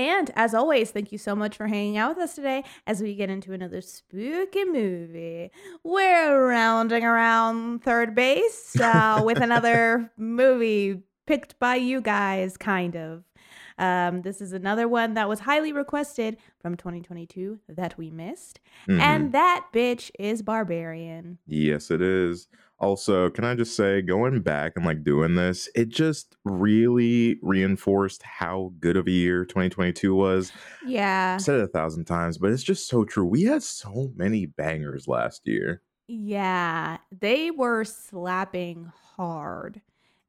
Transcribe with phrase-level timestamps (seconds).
[0.00, 3.14] And as always, thank you so much for hanging out with us today as we
[3.14, 5.50] get into another spooky movie.
[5.84, 13.24] We're rounding around third base uh, with another movie picked by you guys, kind of.
[13.76, 18.58] Um, this is another one that was highly requested from 2022 that we missed.
[18.88, 19.00] Mhm.
[19.00, 21.36] And that bitch is Barbarian.
[21.46, 22.48] yes, it is.
[22.80, 28.22] Also, can I just say, going back and like doing this, it just really reinforced
[28.22, 30.50] how good of a year 2022 was.
[30.86, 31.34] Yeah.
[31.34, 33.26] I've said it a thousand times, but it's just so true.
[33.26, 35.82] We had so many bangers last year.
[36.08, 39.82] Yeah, they were slapping hard.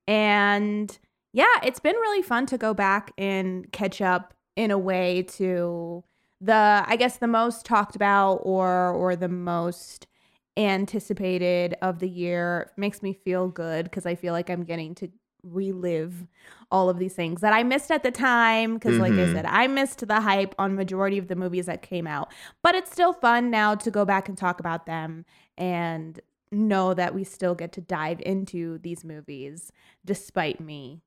[0.06, 0.98] And
[1.34, 6.04] yeah, it's been really fun to go back and catch up in a way to
[6.42, 10.08] the I guess the most talked about or or the most
[10.58, 12.70] anticipated of the year.
[12.70, 15.10] It makes me feel good because I feel like I'm getting to
[15.44, 16.28] relive
[16.70, 19.56] all of these things that I missed at the time because like I said mm-hmm.
[19.56, 23.12] I missed the hype on majority of the movies that came out but it's still
[23.12, 25.26] fun now to go back and talk about them
[25.58, 26.20] and
[26.52, 29.72] know that we still get to dive into these movies
[30.06, 31.02] despite me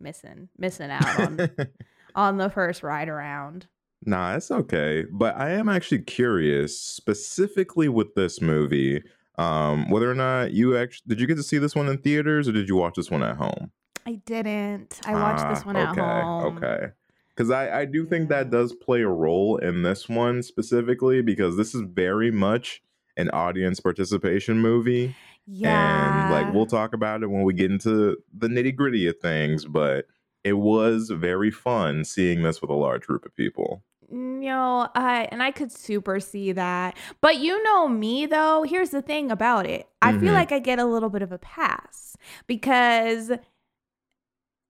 [0.00, 1.50] missing missing out on
[2.14, 3.66] on the first ride around.
[4.04, 5.04] Nah, it's okay.
[5.10, 9.02] But I am actually curious, specifically with this movie,
[9.38, 12.48] um, whether or not you actually did you get to see this one in theaters
[12.48, 13.70] or did you watch this one at home?
[14.06, 15.00] I didn't.
[15.06, 16.56] I watched this Ah, one at okay, home.
[16.56, 16.86] Okay.
[17.34, 21.56] Because I, I do think that does play a role in this one specifically because
[21.56, 22.82] this is very much
[23.16, 25.16] an audience participation movie.
[25.46, 26.24] Yeah.
[26.24, 29.64] And like we'll talk about it when we get into the nitty gritty of things,
[29.64, 30.06] but
[30.44, 33.82] it was very fun seeing this with a large group of people.
[34.12, 36.96] No, I and I could super see that.
[37.22, 39.88] But you know me though, here's the thing about it.
[40.02, 40.34] I feel Mhm.
[40.34, 43.32] like I get a little bit of a pass because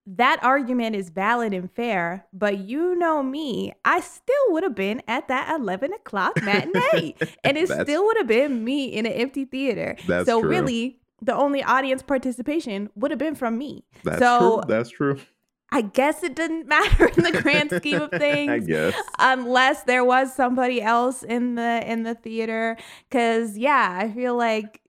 [0.06, 5.00] that argument is valid and fair, but you know me, I still would have been
[5.06, 7.14] at that 11 o'clock matinee.
[7.44, 9.96] and it still would have been me in an empty theater.
[10.06, 10.50] That's so true.
[10.50, 13.84] really, the only audience participation would have been from me.
[14.02, 14.68] That's so true.
[14.68, 15.18] That's true.
[15.72, 18.94] I guess it didn't matter in the grand scheme of things I guess.
[19.18, 22.76] unless there was somebody else in the in the theater.
[23.10, 24.80] Cuz yeah i feel like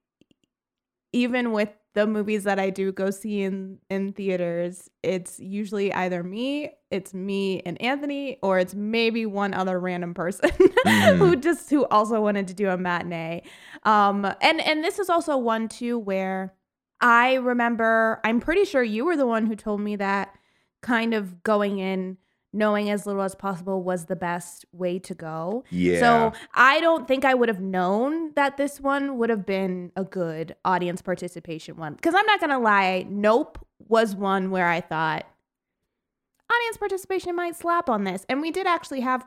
[1.13, 6.23] even with the movies that i do go see in in theaters it's usually either
[6.23, 10.49] me it's me and anthony or it's maybe one other random person
[11.17, 13.43] who just who also wanted to do a matinee.
[13.83, 16.53] Um and and this is also one too where
[16.99, 20.33] i remember i'm pretty sure you were the one who told me that
[20.83, 22.17] kind of going in
[22.55, 25.63] knowing as little as possible was the best way to go.
[25.71, 25.99] Yeah.
[25.99, 30.03] So I don't think I would have known that this one would have been a
[30.03, 31.95] good audience participation one.
[31.95, 33.57] Because I'm not going to lie, Nope
[33.87, 35.25] was one where I thought
[36.51, 38.23] audience participation might slap on this.
[38.29, 39.25] And we did actually have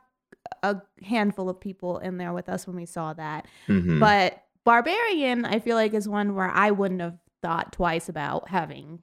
[0.62, 3.46] a handful of people in there with us when we saw that.
[3.66, 3.98] Mhm.
[3.98, 9.00] But Barbarian, I feel like, is one where I wouldn't have thought twice about having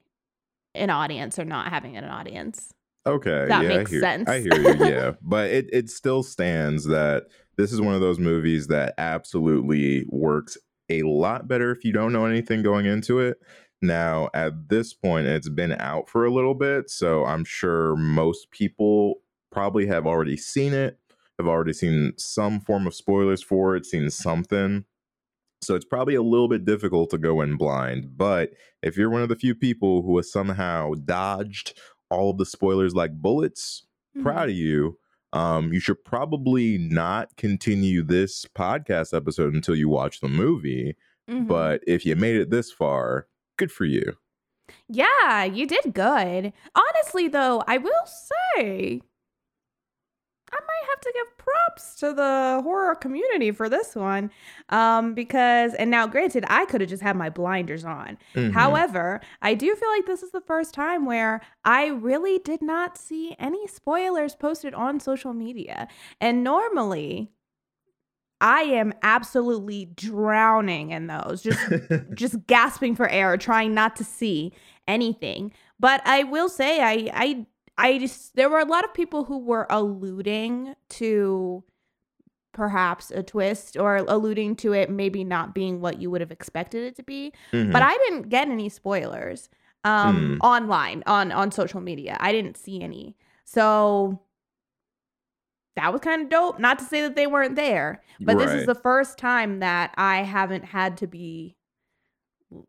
[0.75, 2.73] an audience or not having an audience.
[3.05, 4.29] Okay, That yeah, makes I hear, sense.
[4.29, 4.85] I hear you.
[4.85, 7.25] Yeah, but it it still stands that
[7.57, 10.57] this is one of those movies that absolutely works
[10.89, 13.37] a lot better if you don't know anything going into it.
[13.81, 18.49] Now, at this point, it's been out for a little bit, so I'm sure most
[18.51, 19.15] people
[19.51, 20.97] probably have already seen it,
[21.37, 24.85] have already seen some form of spoilers for it, seen something.
[25.65, 28.17] So it's probably a little bit difficult to go in blind.
[28.17, 28.51] But
[28.81, 31.77] if you're one of the few people who has somehow dodged
[32.09, 34.23] all of the spoilers like bullets, Mm-hmm.
[34.27, 34.99] proud of you.
[35.33, 40.95] Um, you should probably not continue this podcast episode until you watch the movie.
[41.27, 41.47] Mhm.
[41.47, 43.25] But if you made it this far,
[43.57, 44.03] good for you.
[44.87, 46.53] yeah, you did good.
[46.75, 49.01] Honestly, though, I will say
[50.53, 54.29] I might have to give props to the horror community for this one.
[54.69, 58.17] Um, because and now granted, I could have just had my blinders on.
[58.35, 58.53] Mhm.
[58.53, 62.97] However, I do feel like this is the first time where I really did not
[62.97, 65.87] see any spoilers posted on social media.
[66.21, 67.31] And normally
[68.41, 71.59] I am absolutely drowning in those, just
[72.13, 74.53] just gasping for air, trying not to see
[74.87, 75.53] anything.
[75.79, 77.45] But I will say I I
[77.77, 81.63] I just there were a lot of people who were alluding to
[82.53, 86.83] perhaps a twist or alluding to it maybe not being what you would have expected
[86.83, 87.33] it to be.
[87.51, 87.71] Mhm.
[87.71, 89.49] But I didn't get any spoilers
[89.85, 92.15] um online on on social media.
[92.19, 93.17] I didn't see any.
[93.43, 94.21] So
[95.75, 96.59] that was kind of dope.
[96.59, 100.17] Not to say that they weren't there, but this is the first time that I
[100.21, 101.57] haven't had to be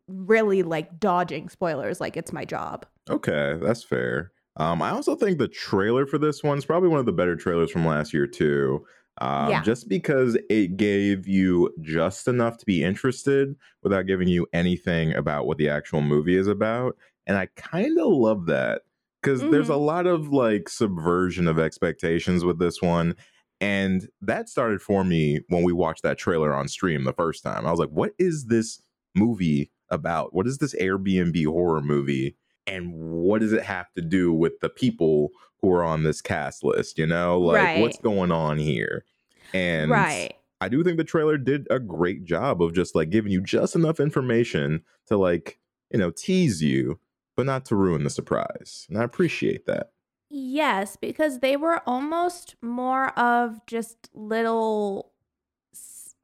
[0.07, 2.87] really like dodging spoilers like it's my job.
[3.07, 4.31] Okay, that's fair.
[4.57, 7.71] Um, I also think the trailer for this one's probably one of the better trailers
[7.71, 8.85] from last year too.
[9.21, 9.61] Um, Yeah.
[9.61, 15.45] just because it gave you just enough to be interested without giving you anything about
[15.45, 16.97] what the actual movie is about.
[17.27, 18.83] And I kind of love that
[19.21, 19.77] because there's a Mhm.
[19.77, 23.15] lot of like subversion of expectations with this one.
[23.61, 27.65] And that started for me when we watched that trailer on stream the first time.
[27.65, 28.81] I was like, what is this
[29.15, 30.33] movie about?
[30.33, 32.35] What is this Airbnb horror movie?
[32.67, 35.29] And what does it have to do with the people
[35.61, 36.97] who are on this cast list?
[36.97, 39.05] You know, like what's going on here?
[39.53, 40.35] And right.
[40.61, 43.75] I do think the trailer did a great job of just like giving you just
[43.75, 45.59] enough information to like,
[45.91, 46.99] you know, tease you,
[47.35, 48.85] but not to ruin the surprise.
[48.89, 49.91] And I appreciate that.
[50.29, 55.13] Yes, because they were almost more of just little,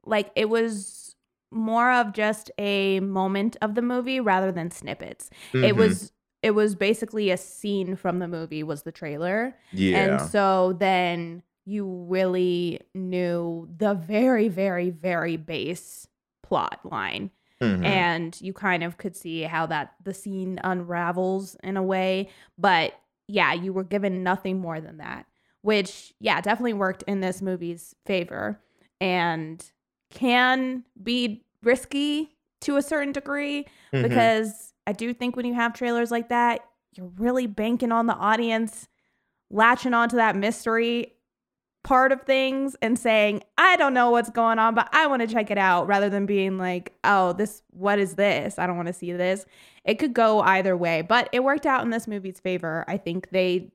[0.04, 1.16] like it was
[1.50, 5.30] more of just a moment of the movie rather than snippets.
[5.60, 5.76] It Mhm.
[5.76, 6.11] was
[6.42, 9.96] it was basically a scene from the movie was the trailer, yeah.
[9.98, 16.08] and so then you really knew the very very very base
[16.42, 17.30] plot line
[17.60, 17.84] Mhm.
[17.84, 22.28] and you kind of could see how that the scene unravels in a way
[22.58, 22.94] but
[23.28, 25.26] yeah you were given nothing more than that
[25.60, 28.58] which yeah definitely worked in this movie's favor
[29.00, 29.70] and
[30.10, 34.02] can be risky to a certain degree Mhm.
[34.02, 36.60] because i do think when you have trailers like that
[36.94, 38.88] you're really banking on the audience
[39.50, 41.12] latching onto that mystery
[41.84, 45.26] part of things and saying, I don't know what's going on, but I want to
[45.26, 48.56] check it out rather than being like, oh, this, what is this?
[48.56, 49.44] I don't want to see this.
[49.84, 52.84] It could go either way, but it worked out in this movie's favor.
[52.86, 53.72] I think they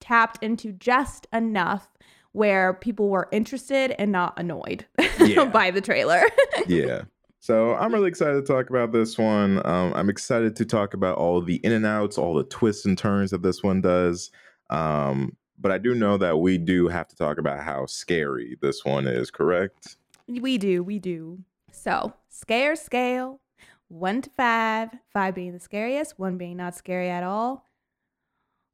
[0.00, 1.88] tapped into just enough
[2.30, 4.86] where people were interested and not annoyed
[5.20, 5.46] Yeah.
[5.46, 6.22] by the trailer.
[6.68, 7.02] yeah.
[7.40, 9.64] So I'm really excited to talk about this one.
[9.64, 12.98] Um, I'm excited to talk about all the in and outs, all the twists and
[12.98, 14.30] turns that this one does.
[14.70, 18.84] Um, but I do know that we do have to talk about how scary this
[18.84, 19.96] one is, correct?
[20.28, 21.38] we do, we do.
[21.72, 23.40] So, scare scale
[23.88, 27.64] one to five, five being the scariest, one being not scary at all.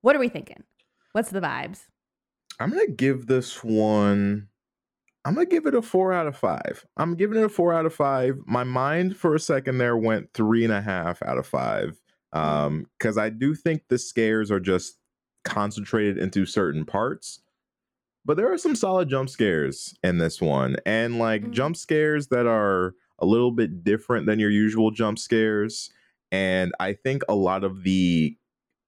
[0.00, 0.64] What are we thinking?
[1.12, 1.86] What's the vibes?
[2.60, 4.48] I'm gonna give this one.
[5.24, 6.84] I'm gonna give it a four out of five.
[6.96, 8.36] I'm giving it a four out of five.
[8.46, 12.00] My mind for a second there went three and a half out of five.
[12.32, 14.98] Um, because I do think the scares are just
[15.44, 17.40] concentrated into certain parts.
[18.24, 21.50] But there are some solid jump scares in this one, and like Mhm.
[21.52, 25.90] jump scares that are a little bit different than your usual jump scares.
[26.32, 28.36] And I think a lot of the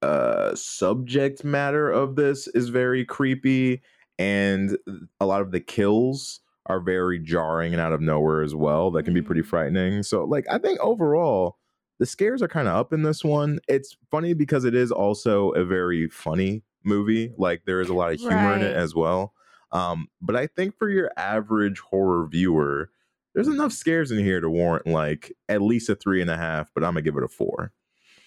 [0.03, 3.83] uh subject matter of this is very creepy
[4.19, 4.77] and
[5.21, 9.05] a lot of the kills are very jarring and out of nowhere as well that
[9.05, 9.47] can be pretty Mhm.
[9.47, 11.59] frightening so like i think overall
[11.99, 15.51] the scares are kind of up in this one it's funny because it is also
[15.51, 19.35] a very funny movie like there is a lot of humor in it as well
[19.73, 22.91] um but i think for your average horror viewer
[23.35, 26.73] there's enough scares in here to warrant like at least a three and a half
[26.75, 27.73] but i'm gonna give it a four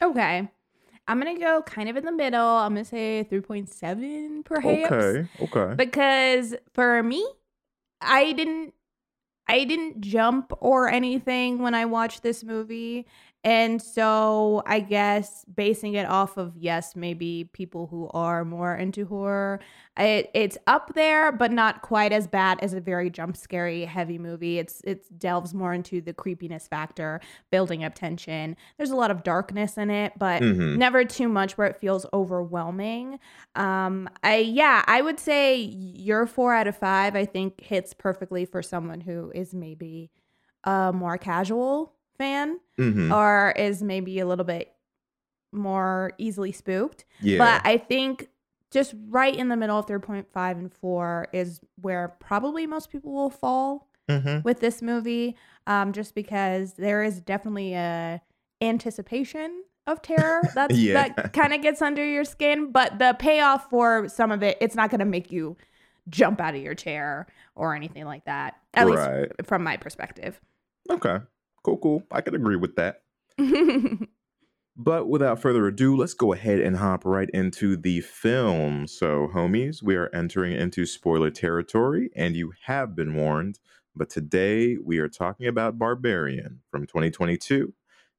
[0.01, 0.49] Okay.
[1.09, 2.39] I'm to go kind of in the middle.
[2.39, 4.91] I'm to say 3.7 perhaps.
[4.91, 7.27] okay okay Because for me,
[7.99, 8.73] I didn't
[9.47, 13.07] I didn't jump or anything when I watched this movie.
[13.43, 19.05] And so I guess basing it off of yes, maybe people who are more into
[19.05, 19.61] horror,
[19.97, 24.17] it, it's up there, but not quite as bad as a very jump scary heavy
[24.17, 24.59] movie.
[24.59, 28.57] It's it delves more into the creepiness factor, building up tension.
[28.77, 30.75] There's a lot of darkness in it, but Mhm.
[30.75, 33.19] never too much where it feels overwhelming.
[33.55, 37.15] Um, I yeah, I would say your four out of five.
[37.15, 40.11] I think hits perfectly for someone who is maybe
[40.65, 43.11] a more casual fan Mhm.
[43.11, 44.71] or is maybe a little bit
[45.51, 47.05] more easily spooked.
[47.21, 48.29] yeah But I think
[48.71, 53.31] just right in the middle of 3.5 and 4 is where probably most people will
[53.31, 54.43] fall Mhm.
[54.43, 55.35] with this movie
[55.65, 58.21] um, just because there is definitely a
[58.61, 60.93] anticipation of terror that's Yeah.
[61.15, 64.75] that kind of gets under your skin but the payoff for some of it it's
[64.75, 65.57] not going to make you
[66.09, 69.29] jump out of your chair or anything like that at Right.
[69.37, 70.39] least from my perspective
[70.91, 71.17] Okay.
[71.63, 72.03] Cool, cool.
[72.11, 73.01] I could agree with that.
[74.81, 78.87] But without further ado, let's go ahead and hop right into the film.
[78.87, 83.59] So, homies, we are entering into spoiler territory, and you have been warned.
[83.93, 87.73] But today we are talking about Barbarian from 2022.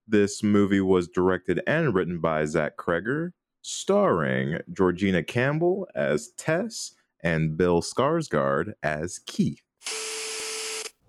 [0.06, 3.30] This movie was directed and written by Zach Cregger,
[3.62, 6.92] starring Georgina Campbell as Tess
[7.22, 9.62] and Bill Skarsgård as Keith.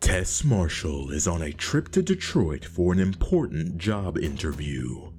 [0.02, 5.12] Tess Marshall is on a trip to Detroit for an important job interview.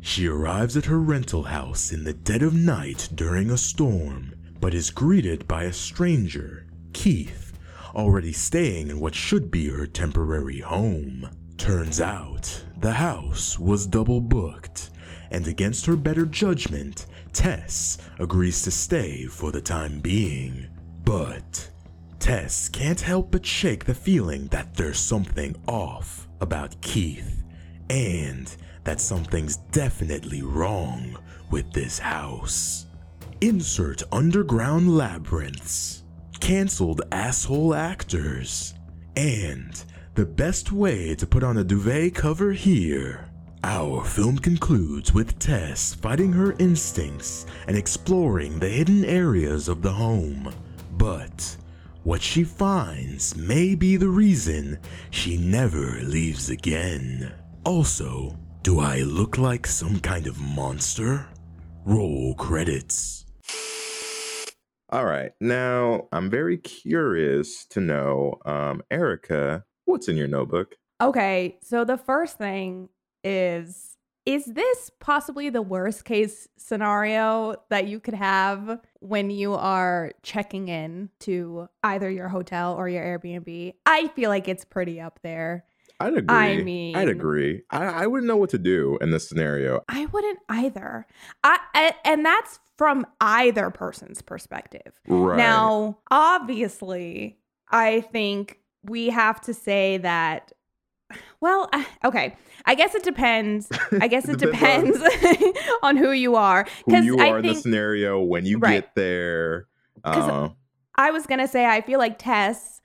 [0.00, 4.74] She arrives at her rental house in the dead of night during a storm, but
[4.74, 7.52] is greeted by a stranger, Keith,
[7.96, 11.28] already staying in what should be her temporary home.
[11.58, 14.90] Turns out, the house was double booked,
[15.32, 20.68] and against her better judgment, Tess agrees to stay for the time being.
[21.04, 21.70] But
[22.28, 27.42] Tess can't help but shake the feeling that there's something off about Keith,
[27.88, 28.54] and
[28.84, 31.16] that something's definitely wrong
[31.50, 32.84] with this house.
[33.40, 36.02] Insert underground labyrinths,
[36.38, 38.74] cancelled asshole actors,
[39.16, 39.82] and
[40.14, 43.30] the best way to put on a duvet cover here.
[43.64, 49.92] Our film concludes with Tess fighting her instincts and exploring the hidden areas of the
[49.92, 50.52] home.
[50.98, 51.56] But
[52.04, 54.78] what she finds may be the reason
[55.10, 57.32] she never leaves again.
[57.64, 61.26] Also, do I look like some kind of monster?
[61.84, 63.24] Roll credits.
[64.90, 65.32] All right.
[65.40, 70.76] Now, I'm very curious to know, um, Erica, what's in your notebook?
[71.00, 72.88] Okay, so the first thing
[73.22, 73.87] is
[74.28, 80.68] is this possibly the worst case scenario that you could have when you are checking
[80.68, 83.72] in to either your hotel or your Airbnb?
[83.86, 85.64] I feel like it's pretty up there.
[85.98, 86.36] I'd agree.
[86.36, 87.62] I mean, I'd agree.
[87.70, 89.80] I, I wouldn't know what to do in this scenario.
[89.88, 91.06] I wouldn't either.
[91.42, 94.92] I, I and that's from either person's perspective.
[95.06, 95.38] Right.
[95.38, 97.38] Now, obviously,
[97.70, 100.52] I think we have to say that.
[101.40, 102.36] Well, uh, okay.
[102.66, 103.68] I guess it depends.
[104.00, 104.98] I guess it Depends
[105.82, 106.66] on who you are.
[106.86, 108.82] who you I are in the scenario when you Right.
[108.82, 109.66] get there.
[110.04, 110.50] Uh,
[110.96, 112.80] I was gonna say I feel like Tess,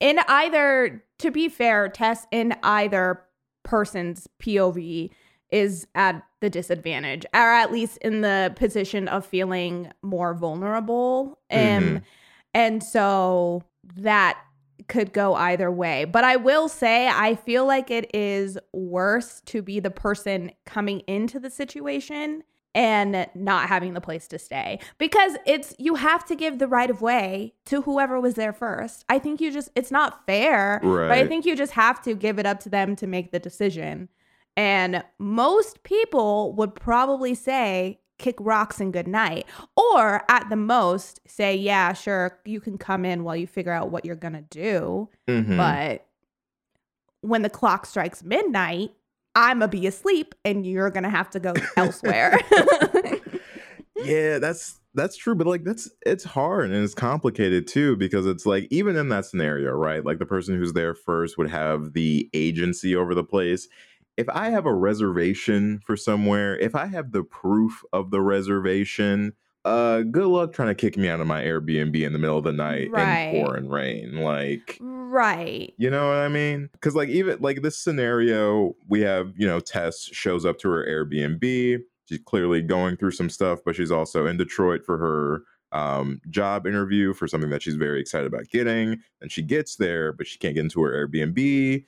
[0.00, 3.22] in either to be fair, Tess in either
[3.62, 5.10] person's POV
[5.50, 11.38] is at the disadvantage, or at least in the position of feeling more vulnerable.
[11.50, 12.02] Um, Mhm.
[12.52, 13.62] and so
[13.96, 14.38] that
[14.88, 16.04] could go either way.
[16.04, 21.00] But I will say I feel like it is worse to be the person coming
[21.00, 22.42] into the situation
[22.74, 26.90] and not having the place to stay because it's you have to give the right
[26.90, 29.02] of way to whoever was there first.
[29.08, 32.38] I think you just it's not fair, but I think you just have to give
[32.38, 34.10] it up to them to make the decision.
[34.58, 39.46] And most people would probably say kick rocks and good night
[39.76, 43.90] or at the most say yeah, sure, you can come in while you figure out
[43.90, 45.08] what you're going to do.
[45.28, 45.56] mhm.
[45.56, 46.06] But
[47.20, 48.90] when the clock strikes midnight,
[49.34, 52.38] I'm going to be asleep and you're going to have to go elsewhere.
[53.96, 58.46] yeah, that's that's true, but like that's it's hard and it's complicated too because it's
[58.46, 60.04] like even in that scenario, right?
[60.04, 63.68] Like the person who's there first would have the agency over the place.
[64.16, 69.34] If I have a reservation for somewhere, if I have the proof of the reservation,
[69.64, 72.44] uh good luck trying to kick me out of my Airbnb in the middle of
[72.44, 73.34] the night Right.
[73.34, 74.16] in pouring rain.
[74.16, 75.74] Like right.
[75.76, 76.68] You know what I mean?
[76.72, 80.86] Because like even like this scenario, we have you know Tess shows up to her
[80.86, 81.80] Airbnb.
[82.08, 85.42] She's clearly going through some stuff, but she's also in Detroit for her
[85.76, 88.98] um, job interview for something that she's very excited about getting.
[89.20, 91.84] And she gets there, but she can't get into her Airbnb.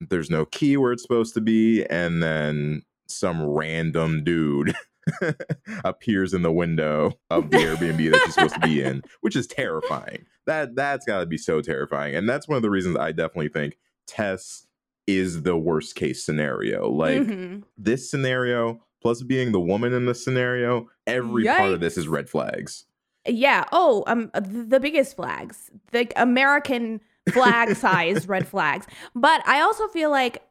[0.00, 4.74] There's no key where it's supposed to be, and then some random dude
[5.84, 9.46] appears in the window of the Airbnb that she's supposed to be in, which is
[9.46, 10.26] terrifying.
[10.46, 13.48] That that's got to be so terrifying, and that's one of the reasons I definitely
[13.48, 14.66] think Tess
[15.06, 16.88] is the worst case scenario.
[16.90, 17.62] Like Mhm.
[17.78, 22.28] this scenario, plus being the woman in the scenario, every part of this is red
[22.28, 22.84] flags.
[23.26, 23.64] Yeah.
[23.72, 27.00] Oh, um, th- the biggest flags, the American
[27.32, 28.86] flag size red flags.
[29.14, 30.42] But I also feel like,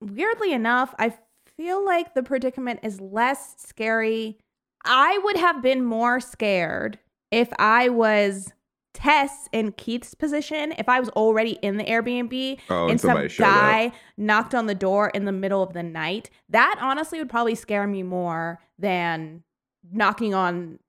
[0.00, 1.14] weirdly enough, I
[1.56, 4.38] feel like the predicament is less scary.
[4.84, 6.98] I would have been more scared
[7.30, 8.52] if I was
[8.92, 13.28] Tess in Keith's position, if I was already in the Airbnb Oh, and, and some
[13.28, 13.54] showed up.
[13.54, 16.28] guy knocked on the door in the middle of the night.
[16.48, 19.44] That honestly would probably scare me more than
[19.92, 20.80] knocking on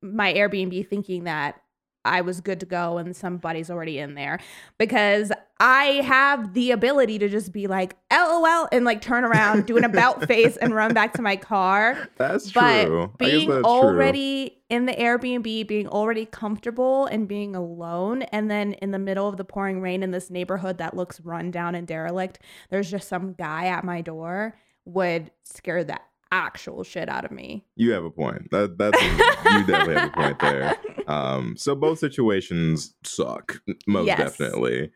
[0.00, 1.60] my Airbnb thinking that
[2.04, 4.38] I was good to go and somebody's already in there
[4.78, 9.76] because I have the ability to just be like LOL and like turn around, do
[9.76, 12.08] an about face and run back to my car.
[12.16, 13.12] That's But true.
[13.18, 13.64] Being that's true.
[13.64, 19.26] already in the Airbnb, being already comfortable and being alone, and then in the middle
[19.28, 22.38] of the pouring rain in this neighborhood that looks run down and derelict,
[22.70, 25.98] there's just some guy at my door would scare the
[26.30, 27.64] actual shit out of me.
[27.74, 28.50] You have a point.
[28.50, 30.76] That that's you definitely have a point there.
[31.08, 34.18] Um, so both situations suck, most Yes.
[34.18, 34.90] definitely.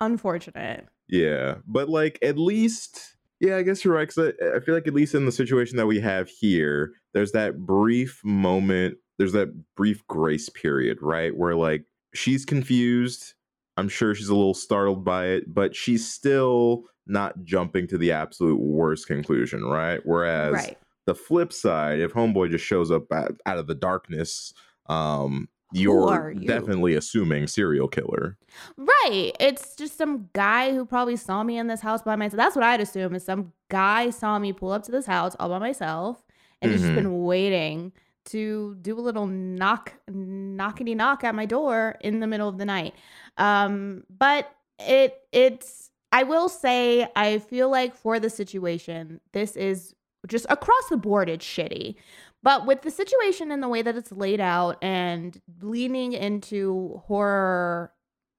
[0.00, 0.88] Unfortunate.
[1.08, 4.08] Yeah, but like at least, yeah, I guess you're right.
[4.08, 7.32] Cause I, I feel like at least in the situation that we have here, there's
[7.32, 11.84] that brief moment, there's that brief grace period, right, where like
[12.14, 13.34] she's confused.
[13.76, 18.12] I'm sure she's a little startled by it, but she's still not jumping to the
[18.12, 20.00] absolute worst conclusion, right?
[20.04, 20.78] Whereas right.
[21.06, 24.52] the flip side, if Homeboy just shows up out, out of the darkness,
[24.88, 26.46] um, you're you?
[26.46, 28.36] definitely assuming serial killer.
[28.76, 29.32] Right.
[29.38, 32.38] It's just some guy who probably saw me in this house by myself.
[32.38, 35.48] That's what I'd assume is some guy saw me pull up to this house all
[35.48, 36.24] by myself
[36.62, 37.92] and has just been waiting
[38.26, 42.64] to do a little knock knockety knock at my door in the middle of the
[42.64, 42.94] night.
[43.36, 49.94] Um, but it it's I will say I feel like for the situation, this is
[50.26, 51.94] just across the board it's shitty.
[52.42, 57.92] But with the situation and the way that it's laid out and leaning into horror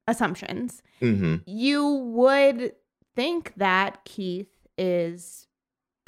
[0.08, 2.74] assumptions, hmm you would
[3.16, 5.48] think that Keith is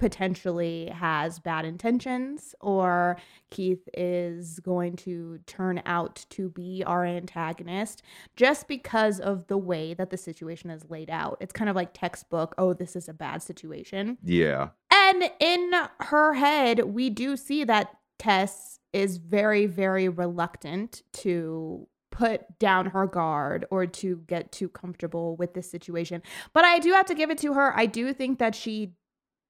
[0.01, 3.17] potentially has bad intentions or
[3.51, 8.01] Keith is going to turn out to be our antagonist
[8.35, 11.37] just because of the way that the situation is laid out.
[11.39, 14.17] It's kind of like textbook, oh, this is a bad situation.
[14.23, 14.69] Yeah.
[14.91, 22.57] And in her head, we do see that Tess is very, very reluctant to put
[22.57, 26.23] down her guard or to get too comfortable with this situation.
[26.53, 27.71] But I do have to give it to her.
[27.77, 28.95] I do think that she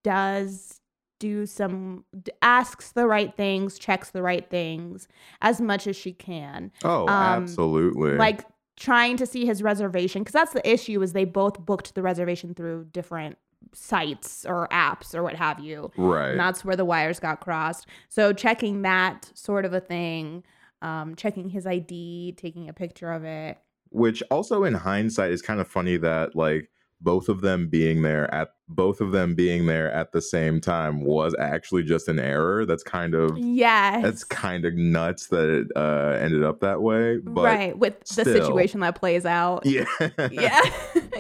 [0.04, 0.80] does
[1.20, 2.04] do some
[2.42, 5.08] asks the right things, checks the right things
[5.42, 8.16] as much as she can Oh, Um, absolutely.
[8.18, 8.46] like
[8.78, 12.56] trying to see his reservation because that's the issue is they both booked the reservation
[12.56, 13.38] through different
[13.74, 16.32] sites or apps or what have you right.
[16.32, 20.44] and that's where the wires got crossed so checking that sort of a thing
[20.82, 23.60] um, checking his id taking a picture of it
[23.90, 26.70] Which also in hindsight is kind of funny that like
[27.02, 31.04] both of them being there at both of them being there at the same time
[31.04, 32.66] was actually just an error.
[32.66, 37.18] That's kind of yes that's kind of nuts that it uh, ended up that way.
[37.18, 39.86] But right with the situation that plays out yeah,
[40.32, 40.62] yeah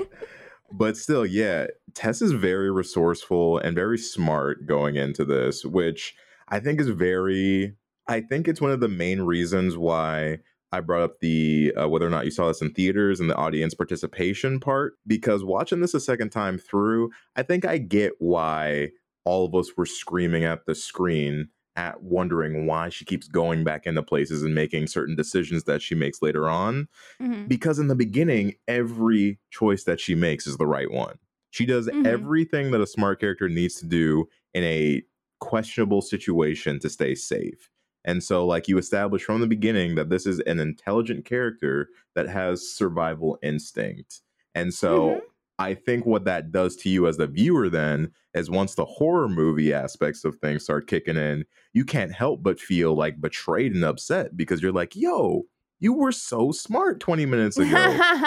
[0.71, 6.15] but still, yeah, Tess is very resourceful and very smart going into this, which
[6.47, 7.75] I think is very.
[8.07, 10.39] I think it's one of the main reasons why
[10.71, 13.35] I brought up the uh, whether or not you saw this in theaters and the
[13.35, 14.93] audience participation part.
[15.07, 18.91] Because watching this a second time through, I think I get why
[19.25, 23.85] all of us were screaming at the screen at wondering why she keeps going back
[23.87, 26.87] into places and making certain decisions that she makes later on
[27.21, 27.47] Mhm.
[27.47, 31.17] because in the beginning every choice that she makes is the right one
[31.51, 32.05] she does Mhm.
[32.05, 35.01] everything that a smart character needs to do in a
[35.39, 37.70] questionable situation to stay safe
[38.05, 42.27] and so like you establish from the beginning that this is an intelligent character that
[42.27, 44.21] has survival instinct
[44.55, 45.21] and so Mhm.
[45.59, 49.29] I think what that does to you as the viewer then is once the horror
[49.29, 53.83] movie aspects of things start kicking in, you can't help but feel like betrayed and
[53.83, 55.43] upset because you're like, yo,
[55.79, 57.67] you were so smart 20 minutes ago.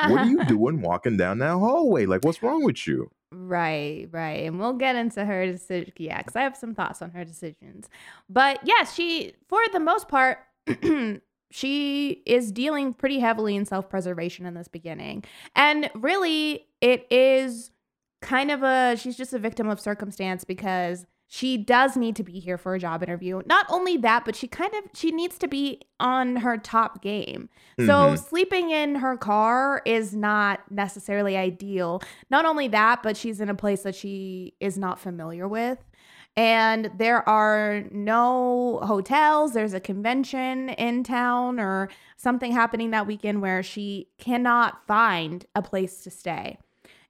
[0.09, 2.07] what are you doing walking down that hallway?
[2.07, 3.11] Like, what's wrong with you?
[3.35, 4.45] Right, right.
[4.45, 5.93] And we'll get into her decision.
[5.97, 7.89] Yeah, because I have some thoughts on her decisions.
[8.29, 10.39] But yeah, she, for the most part,
[11.51, 15.25] she is dealing pretty heavily in self preservation in this beginning.
[15.57, 17.73] And really, it is
[18.23, 22.39] kind of a, she's just a victim of circumstance because she does need to be
[22.39, 23.43] here for a job interview.
[23.47, 27.49] Not only that, but she kind of she needs to be on her top game.
[27.79, 28.19] So Mhm.
[28.19, 32.03] sleeping in her car is not necessarily ideal.
[32.31, 35.79] Not only that, but she's in a place that she is not familiar with.
[36.37, 39.53] And there are no hotels.
[39.53, 45.63] There's a convention in town or something happening that weekend where she cannot find a
[45.63, 46.59] place to stay.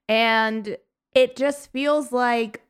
[0.08, 0.76] And
[1.14, 2.60] it just feels like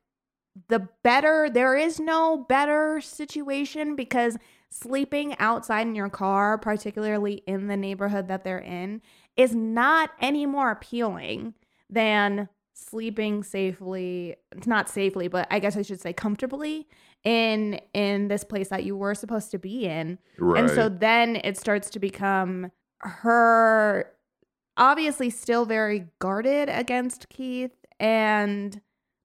[0.68, 4.36] the better, there is no better situation because
[4.70, 9.02] sleeping outside in your car, particularly in the neighborhood that they're in,
[9.36, 11.54] is not any more appealing
[11.90, 14.34] than sleeping safely
[14.66, 16.88] not safely but i guess i should say comfortably
[17.22, 20.58] in in this place that you were supposed to be in Right.
[20.58, 24.10] and so then it starts to become her
[24.76, 28.80] obviously still very guarded against Keith and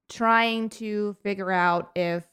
[0.10, 2.26] trying to figure out if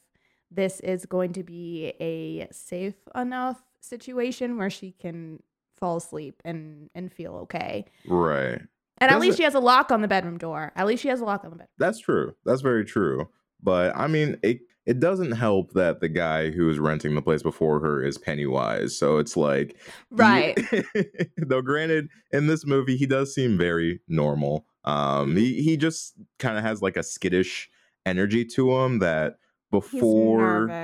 [0.51, 5.41] this is going to be a safe enough situation where she can
[5.77, 7.85] fall asleep and and feel okay.
[8.07, 8.59] Right.
[8.99, 10.71] And at least it- she has a lock on the bedroom door.
[10.75, 11.67] At least she has a lock on the bed.
[11.77, 12.33] That's true.
[12.45, 13.29] That's very true.
[13.61, 17.43] But I mean, it it doesn't help that the guy who was renting the place
[17.43, 18.97] before her is Pennywise.
[18.97, 19.75] So it's like
[20.11, 20.57] Right.
[21.37, 24.65] Though granted, in this movie, he does seem very normal.
[24.87, 27.69] Um, he he just kind of has like a skittish
[28.05, 29.37] energy to him that
[29.69, 30.77] before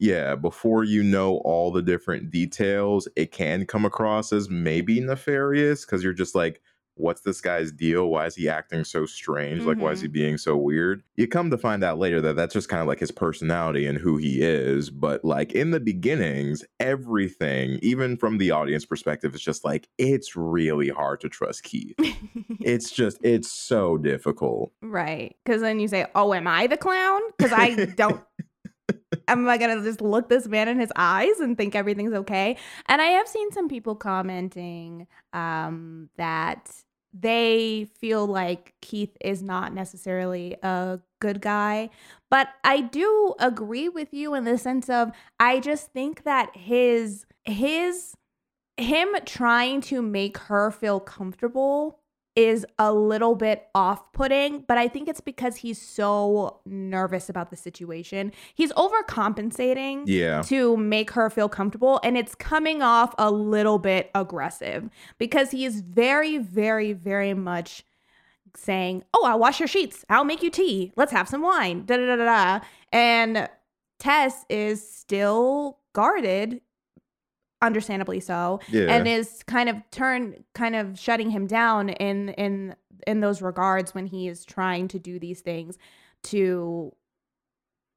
[0.00, 5.84] yeah, before you know all the different details, it can come across as maybe nefarious
[5.84, 6.60] because you're just like,
[6.96, 8.08] what's this guy's deal?
[8.08, 9.62] Why is he acting so strange?
[9.62, 10.12] Like, why is he mm-hmm.
[10.12, 11.02] being so weird?
[11.16, 13.98] You come to find out later that that's just kind of like his personality and
[13.98, 14.90] who he is.
[14.90, 20.36] But like in the beginnings, everything, even from the audience perspective, is just like, it's
[20.36, 21.94] really hard to trust Keith.
[22.60, 24.72] it's just, it's so difficult.
[24.82, 25.36] Right.
[25.44, 27.20] Because then you say, Oh, am I the clown?
[27.36, 28.22] Because I don't.
[29.28, 32.56] Am I to just look this man in his eyes and think everything's okay?
[32.86, 36.70] And I have seen some people commenting um, that
[37.12, 41.90] they feel like Keith is not necessarily a good guy.
[42.30, 47.24] But I do agree with you in the sense of I just think that his,
[47.44, 48.14] his,
[48.76, 52.00] him trying to make her feel comfortable
[52.36, 57.50] is a little bit off putting, but I think it's because he's so nervous about
[57.50, 58.32] the situation.
[58.54, 60.42] He's overcompensating Yeah.
[60.42, 65.64] to make her feel comfortable, and it's coming off a little bit aggressive because he
[65.64, 67.84] is very, very, very much
[68.56, 70.04] saying, Oh, I'll wash your sheets.
[70.08, 70.92] I'll make you tea.
[70.96, 71.84] Let's have some wine.
[71.86, 72.64] Da da da da.
[72.92, 73.48] And
[73.98, 76.60] Tess is still guarded,
[77.64, 78.94] understandably so Yeah.
[78.94, 82.74] and is kind of turn kind of shutting him down in in
[83.06, 85.76] in those regards when he is trying to do these things
[86.24, 86.92] to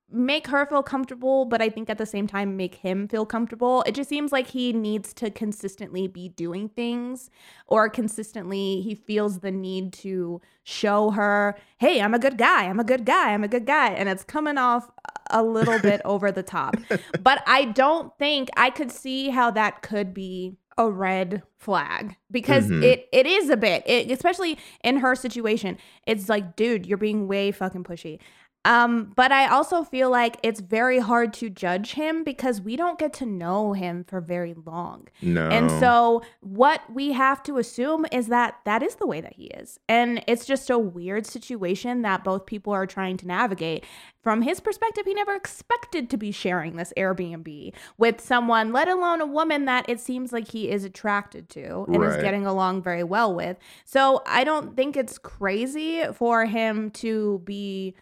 [0.09, 3.83] make her feel comfortable but i think at the same time make him feel comfortable.
[3.85, 7.29] It just seems like he needs to consistently be doing things
[7.67, 12.79] or consistently he feels the need to show her hey i'm a good guy i'm
[12.79, 14.89] a good guy i'm a good guy and it's coming off
[15.29, 16.77] a little bit over the top.
[17.19, 22.67] But I don't think I could see how that could be a red flag because
[22.69, 22.83] Mhm.
[22.83, 27.27] it it is a bit it, especially in her situation it's like dude you're being
[27.27, 28.19] way fucking pushy
[28.67, 32.99] um but i also feel like it's very hard to judge him because we don't
[32.99, 35.47] get to know him for very long no.
[35.49, 39.45] and so, what we have to assume is that that is the way that he
[39.45, 39.79] is.
[39.87, 43.85] And it's just a weird situation that both people are trying to navigate.
[44.21, 49.21] From his perspective, he never expected to be sharing this Airbnb with someone, let alone
[49.21, 53.03] a woman that it seems like he is attracted to and is getting along very
[53.03, 53.57] well with.
[53.85, 57.95] So, I don't think it's crazy for him to be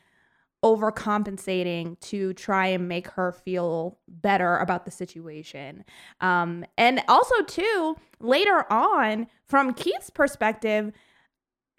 [0.65, 5.85] overcompensating to try and make her feel better about the situation.
[6.21, 10.91] Um, and also, too, later on, from Keith's perspective,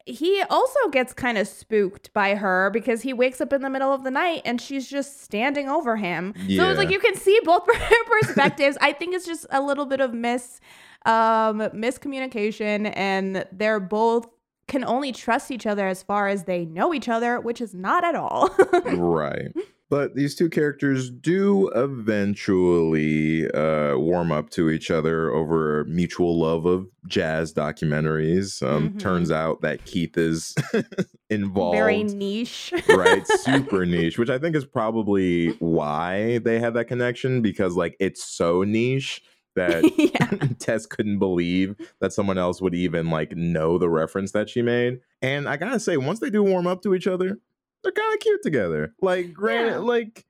[0.06, 3.92] he also gets kind of spooked by her because he wakes up in the middle
[3.92, 6.32] of the night and she's just standing over him.
[6.36, 7.66] So it's like you can see both
[8.22, 8.78] perspectives.
[8.80, 10.60] I think it's just a little bit of mis
[11.06, 14.26] um miscommunication and they're both
[14.68, 18.04] can only trust each other as far as they know each other, which is not
[18.04, 18.48] at all.
[18.84, 19.52] right.
[19.88, 26.66] But these two characters do eventually uh, warm up to each other over mutual love
[26.66, 28.66] of jazz documentaries.
[28.66, 28.98] Um, Mhm.
[28.98, 30.56] Turns out that Keith is
[31.30, 31.76] involved.
[31.76, 32.72] Very niche.
[32.88, 37.96] right super niche which i think is probably why they had that connection because like
[38.00, 39.22] it's so niche
[39.56, 40.48] that yeah.
[40.58, 45.00] tess couldn't believe that someone else would even like know the reference that she made
[45.20, 47.38] and i gotta say once they do warm up to each other
[47.82, 49.78] they're kind of cute together like granted Yeah.
[49.78, 50.24] like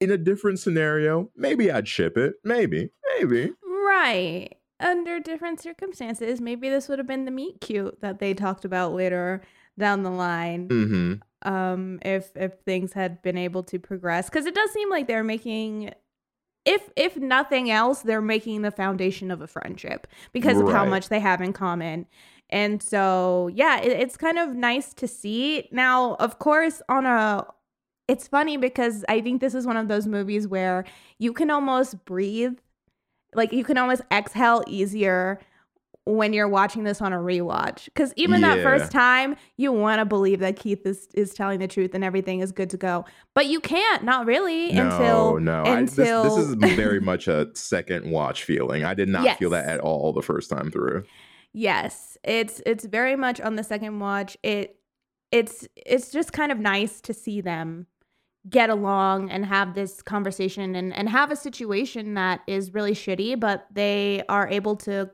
[0.00, 3.52] in a different scenario maybe i'd ship it maybe maybe
[3.86, 4.56] Right.
[4.78, 8.94] Under different circumstances, maybe this would have been the meet cute that they talked about
[8.94, 9.42] later
[9.78, 10.68] down the line.
[10.68, 11.14] mm-hmm
[11.52, 15.24] Um, if if things had been able to progress, because it does seem like they're
[15.24, 15.92] making,
[16.64, 21.08] if if nothing else, they're making the foundation of a friendship because of how much
[21.08, 22.06] they have in common.
[22.50, 25.68] And so, yeah, it, it's kind of nice to see.
[25.70, 27.46] Now, of course, on a
[28.08, 30.84] it's funny because I think this is one of those movies where
[31.18, 32.58] you can almost breathe,
[33.34, 35.40] like you can almost exhale easier
[36.10, 40.04] when you're watching this on a rewatch because even that first time you want to
[40.04, 43.46] believe that keith is, is telling the truth and everything is good to go but
[43.46, 45.62] you can't not really No, until no.
[45.64, 48.84] I, this, until this is very much a second watch feeling.
[48.84, 51.04] I did not feel that at all the first time through.
[51.52, 54.76] yes it's it's very much on the second watch it
[55.30, 57.86] it's it's just kind of nice to see them
[58.48, 63.38] get along and have this conversation and and have a situation that is really shitty
[63.38, 65.08] but they are able to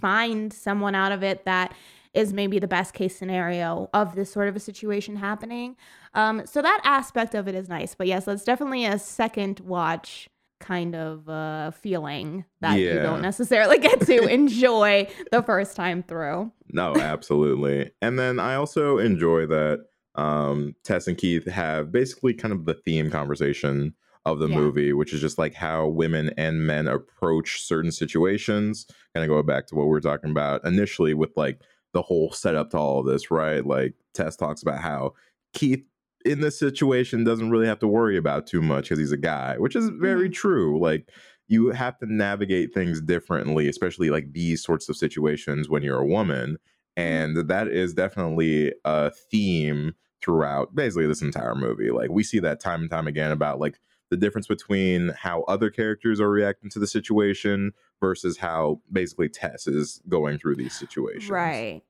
[0.00, 1.74] find someone out of it that
[2.12, 5.76] is maybe the best case scenario of this sort of a situation happening.
[6.14, 7.94] Um so that aspect of it is nice.
[7.94, 13.78] But yes that's definitely a second watch kind of uh feeling that you don't necessarily
[13.78, 16.52] get to enjoy the first time through.
[16.72, 17.90] No, absolutely.
[18.02, 19.84] and then I also enjoy that
[20.16, 23.94] um Tess and Keith have basically kind of the theme conversation
[24.32, 24.56] of the Yeah.
[24.56, 28.86] movie, which is just like how women and men approach certain situations.
[29.14, 31.60] Kind of go back to what we were talking about initially with like
[31.92, 33.64] the whole setup to all of this, right?
[33.64, 35.14] Like Tess talks about how
[35.52, 35.84] Keith
[36.24, 39.56] in this situation doesn't really have to worry about too much because he's a guy,
[39.58, 40.32] which is very mm-hmm.
[40.32, 40.78] true.
[40.78, 41.08] Like
[41.48, 46.06] you have to navigate things differently, especially like these sorts of situations when you're a
[46.06, 46.52] woman.
[46.52, 46.56] Mm-hmm.
[46.96, 51.90] And that is definitely a theme throughout basically this entire movie.
[51.90, 53.78] Like we see that time and time again about like
[54.10, 59.66] the difference between how other characters are reacting to the situation versus how basically Tess
[59.66, 61.30] is going through these situations.
[61.30, 61.82] right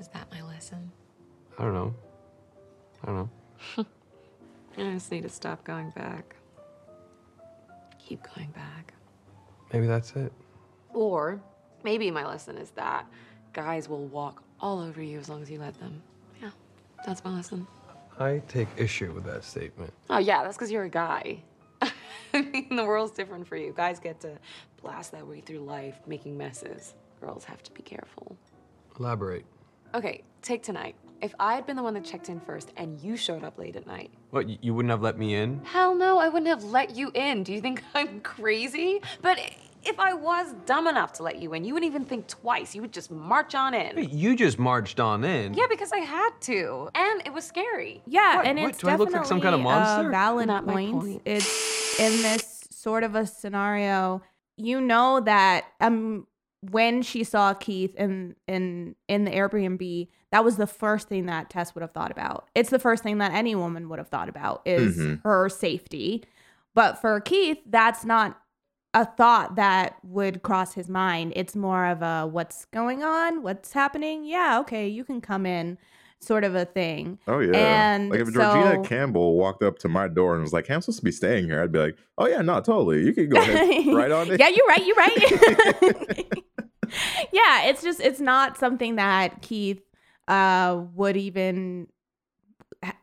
[0.00, 0.90] Is that my lesson?
[1.58, 1.94] I don't know.
[3.02, 3.86] I don't know.
[4.76, 6.34] I just need to stop going back.
[7.98, 8.92] Keep going back.
[9.72, 10.32] Maybe that's it.
[10.92, 11.40] Or
[11.84, 13.06] maybe my lesson is that
[13.52, 16.02] guys will walk all over you as long as you let them.
[16.40, 16.48] Yeah,
[17.06, 17.66] that's my lesson.
[18.18, 19.92] I take issue with that statement.
[20.08, 21.42] Oh, yeah, that's because you're a guy.
[21.82, 23.74] I mean, the world's different for you.
[23.76, 24.38] Guys get to
[24.80, 26.94] blast that way through life, making messes.
[27.20, 28.38] Girls have to be careful.
[28.98, 29.44] Elaborate.
[29.94, 30.94] Okay, take tonight.
[31.20, 33.76] If I had been the one that checked in first and you showed up late
[33.76, 35.60] at night, What, you wouldn't have let me in?
[35.64, 37.42] hell no, I wouldn't have let you in.
[37.42, 39.00] Do you think I'm crazy?
[39.20, 39.38] But
[39.86, 42.74] if I was dumb enough to let you in, you wouldn't even think twice.
[42.74, 43.96] You would just march on in.
[43.96, 45.54] Hey, You just marched on in.
[45.54, 46.90] Yeah, because I had to.
[46.94, 48.02] And it was scary.
[48.06, 50.08] Yeah, What- and what, it's do I look definitely like some kind of monster?
[50.08, 50.92] a valid Not point.
[50.92, 51.22] point.
[51.24, 54.22] It's in this sort of a scenario.
[54.56, 56.26] You know that um
[56.70, 61.50] when she saw Keith in in in the Airbnb, that was the first thing that
[61.50, 62.48] Tess would have thought about.
[62.54, 65.20] It's the first thing that any woman would have thought about is Mhm.
[65.24, 66.24] her safety.
[66.74, 68.40] But for Keith, that's not
[68.94, 71.32] a thought that would cross his mind.
[71.36, 73.42] It's more of a what's going on?
[73.42, 74.24] What's happening?
[74.24, 75.76] Yeah, okay, you can come in
[76.20, 77.18] sort of a thing.
[77.28, 77.56] Oh yeah.
[77.56, 80.74] And like if Georgina so- Campbell walked up to my door and was like, "Hey,
[80.74, 83.04] I'm supposed to be staying here," I'd be like, "Oh yeah, no, totally.
[83.04, 84.86] You can go ahead, right on it." yeah, you're right.
[84.86, 86.26] You're right.
[87.32, 89.82] yeah, it's just it's not something that Keith
[90.28, 91.88] uh would even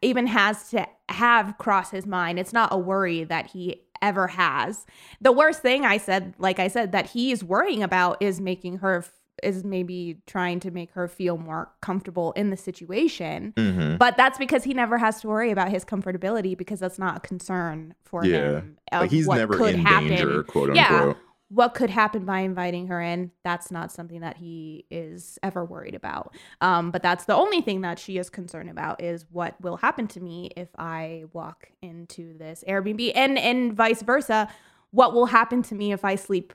[0.01, 2.39] even has to have cross his mind.
[2.39, 4.85] It's not a worry that he ever has.
[5.21, 9.05] The worst thing I said, like I said, that he's worrying about is making her
[9.41, 13.53] is maybe trying to make her feel more comfortable in the situation.
[13.57, 13.97] Mhm.
[13.97, 17.19] But that's because he never has to worry about his comfortability because that's not a
[17.21, 18.37] concern for Yeah.
[18.59, 18.77] him.
[18.91, 20.09] Like he's never in happen.
[20.09, 20.75] danger, quote unquote.
[20.75, 21.13] Yeah.
[21.53, 23.31] What could happen by inviting her in?
[23.43, 26.33] That's not something that he is ever worried about.
[26.61, 30.07] Um, but that's the only thing that she is concerned about is what will happen
[30.07, 34.47] to me if I walk into this Airbnb, and and vice versa.
[34.91, 36.53] What will happen to me if I sleep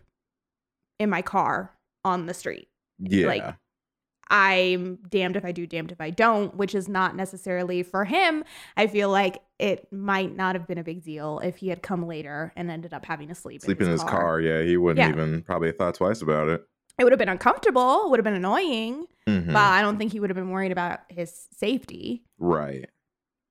[0.99, 2.69] in my car on the street?
[2.99, 3.27] Yeah.
[3.27, 3.55] Like,
[4.29, 8.45] I'm damned if I do, damned if I don't, which is not necessarily for him.
[8.77, 12.07] I feel like it might not have been a big deal if he had come
[12.07, 14.41] later and ended up having to sleep, Sleep in his car.
[14.41, 15.09] Yeah, he wouldn't Yeah.
[15.09, 16.67] even probably have thought twice about it.
[16.99, 19.47] It would have been uncomfortable, would have been annoying, Mhm.
[19.49, 22.25] but I don't think he would have been worried about his safety.
[22.39, 22.89] Right.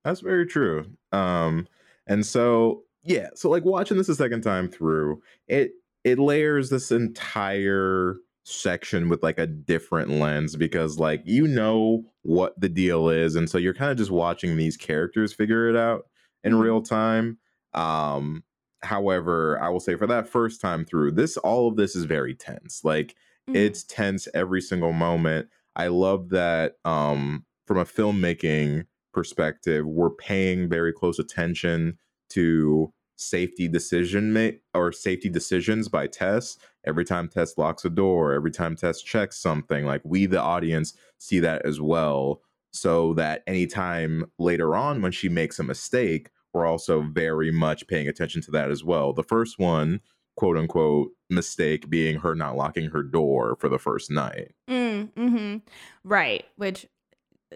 [0.04, 0.86] That's very true.
[1.12, 1.68] Um,
[2.08, 6.92] and so yeah, so like watching this a second time through, it it layers this
[6.92, 13.36] entire section with like a different lens because like you know what the deal is,
[13.36, 16.06] and so you're kind of just watching these characters figure it out
[16.44, 16.60] in Mhm.
[16.60, 17.38] real time.
[17.74, 18.44] Um,
[18.84, 22.36] however, I will say for that first time through, this all of this is very
[22.36, 22.84] tense.
[22.84, 23.16] Like
[23.48, 23.54] Mhm.
[23.54, 30.68] it's tense every single moment i love that um from a filmmaking perspective we're paying
[30.68, 31.98] very close attention
[32.30, 38.34] to safety decision make or safety decisions by tess every time tess locks a door
[38.34, 43.43] every time tess checks something like we the audience see that as well so that
[43.48, 48.52] anytime later on when she makes a mistake we're also very much paying attention to
[48.52, 49.12] that as well.
[49.12, 50.00] The first one,
[50.38, 54.54] quote unquote, mistake being her not locking her door for the first night.
[54.69, 55.58] Mm, hmm
[56.06, 56.45] Right.
[56.56, 56.88] Which,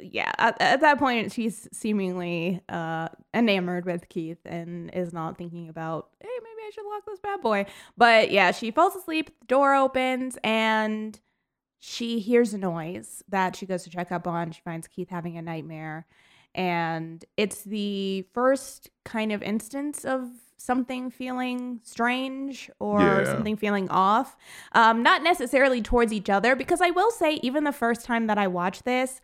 [0.02, 5.70] yeah, at, at that point, she's seemingly uh, enamored with Keith and is not thinking
[5.70, 7.66] about, hey, maybe I should lock this bad boy.
[7.98, 11.20] But yeah, she falls asleep, the door opens, and
[11.80, 14.52] she hears a noise that she goes to check up on.
[14.52, 16.06] She finds Keith having a nightmare.
[16.56, 23.32] And it's the first kind of instance of something feeling strange or Yeah.
[23.32, 24.36] something feeling off.
[24.74, 28.38] Um, not necessarily towards each other, because I will say, even the first time that
[28.38, 29.22] I watched this,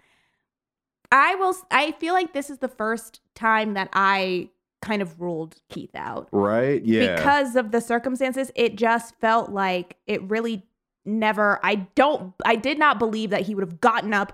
[1.15, 4.49] I will, I feel like this is the first time that I
[4.81, 6.83] kind of ruled Keith out Right?
[6.85, 7.15] Yeah.
[7.15, 10.63] because of the circumstances it just felt like it really
[11.05, 14.33] never i don't i did not believe that he would have gotten up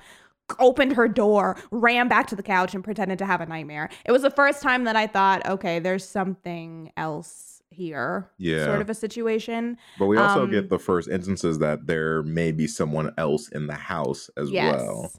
[0.60, 4.12] opened her door ran back to the couch and pretended to have a nightmare it
[4.12, 8.65] was the first time that i thought okay there's something else here Yeah.
[8.65, 12.52] sort of a situation but we also um, get the first instances that there may
[12.52, 15.12] be someone else in the house as yes well.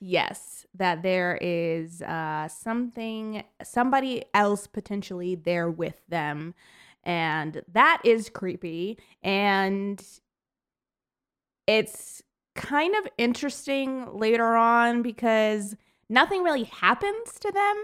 [0.00, 6.54] yes that there is uh something somebody else potentially there with them.
[7.02, 8.98] And that is creepy.
[9.22, 10.02] And
[11.66, 12.22] it's
[12.54, 15.76] kind of interesting later on because
[16.08, 17.76] nothing really happens to them.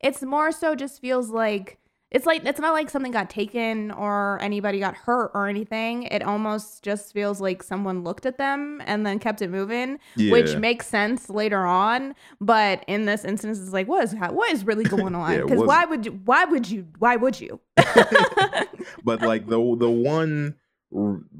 [0.00, 1.78] It's more so just feels like
[2.10, 6.22] it's like it's not like something got taken or anybody got hurt or anything it
[6.22, 9.98] almost just feels like someone looked at them and then kept it moving
[10.30, 12.14] which makes sense later on.
[12.40, 15.42] But in this instance, it's like, what is what is really going on?
[15.42, 16.12] Because what's- why would you?
[16.24, 16.86] Why would you?
[16.98, 17.60] Why would you?
[19.04, 20.54] but like the the one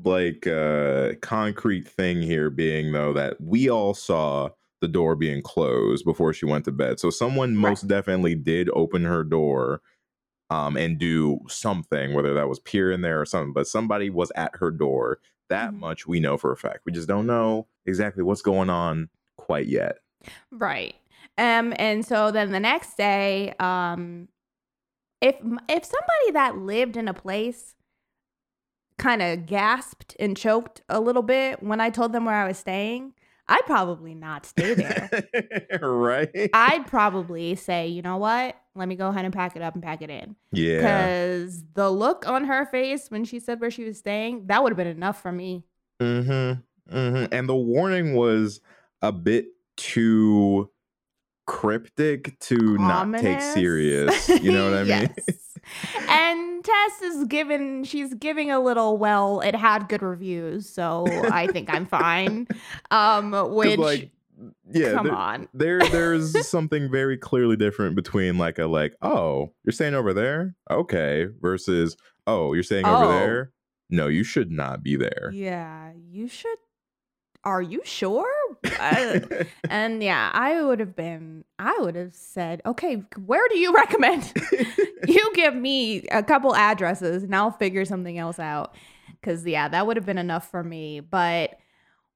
[0.04, 4.50] like uh concrete thing here being though that we all saw
[4.80, 7.00] the door being closed before she went to bed.
[7.00, 7.70] So someone Right.
[7.70, 9.80] most definitely did open her door
[10.50, 14.32] um and do something whether that was peer in there or something but somebody was
[14.36, 15.18] at her door.
[15.48, 15.78] That Mhm.
[15.78, 16.80] much we know for a fact.
[16.84, 19.98] We just don't know exactly what's going on quite yet.
[20.50, 20.94] right.
[21.38, 21.72] Um.
[21.78, 24.28] And so then the next day, um,
[25.20, 25.36] if
[25.68, 27.74] if somebody that lived in a place
[28.98, 32.58] kind of gasped and choked a little bit when I told them where I was
[32.58, 33.14] staying,
[33.48, 35.78] I'd probably not stay there.
[35.82, 36.50] right?
[36.52, 38.56] I'd probably say, you know what?
[38.74, 40.36] Let me go ahead and pack it up and pack it in.
[40.52, 40.76] yeah.
[40.76, 44.70] Because the look on her face when she said where she was staying, that would
[44.72, 45.64] have been enough for me.
[46.00, 46.94] Mm-hmm.
[46.94, 47.32] Mm-hmm.
[47.32, 48.60] And the warning was
[49.02, 50.70] a bit too
[51.46, 54.28] cryptic to not take serious.
[54.28, 55.14] You know what I mean?
[55.26, 55.38] Yes.
[56.08, 61.46] and Tess is given she's giving a little well, it had good reviews, so I
[61.46, 62.46] think I'm fine.
[62.90, 64.10] Um which like,
[64.70, 65.48] yeah, come there, on.
[65.54, 70.54] there there's something very clearly different between like a like, oh, you're staying over there?
[70.70, 73.04] Okay, versus oh, you're staying Oh.
[73.04, 73.52] over there?
[73.90, 75.30] No, you should not be there.
[75.32, 76.58] Yeah, you should
[77.44, 78.28] are you sure?
[78.78, 79.20] Uh,
[79.70, 84.32] and yeah, I would have been I would have said, "Okay, where do you recommend?"
[85.06, 88.74] you give me a couple addresses and I'll figure something else out.
[89.22, 91.00] Cause yeah, that would have been enough for me.
[91.00, 91.58] But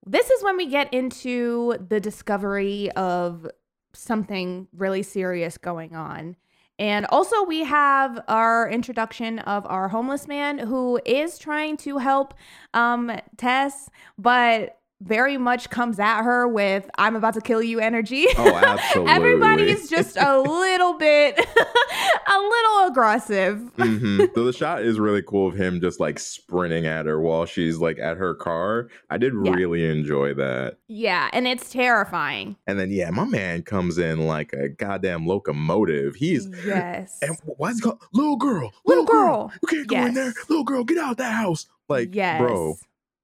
[0.07, 3.47] this is when we get into the discovery of
[3.93, 6.37] something really serious going on.
[6.79, 12.35] And also, we have our introduction of our homeless man who is trying to help
[12.75, 18.27] um, Tess, but very much comes at her with "I'm about to kill you" energy.
[18.39, 19.13] Oh, absolutely.
[19.13, 21.39] Everybody's just a little bit,
[22.27, 23.59] a little aggressive.
[23.77, 27.47] hmm So the shot is really cool of him just like sprinting at her while
[27.47, 28.89] she's like at her car.
[29.11, 29.53] I did Yeah.
[29.53, 30.79] really enjoy that.
[30.89, 32.57] Yeah, and it's terrifying.
[32.67, 36.15] And then yeah, my man comes in like a goddamn locomotive.
[36.17, 37.19] He's yes.
[37.23, 39.53] and why's he called little girl, Little girl.
[39.63, 40.85] You can't go in there, little girl.
[40.85, 41.67] Get out of that house.
[41.89, 42.41] Like, yes.
[42.41, 42.77] bro,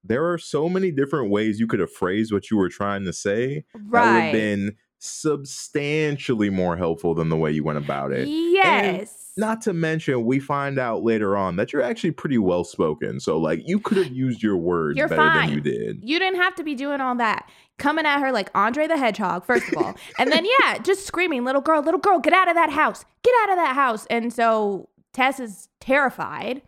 [0.09, 3.13] there are so many different ways you could have phrased what you were trying to
[3.13, 3.63] say.
[3.73, 8.27] That would have been substantially more helpful than the way you went about it.
[8.27, 9.15] yes.
[9.37, 13.21] Not to mention, we find out later on that you're actually pretty well spoken.
[13.21, 15.47] So, like, you could have used your words You're better fine.
[15.47, 16.03] than you did.
[16.03, 17.49] You didn't have to be doing all that.
[17.77, 19.95] Coming at her like Andre the Hedgehog, first of all.
[20.17, 23.05] and then, yeah, just screaming, little girl, little girl, get out of that house.
[23.23, 24.05] Get out of that house.
[24.09, 26.61] And so Tess is terrified.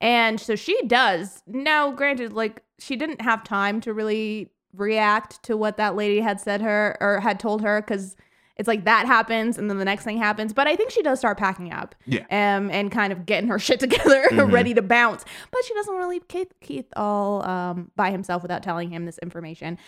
[0.00, 1.42] And so she does.
[1.46, 6.38] Now, granted, like, she didn't have time to really react to what that lady had
[6.40, 8.14] said her or had told her because
[8.56, 10.52] it's like that happens and then the next thing happens.
[10.52, 11.94] But I think she does start packing up.
[12.06, 12.24] Yeah.
[12.30, 14.52] Um, and kind of getting her shit together, Mhm.
[14.52, 15.24] ready to bounce.
[15.50, 19.06] But she doesn't want to leave Keith, Keith all um, by himself without telling him
[19.06, 19.78] this information.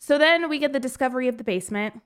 [0.00, 2.00] So then we get the discovery of the basement.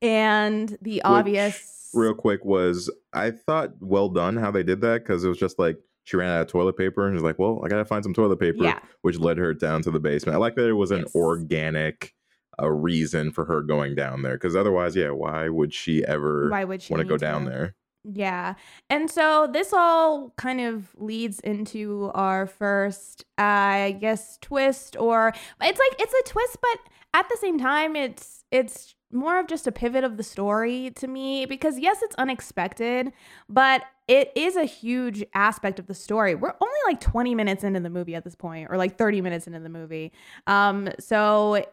[0.00, 5.24] and the obvious real quick was I thought well done how they did that because
[5.24, 5.76] it was just like
[6.08, 8.40] she ran out of toilet paper and was like, well, I gotta find some toilet
[8.40, 8.78] paper, Yeah.
[9.02, 10.34] which led her down to the basement.
[10.36, 11.14] I like that it was an Yes.
[11.14, 12.14] organic
[12.60, 16.64] uh, reason for her going down there because otherwise, yeah, why would she ever why
[16.64, 17.74] would she want to go down there?
[18.04, 18.54] Yeah.
[18.88, 25.28] And so this all kind of leads into our first, I guess, twist or
[25.60, 26.78] it's like it's a twist, but
[27.12, 31.06] at the same time it's it's more of just a pivot of the story to
[31.06, 33.12] me because yes, it's unexpected,
[33.48, 36.34] but it is a huge aspect of the story.
[36.34, 39.46] We're only like 20 minutes into the movie at this point or like 30 minutes
[39.46, 40.12] into the movie.
[40.46, 41.64] Um so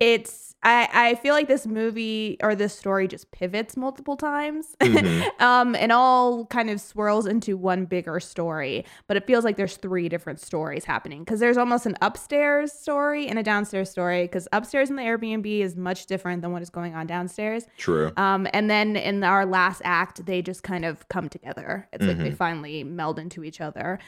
[0.00, 5.26] it's I, I feel like this movie or this story just pivots multiple times Mhm.
[5.40, 9.76] um and all kind of swirls into one bigger story but it feels like there's
[9.78, 14.46] three different stories happening because there's almost an upstairs story and a downstairs story because
[14.52, 18.12] upstairs in the airbnb is much different than what is going on downstairs True.
[18.18, 21.88] um, and then in our last act, they just kind of come together.
[21.92, 22.36] It's like they Mhm.
[22.36, 23.98] finally meld into each other.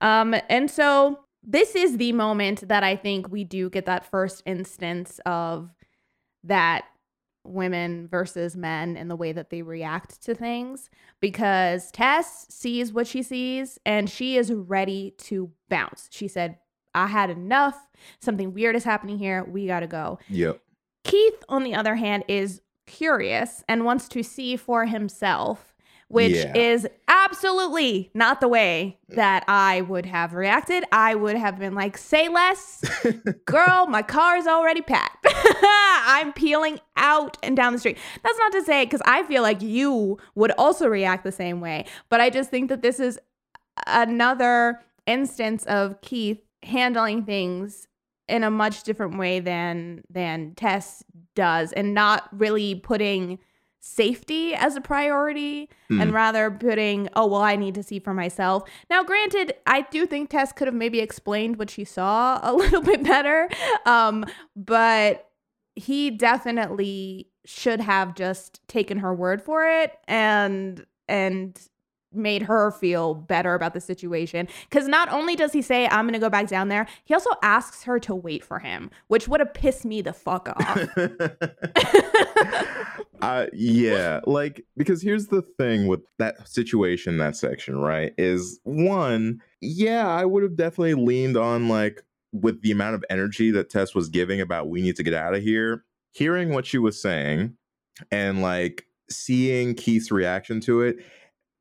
[0.00, 4.42] Um, and so this is the moment that I think we do get that first
[4.46, 5.70] instance of
[6.44, 6.84] that
[7.44, 10.88] women versus men and the way that they react to things
[11.20, 16.08] because Tess sees what she sees and she is ready to bounce.
[16.10, 16.58] She said,
[16.94, 17.88] I had enough.
[18.20, 19.44] Something weird is happening here.
[19.44, 20.18] We got to go.
[20.28, 20.60] Yep.
[21.04, 25.73] Keith, on the other hand, is curious and wants to see for himself,
[26.08, 26.56] which Yeah.
[26.56, 30.84] is absolutely not the way that I would have reacted.
[30.92, 32.82] I would have been like, say less,
[33.46, 35.26] girl, my car is already packed.
[36.06, 37.98] I'm peeling out and down the street.
[38.22, 41.86] That's not to say, because I feel like you would also react the same way,
[42.08, 43.18] but I just think that this is
[43.86, 47.86] another instance of Keith handling things
[48.28, 53.38] in a much different way than than Tess does and not really putting
[53.86, 56.14] safety as a priority and Mm.
[56.14, 58.68] rather putting oh well I need to see for myself.
[58.88, 62.80] Now granted, I do think Tess could have maybe explained what she saw a little
[62.80, 63.48] bit better.
[63.84, 64.24] Um
[64.56, 65.28] but
[65.76, 71.60] he definitely should have just taken her word for it and and
[72.14, 76.18] made her feel better about the situation because not only does he say i'm gonna
[76.18, 79.54] go back down there he also asks her to wait for him which would have
[79.54, 80.78] pissed me the fuck off
[83.20, 88.12] uh, yeah, like because here's the thing with that situation, that section, right?
[88.18, 92.02] Is one, yeah, I would have definitely leaned on like
[92.32, 95.34] with the amount of energy that Tess was giving about we need to get out
[95.34, 97.56] of here, hearing what she was saying
[98.10, 100.96] and like seeing Keith's reaction to it,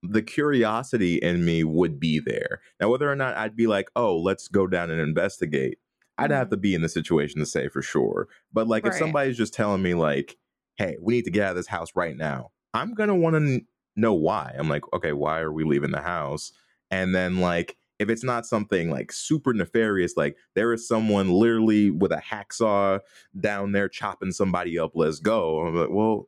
[0.03, 2.61] the curiosity in me would be there.
[2.79, 5.79] Now, whether or not I'd be like, oh, let's go down and investigate,
[6.17, 6.51] I'd have mm-hmm.
[6.51, 8.27] to be in the situation to say for sure.
[8.51, 10.37] But like, if somebody's just telling me, like,
[10.75, 13.37] hey, we need to get out of this house right now, I'm gonna want to
[13.37, 14.53] n- know why.
[14.57, 16.51] I'm like, okay, why are we leaving the house?
[16.91, 21.89] And then, like, if it's not something like super nefarious, like there is someone literally
[21.89, 22.99] with a hacksaw
[23.39, 25.59] down there chopping somebody up, let's go.
[25.65, 26.27] I'm like, well,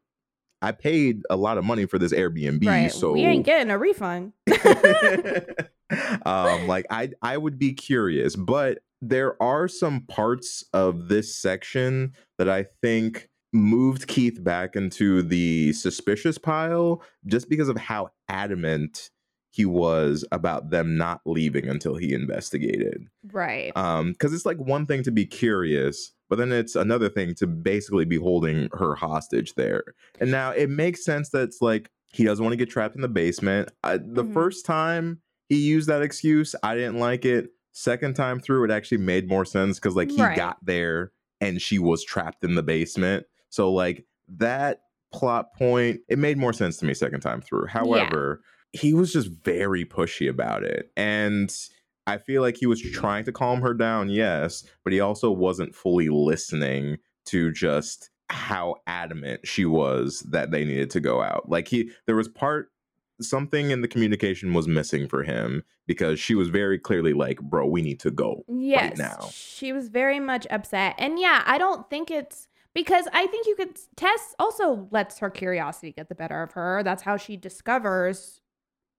[0.62, 3.78] I paid a lot of money for this Airbnb, right so we ain't getting a
[3.78, 4.34] refund.
[6.26, 12.14] Um like i i would be curious but there are some parts of this section
[12.39, 19.12] that i think moved keith back into the suspicious pile just because of how adamant
[19.51, 23.08] he was about them not leaving until he investigated.
[23.32, 23.72] Right.
[23.78, 27.47] Um because it's like one thing to be curious but then it's another thing to
[27.47, 29.84] basically be holding her hostage there
[30.19, 33.01] and now it makes sense that it's like he doesn't want to get trapped in
[33.01, 34.34] the basement I, the Mhm.
[34.34, 38.99] first time he used that excuse i didn't like it second time through it actually
[38.99, 40.36] made more sense because like he Right.
[40.36, 41.11] got there
[41.41, 44.82] and she was trapped in the basement so like that
[45.13, 48.41] plot point it made more sense to me second time through however
[48.73, 51.55] he was just very pushy about it and
[52.08, 55.76] I feel like he was trying to calm her down, yes, but he also wasn't
[55.76, 61.49] fully listening to just how adamant she was that they needed to go out.
[61.49, 62.70] Like he there was part
[63.22, 67.68] something in the communication was missing for him because she was very clearly like, "Bro,
[67.68, 69.30] we need to go." yes now.
[69.32, 73.56] she was very much upset and yeah i don't think it's because i think you
[73.56, 78.41] could tess also lets her curiosity get the better of her that's how she discovers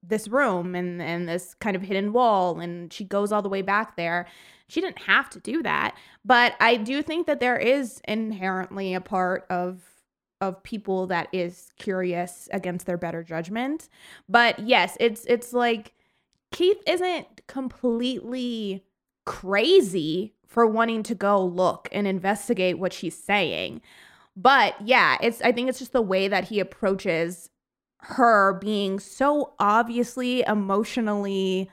[0.02, 3.62] this room and and this kind of hidden wall and she goes all the way
[3.62, 4.26] back there.
[4.68, 9.00] She didn't have to do that but i do think that there is inherently a
[9.00, 9.80] part of
[10.40, 13.88] of people that is curious against their better judgment.
[14.28, 15.92] But yes it's it's like
[16.52, 18.84] keith isn't completely
[19.24, 23.80] crazy for wanting to go look and investigate what she's saying.
[24.36, 27.50] But yeah, it's I think it's just the way that he approaches
[28.00, 31.70] her being so obviously emotionally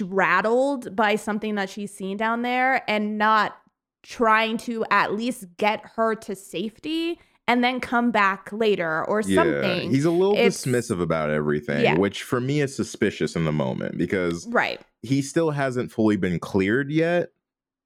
[0.00, 3.56] rattled by something that she's seen down there and not
[4.02, 7.18] trying to at least get her to safety
[7.48, 9.90] and then come back later or something.
[9.90, 11.96] He's a little It's- dismissive about everything, Yeah.
[11.98, 14.80] which for me is suspicious in the moment because right.
[15.02, 17.30] he still hasn't fully been cleared yet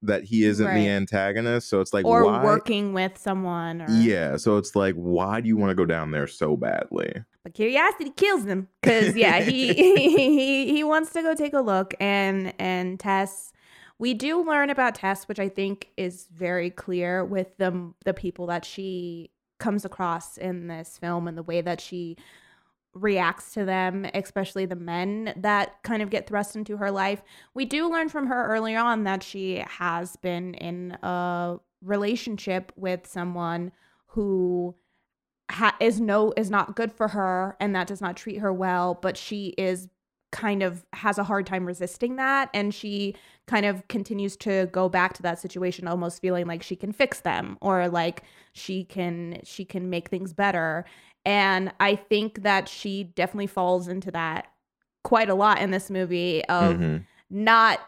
[0.03, 0.75] that he isn't Right.
[0.75, 1.69] the antagonist.
[1.69, 2.43] So it's like, or why?
[2.43, 4.37] working with someone or Yeah.
[4.37, 7.11] So it's like, why do you want to go down there so badly?
[7.47, 8.67] But curiosity kills them.
[8.81, 13.51] Because yeah he, he he wants to go take a look and and tess
[13.99, 18.45] we do learn about tess which i think is very clear with the the people
[18.47, 22.15] that she comes across in this film and the way that she
[22.93, 27.21] reacts to them especially the men that kind of get thrust into her life.
[27.53, 33.05] We do learn from her early on that she has been in a relationship with
[33.05, 33.71] someone
[34.07, 34.75] who
[35.51, 38.95] ha- is no is not good for her and that does not treat her well
[39.01, 39.87] but she is
[40.33, 43.15] kind of has a hard time resisting that and she
[43.47, 47.21] kind of continues to go back to that situation almost feeling like she can fix
[47.21, 50.83] them or like she can she can make things better
[51.25, 54.47] and i think that she definitely falls into that
[55.05, 57.05] quite a lot in this movie of Mhm.
[57.29, 57.79] not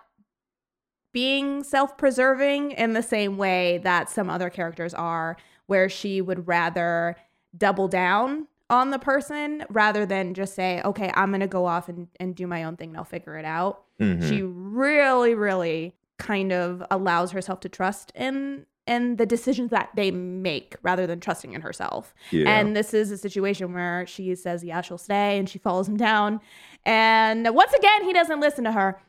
[1.12, 5.36] being self-preserving in the same way that some other characters are
[5.66, 7.16] where she would rather
[7.57, 12.07] double down on the person rather than just say okay i'm gonna go off and,
[12.19, 14.29] and do my own thing and i'll figure it out Mhm.
[14.29, 20.09] she really really kind of allows herself to trust in in the decisions that they
[20.11, 22.49] make rather than trusting in herself yeah.
[22.59, 25.95] and this is a situation where she says, yeah, she'll stay, and she follows him
[25.95, 26.41] down.
[26.85, 28.99] And once again, he doesn't listen to her.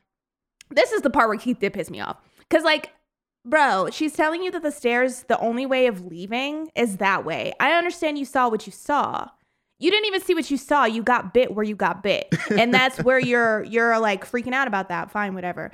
[0.71, 2.19] This is the part where Keith did piss me off.
[2.41, 2.91] Because, like,
[3.45, 7.53] bro, she's telling you that the stairs, the only way of leaving is that way.
[7.61, 9.29] I understand you saw what you saw.
[9.79, 10.85] You didn't even see what you saw.
[10.85, 12.35] You got bit where you got bit.
[12.51, 15.11] And that's where you're you're like freaking out about that.
[15.11, 15.71] Fine, whatever.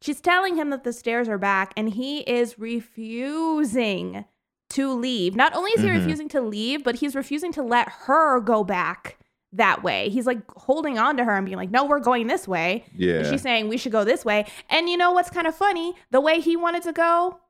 [0.00, 4.24] She's telling him that the stairs are back, and he is refusing
[4.70, 5.34] to leave.
[5.36, 5.98] Not only is he Mhm.
[5.98, 9.18] refusing to leave, but he's refusing to let her go back
[9.52, 10.08] that way.
[10.08, 13.14] He's like holding on to her and being like, "No, we're going this way." yeah.
[13.14, 14.46] And she's saying we should go this way.
[14.68, 15.94] And you know what's kind of funny?
[16.10, 17.40] The way he wanted to go,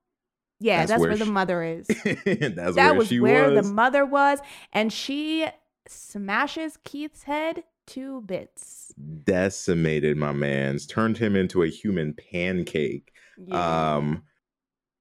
[0.61, 1.87] yeah, That's that's, where where, the mother is.
[2.25, 3.67] That's that where was she where was.
[3.67, 4.41] the mother was,
[4.75, 5.47] and she
[5.89, 8.93] smashes Keith's head to bits.
[9.25, 13.11] Decimated my man's, turned him into a human pancake.
[13.39, 13.95] Yeah.
[13.97, 14.25] Um,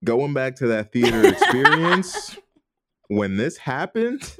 [0.05, 2.37] going back to that theater experience,
[3.09, 4.33] when this happened,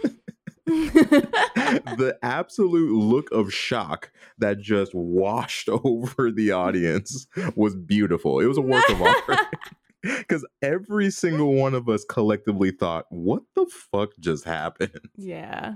[1.98, 8.40] the absolute look of shock that just washed over the audience was beautiful.
[8.40, 9.16] It was a work of art.
[10.02, 15.10] Because every single one of us collectively thought, what the fuck just happened?
[15.18, 15.76] Yeah.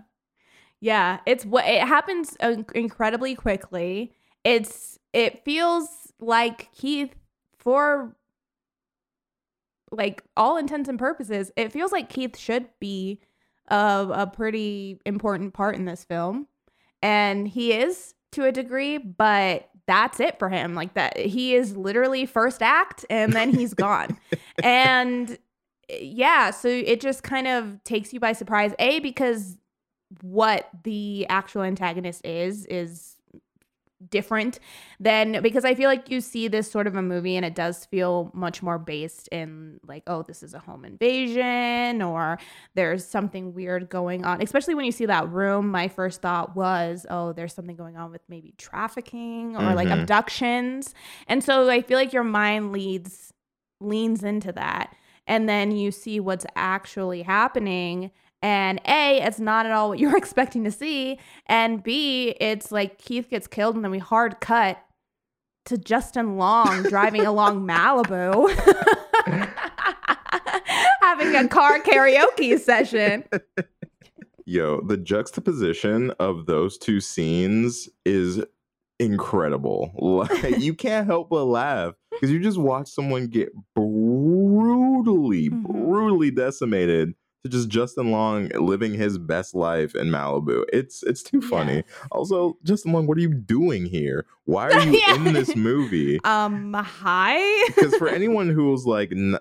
[0.79, 4.13] Yeah, it's what it happens uh, incredibly quickly.
[4.45, 7.13] It's it feels like Keith
[7.57, 8.15] for
[9.93, 13.19] like all intents and purposes, it feels like Keith should be
[13.67, 16.47] a, a pretty important part in this film.
[17.01, 20.75] And he is to a degree, but that's it for him.
[20.75, 24.17] Like that he is literally first act and then he's gone.
[24.63, 25.37] and
[25.89, 28.73] yeah, so it just kind of takes you by surprise.
[28.79, 29.57] A because
[30.21, 33.12] what the actual antagonist is is
[34.09, 34.59] different
[34.99, 37.85] than because I feel like you see this sort of a movie and it does
[37.85, 42.39] feel much more based in like oh this is a home invasion or
[42.75, 44.41] there's something weird going on.
[44.41, 48.11] Especially when you see that room my first thought was oh there's something going on
[48.11, 50.01] with maybe trafficking or like Mhm.
[50.01, 50.93] abductions.
[51.27, 53.33] And so I feel like your mind leads
[53.79, 54.95] leans into that.
[55.27, 58.11] And then you see what's actually happening
[58.43, 61.17] and A, it's not at all what you're expecting to see.
[61.47, 64.77] And B, it's like Keith gets killed and then we hard cut
[65.65, 68.49] to Justin Long driving along Malibu.
[71.01, 73.23] Having a car karaoke session.
[74.45, 78.43] Yo, the juxtaposition of those two scenes is
[78.99, 79.91] incredible.
[79.97, 85.63] Like you can't help but laugh because you just watch someone get brutally, Mhm.
[85.63, 87.13] brutally decimated
[87.43, 90.63] to just Justin Long living his best life in Malibu.
[90.71, 91.75] It's it's too funny.
[91.75, 91.85] Yes.
[92.11, 94.25] Also, Justin Long, what are you doing here?
[94.45, 95.15] Why are you Yeah.
[95.15, 96.19] in this movie?
[96.23, 97.39] Um, hi.
[97.67, 99.11] Because for anyone who was like.
[99.11, 99.37] N-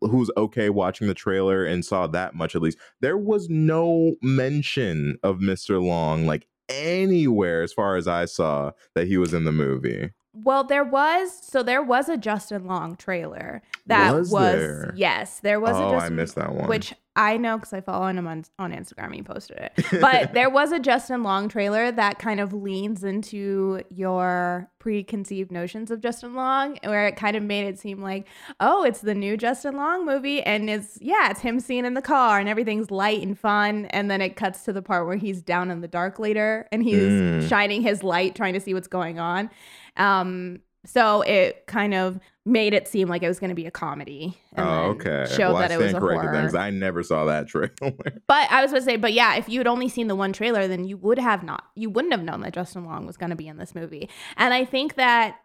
[0.00, 5.16] who's okay watching the trailer and saw that much at least there was no mention
[5.22, 9.52] of mr long like anywhere as far as i saw that he was in the
[9.52, 10.10] movie
[10.44, 14.92] Well, there was so there was a Justin Long trailer that Was was, there?
[14.96, 17.80] yes, there was oh a i Justin missed that one which I know because I
[17.80, 19.14] follow him on, on Instagram.
[19.14, 19.72] He posted it.
[20.02, 25.90] But there was a Justin Long trailer that kind of leans into your preconceived notions
[25.90, 28.26] of Justin Long, where it kind of made it seem like,
[28.60, 30.42] oh, it's the new Justin Long movie.
[30.42, 33.86] And it's, yeah, it's him seen in the car and everything's light and fun.
[33.86, 36.82] And then it cuts to the part where he's down in the dark later and
[36.82, 37.48] he's Mm.
[37.48, 39.48] shining his light, trying to see what's going on.
[39.96, 43.70] Um, so it kind of made it seem like it was going to be a
[43.70, 44.38] comedy.
[44.52, 45.26] and oh, okay.
[45.28, 46.42] Showed well, that I it was a corrected then horror.
[46.42, 47.70] because I never saw that trailer.
[48.28, 50.32] But I was going to say, but yeah, if you had only seen the one
[50.32, 53.30] trailer, then you would have not, you wouldn't have known that Justin Long was going
[53.30, 54.08] to be in this movie.
[54.36, 55.38] And I think that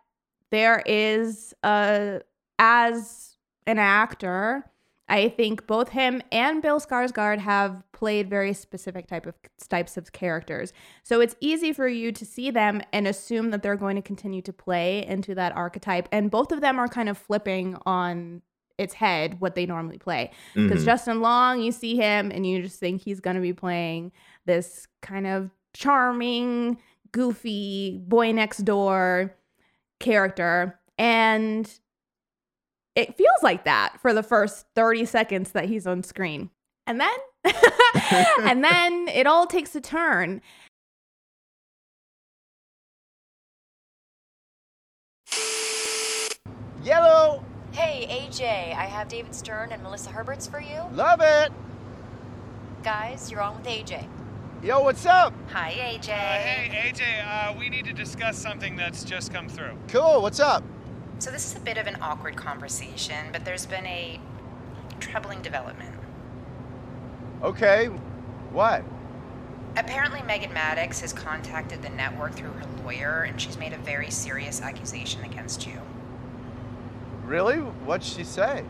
[0.51, 2.21] there is a,
[2.59, 3.35] as
[3.65, 4.70] an actor,
[5.11, 9.35] I think both him and Bill Skarsgård have played very specific type of
[9.69, 10.71] types of characters.
[11.03, 14.41] So it's easy for you to see them and assume that they're going to continue
[14.43, 16.07] to play into that archetype.
[16.13, 18.41] And both of them are kind of flipping on
[18.77, 20.31] its head what they normally play.
[20.55, 20.85] Because Mhm.
[20.85, 24.13] Justin Long, you see him and you just think he's going to be playing
[24.45, 26.77] this kind of charming,
[27.11, 29.35] goofy boy next door
[29.99, 30.79] character.
[30.97, 31.69] And
[32.95, 36.49] it feels like that for the first 30 seconds that he's on screen.
[36.87, 37.15] And then
[38.41, 40.41] and then it all takes a turn.
[46.83, 47.43] Yellow!
[47.71, 50.81] Hey, AJ, I have David Stern and Melissa Herberts for you.
[50.93, 51.51] Love it!
[52.83, 54.07] Guys, you're on with AJ.
[54.63, 55.33] Yo, what's up?
[55.51, 56.09] Hi, AJ.
[56.09, 59.77] Uh, hey, AJ, uh, we need to discuss something that's just come through.
[59.87, 60.63] Cool, what's up?
[61.21, 64.19] So, this is a bit of an awkward conversation, but there's been a
[64.99, 65.93] troubling development.
[67.43, 67.85] Okay,
[68.49, 68.83] what?
[69.77, 74.09] Apparently, Megan Maddox has contacted the network through her lawyer, and she's made a very
[74.09, 75.79] serious accusation against you.
[77.23, 77.57] Really?
[77.57, 78.65] What'd she say?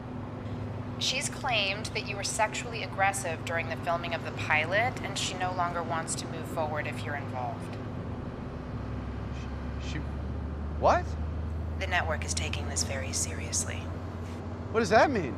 [1.00, 5.36] She's claimed that you were sexually aggressive during the filming of the pilot, and she
[5.36, 7.78] no longer wants to move forward if you're involved.
[9.90, 10.00] She.
[10.82, 11.06] What?
[11.82, 13.78] The network is taking this very seriously.
[14.70, 15.36] What does that mean?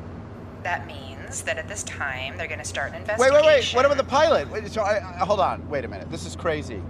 [0.62, 3.34] That means that at this time they're going to start an investigation.
[3.34, 3.64] wait, wait.
[3.64, 3.74] Wait!
[3.74, 4.50] What about the pilot?
[4.50, 5.66] Wait, so I, I, hold on.
[5.70, 6.10] Wait a minute.
[6.10, 6.82] This is crazy.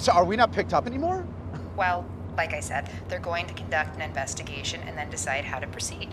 [0.00, 1.26] So are we not picked up anymore?
[1.76, 2.06] Well,
[2.38, 6.08] like I said, they're going to conduct an investigation and then decide how to proceed.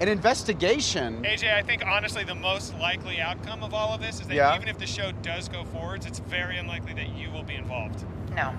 [0.00, 1.22] An investigation?
[1.22, 4.56] AJ, I think honestly the most likely outcome of all of this is that Yeah.
[4.56, 8.06] even if the show does go forwards, it's very unlikely that you will be involved.
[8.34, 8.54] No.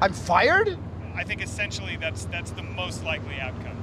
[0.00, 0.76] I'm fired?
[1.14, 3.76] I think essentially that's that's the most likely outcome.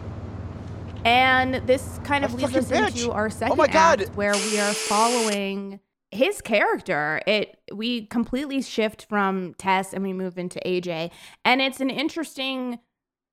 [1.06, 2.98] And this kind of A leads us bitch.
[2.98, 4.02] into our Oh second my God.
[4.02, 5.80] act where we are following
[6.12, 7.22] his character.
[7.28, 11.12] It we completely shift from Tess and we move into AJ.
[11.46, 12.80] And it's an interesting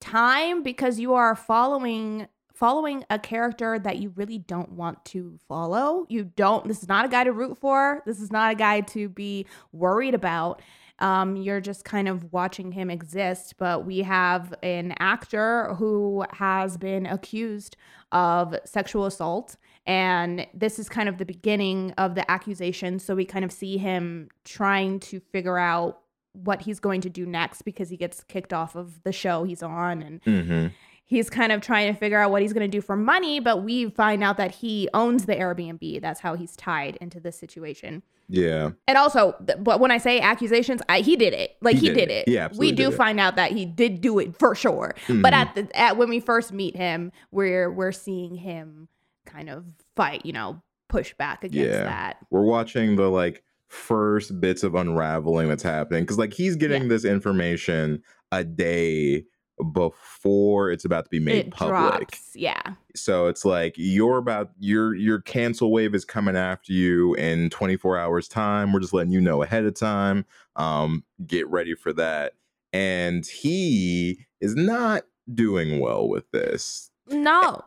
[0.00, 6.06] time because you are following following a character that you really don't want to follow.
[6.08, 8.02] You don't this is not a guy to root for.
[8.06, 10.62] This is not a guy to be worried about.
[11.00, 16.76] Um, you're just kind of watching him exist, but we have an actor who has
[16.76, 17.76] been accused
[18.12, 19.56] of sexual assault.
[19.86, 22.98] And this is kind of the beginning of the accusation.
[22.98, 26.00] So we kind of see him trying to figure out
[26.32, 29.62] what he's going to do next because he gets kicked off of the show he's
[29.62, 30.02] on.
[30.02, 30.66] And hmm
[31.06, 33.40] he's kind of trying to figure out what he's going to do for money.
[33.40, 36.00] But we find out that he owns the Airbnb.
[36.00, 38.02] That's how he's tied into this situation.
[38.28, 38.70] Yeah.
[38.88, 41.56] And also, but when I say accusations, I, he did it.
[41.60, 42.28] Like He he, did did, it.
[42.28, 42.36] it.
[42.38, 44.94] Absolutely we do find out that he did do it for sure.
[45.08, 45.36] But Mhm.
[45.36, 48.88] at the at when we first meet him, we're we're seeing him
[49.26, 49.64] kind of
[49.96, 51.84] fight, you know, push back against Yeah.
[51.84, 52.16] that.
[52.30, 56.88] We're watching the like first bits of unraveling that's happening because like he's getting Yeah.
[56.88, 58.02] this information
[58.32, 59.24] a day
[59.72, 62.08] before it's about to be made it public.
[62.08, 62.30] drops.
[62.34, 62.60] Yeah.
[62.94, 67.98] So it's like you're about your your cancel wave is coming after you in 24
[67.98, 68.72] hours time.
[68.72, 70.24] We're just letting you know ahead of time.
[70.56, 72.32] Um, get ready for that.
[72.72, 76.90] And he is not doing well with this.
[77.08, 77.62] No.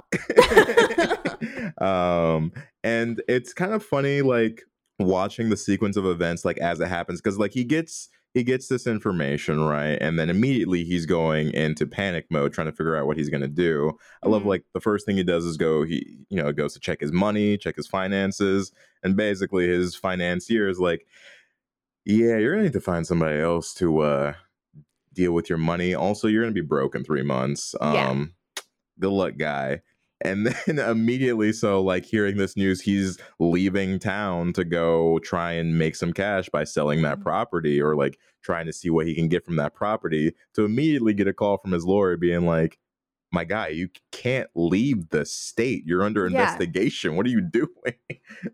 [1.77, 2.51] um,
[2.83, 4.63] and it's kind of funny, like
[4.99, 8.67] watching the sequence of events, like as it happens, because like he gets he gets
[8.67, 13.07] this information right, and then immediately he's going into panic mode, trying to figure out
[13.07, 13.97] what he's gonna do.
[14.23, 14.47] I love Mhm.
[14.47, 17.11] like the first thing he does is go he you know goes to check his
[17.11, 18.71] money, check his finances,
[19.03, 21.05] and basically his financier is like,
[22.05, 24.33] yeah, you're gonna need to find somebody else to uh
[25.13, 25.95] deal with your money.
[25.95, 27.75] Also, you're gonna be broke in three months.
[27.81, 28.09] Yeah.
[28.09, 28.33] Um,
[28.99, 29.81] good luck, guy.
[30.21, 35.77] And then immediately, so like hearing this news, he's leaving town to go try and
[35.77, 37.21] make some cash by selling that Mhm.
[37.21, 41.13] property or like trying to see what he can get from that property to immediately
[41.13, 42.79] get a call from his lawyer being like,
[43.31, 45.83] my guy, you can't leave the state.
[45.85, 46.41] You're under Yeah.
[46.41, 47.15] investigation.
[47.15, 47.69] What are you doing?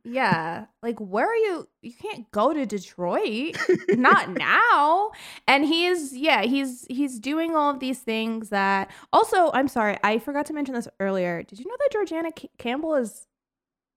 [0.04, 0.66] Yeah.
[0.82, 1.68] Like, where are you?
[1.82, 3.56] You can't go to Detroit.
[3.90, 5.12] Not now.
[5.48, 8.90] And he's, yeah, he's he's doing all of these things that.
[9.12, 11.44] Also, I'm sorry, I forgot to mention this earlier.
[11.44, 13.28] Did you know that Georgiana C- Campbell is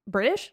[0.07, 0.53] British?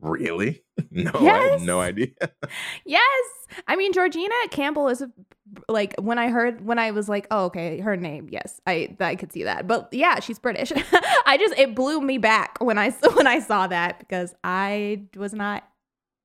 [0.00, 0.62] Really?
[0.90, 1.58] No, I Yes.
[1.60, 2.08] had no idea.
[2.84, 3.24] Yes.
[3.66, 5.10] I mean, Georgina Campbell is a,
[5.68, 8.28] like when I heard when I was like, oh, okay, her name.
[8.30, 9.66] Yes, I I could see that.
[9.66, 10.70] But yeah, she's British.
[11.26, 15.32] I just it blew me back when I when I saw that because I was
[15.34, 15.64] not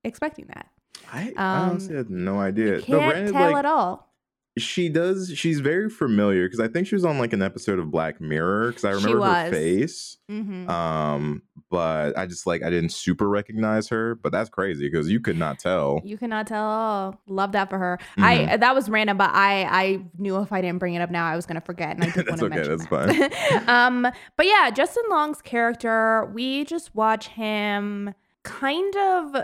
[0.04, 0.68] expecting that.
[1.12, 2.82] I, I Um, honestly had no idea.
[2.82, 4.13] Can't Though granted, tell like, at all.
[4.58, 5.32] She does.
[5.36, 8.68] She's very familiar because I think she was on like an episode of Black Mirror
[8.68, 10.18] because I remember her face.
[10.30, 11.42] hmm Um,
[11.72, 14.14] but I just like I didn't super recognize her.
[14.14, 16.02] But that's crazy because you could not tell.
[16.04, 17.20] You cannot tell.
[17.26, 17.98] Love that for her.
[18.12, 18.24] Mm-hmm.
[18.24, 21.26] I that was random, but I I knew if I didn't bring it up now,
[21.26, 22.78] I was gonna forget, and I did want That's to okay, mention
[23.18, 23.68] that's that.
[23.68, 29.36] um, but yeah, Justin Long's character, we just watch him kind of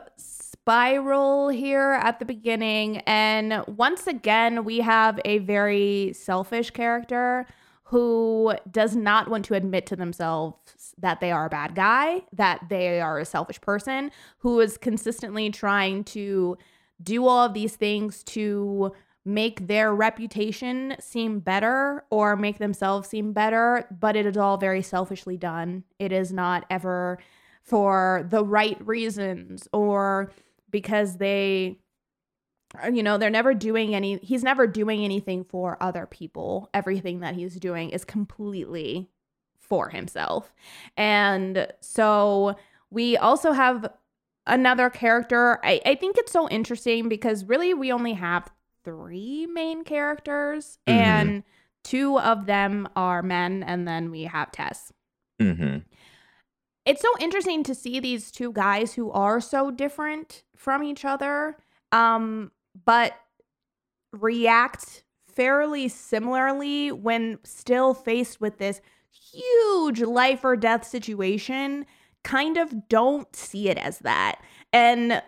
[0.69, 7.43] spiral here at the beginning, and once again, we have a very selfish character
[7.85, 12.61] who does not want to admit to themselves that they are a bad guy, that
[12.69, 16.55] they are a selfish person, who is consistently trying to
[17.01, 18.91] do all of these things to
[19.25, 24.83] make their reputation seem better or make themselves seem better, but it is all very
[24.83, 25.83] selfishly done.
[25.97, 27.17] It is not ever
[27.63, 30.31] for the right reasons or
[30.71, 31.77] because they
[32.83, 36.69] uh, you know they're never doing any he's never doing anything for other people.
[36.73, 39.09] Everything that he's doing is completely
[39.59, 40.53] for himself.
[40.97, 42.55] And so
[42.89, 43.91] we also have
[44.47, 45.59] another character.
[45.63, 48.49] I, I think it's so interesting because really we only have
[48.83, 50.93] three main characters Mhm.
[50.93, 51.43] and
[51.83, 54.91] two of them are men and then we have tess.
[55.39, 55.77] Hmm
[56.89, 61.55] it's so interesting to see these two guys who are so different from each other
[61.91, 62.51] um
[62.85, 63.13] but
[64.11, 68.81] react fairly similarly when still faced with this
[69.11, 71.85] huge life or death situation
[72.23, 74.41] kind of don't see it as that
[74.73, 75.21] and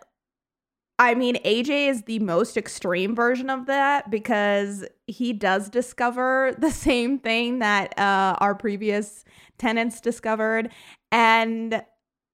[0.99, 6.69] I mean, AJ is the most extreme version of that because he does discover the
[6.69, 9.25] same thing that uh, our previous
[9.57, 10.69] tenants discovered.
[11.11, 11.83] And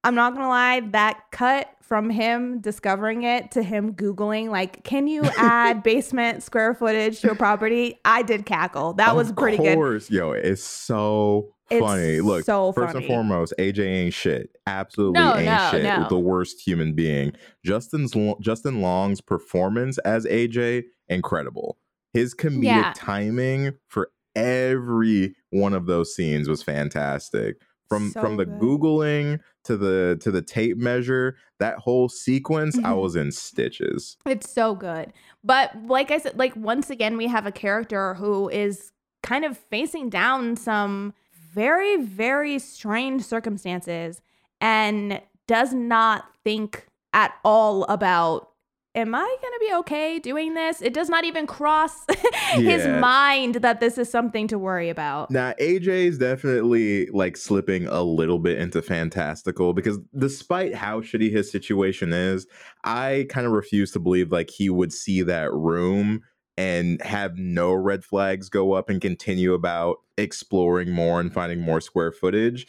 [0.03, 5.07] I'm not gonna lie, that cut from him discovering it to him Googling, like, can
[5.07, 7.97] you add basement square footage to a property?
[8.05, 8.93] I did cackle.
[8.93, 9.75] That was pretty Of good.
[9.75, 12.19] course, yo, it's so It's funny.
[12.21, 13.05] Look, so first funny.
[13.05, 14.49] and foremost, AJ ain't shit.
[14.67, 15.84] Absolutely No, ain't no, shit.
[15.84, 16.07] no.
[16.09, 17.32] The worst human being.
[17.65, 21.78] Justin's Justin Long's performance as AJ incredible.
[22.13, 22.93] His comedic Yeah.
[22.95, 27.57] timing for every one of those scenes was fantastic.
[27.89, 28.59] From So from the good.
[28.59, 34.17] googling to the to the tape measure, that whole sequence, I was in stitches.
[34.25, 35.13] It's so good.
[35.43, 38.91] But like I said, like once again, we have a character who is
[39.23, 41.13] kind of facing down some
[41.53, 44.21] very, very strange circumstances
[44.61, 48.51] and does not think at all about,
[48.98, 50.82] am I going to be okay doing this?
[50.82, 52.04] It does not even cross
[52.54, 53.00] his Yeah.
[53.00, 55.30] mind that this is something to worry about.
[55.30, 61.50] Now AJ's definitely like slipping a little bit into fantastical because despite how shitty his
[61.52, 62.48] situation is,
[62.84, 66.22] I kind of refuse to believe like he would see that room
[66.58, 71.80] and have no red flags go up and continue about exploring more and finding more
[71.80, 72.66] square footage.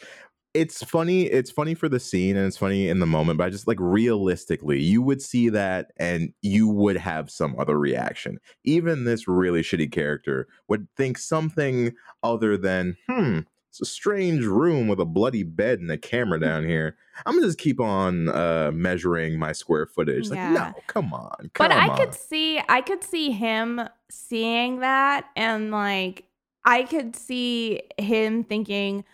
[0.55, 3.49] It's funny, it's funny for the scene and it's funny in the moment, but I
[3.51, 8.39] just like realistically, you would see that and you would have some other reaction.
[8.63, 11.93] Even this really shitty character would think something
[12.23, 13.39] other than, hmm,
[13.69, 16.97] it's a strange room with a bloody bed and a camera down here.
[17.27, 20.31] I'm gonna just keep on uh measuring my square footage.
[20.31, 20.49] Like, Yeah.
[20.49, 21.51] no, come on.
[21.53, 21.97] Come but I on.
[21.97, 26.25] could see I could see him seeing that and like
[26.65, 29.05] I could see him thinking,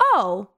[0.00, 0.50] "Oh,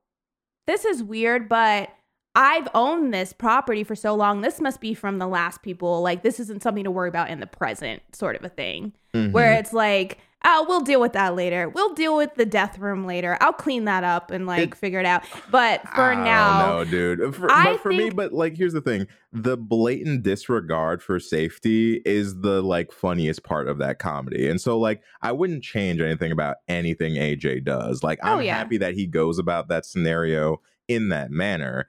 [0.67, 1.91] this is weird, but
[2.35, 4.41] I've owned this property for so long.
[4.41, 6.01] This must be from the last people.
[6.03, 9.55] Like this isn't something to worry about in the present, sort of a thing." Where
[9.55, 9.59] Mhm.
[9.61, 11.69] it's like, "Oh, we'll deal with that later.
[11.69, 13.37] We'll deal with the death room later.
[13.41, 16.73] I'll clean that up and like It- figure it out." But for oh, I now,
[16.79, 17.35] don't dude.
[17.35, 22.03] For, I but for me, but like, here's the thing: the blatant disregard for safety
[22.05, 26.33] is the like funniest part of that comedy, and so like, I wouldn't change anything
[26.33, 28.03] about anything AJ does.
[28.03, 28.57] Like, Oh, I'm yeah.
[28.57, 31.89] happy that he goes about that scenario in that manner.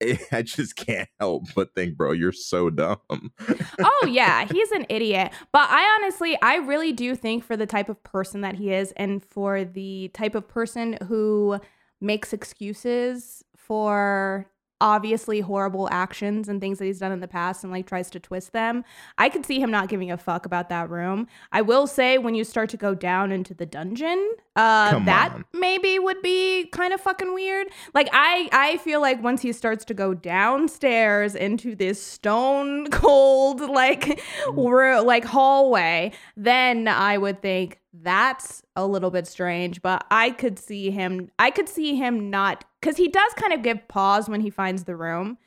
[0.00, 2.98] Eh, I just can't help but think, bro, you're so dumb.
[3.08, 5.32] oh yeah, he's an idiot.
[5.52, 8.92] But I honestly, I really do think for the type of person that he is,
[8.96, 11.60] and for the type of person who
[12.00, 14.46] makes excuses for
[14.84, 18.20] obviously horrible actions and things that he's done in the past and like tries to
[18.20, 18.84] twist them.
[19.16, 21.26] I could see him not giving a fuck about that room.
[21.52, 25.44] I will say when you start to go down into the dungeon, uh that on.
[25.54, 27.68] maybe would be kind of fucking weird.
[27.94, 33.60] Like I I feel like once he starts to go downstairs into this stone cold
[33.80, 34.20] like
[34.52, 40.58] ro- like hallway, then I would think that's a little bit strange, but I could
[40.58, 44.40] see him I could see him not cuz he does kind of give pause when
[44.40, 45.38] he finds the room.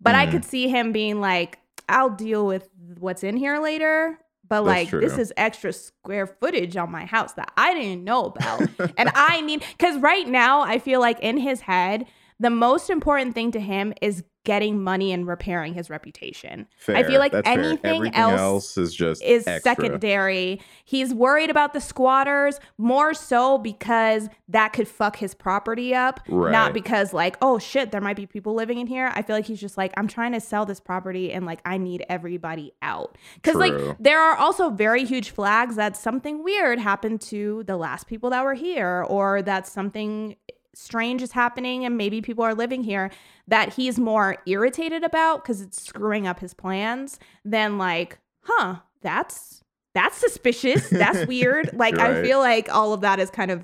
[0.00, 0.30] But I Mhm.
[0.30, 4.18] could see him being like I'll deal with what's in here later.
[4.48, 8.24] But That's like this is extra square footage on my house that I didn't know
[8.26, 8.68] about.
[8.96, 12.06] and I need cuz right now I feel like in his head
[12.40, 16.66] the most important thing to him is getting money and repairing his reputation.
[16.88, 19.74] I feel like that's anything Everything else is just is extra.
[19.76, 20.60] secondary.
[20.84, 26.50] He's worried about the squatters more so because that could fuck his property up, Right.
[26.50, 29.12] not because like, oh shit, there might be people living in here.
[29.14, 31.78] I feel like he's just like, I'm trying to sell this property and like I
[31.78, 33.16] need everybody out.
[33.44, 38.08] Cuz like there are also very huge flags that something weird happened to the last
[38.08, 40.34] people that were here or that something
[40.74, 43.10] strange is happening and maybe people are living here
[43.48, 49.62] that he's more irritated about because it's screwing up his plans than like, huh, that's
[49.94, 50.88] that's suspicious.
[50.88, 51.70] That's weird.
[51.74, 53.62] Like I feel like all of that is kind of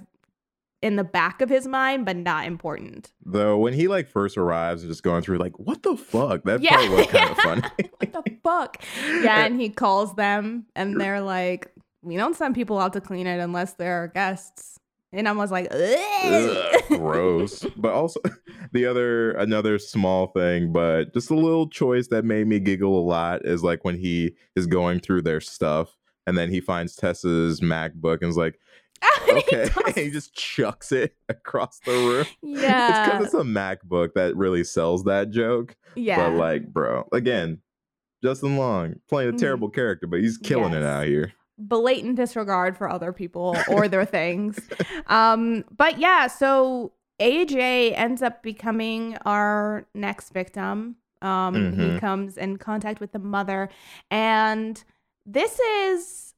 [0.81, 3.13] in the back of his mind, but not important.
[3.25, 6.45] Though when he like first arrives and just going through like, what the fuck?
[6.45, 6.77] That Yeah.
[6.77, 7.63] part was kind of funny.
[7.99, 8.83] what the fuck?
[9.23, 13.27] Yeah, and he calls them and they're like, we don't send people out to clean
[13.27, 14.78] it unless they're guests.
[15.13, 17.65] And I was like, Ugh, gross.
[17.77, 18.21] But also
[18.73, 23.05] the other another small thing, but just a little choice that made me giggle a
[23.05, 25.97] lot is like when he is going through their stuff
[26.27, 28.59] and then he finds Tess's MacBook and is like,
[29.29, 32.27] And he okay, he just chucks it across the room.
[32.43, 35.77] Yeah, it's because it's a MacBook that really sells that joke.
[35.95, 36.17] yeah.
[36.31, 37.61] But like, bro, again,
[38.23, 39.39] Justin Long playing a Mm.
[39.39, 41.33] terrible character, but he's killing it out here.
[41.59, 44.69] Blatant disregard for other people or their things.
[45.07, 50.97] Um, but yeah, so AJ ends up becoming our next victim.
[51.21, 51.99] Um, He Mhm.
[51.99, 53.69] comes in contact with the mother,
[54.11, 54.83] and
[55.27, 56.35] this is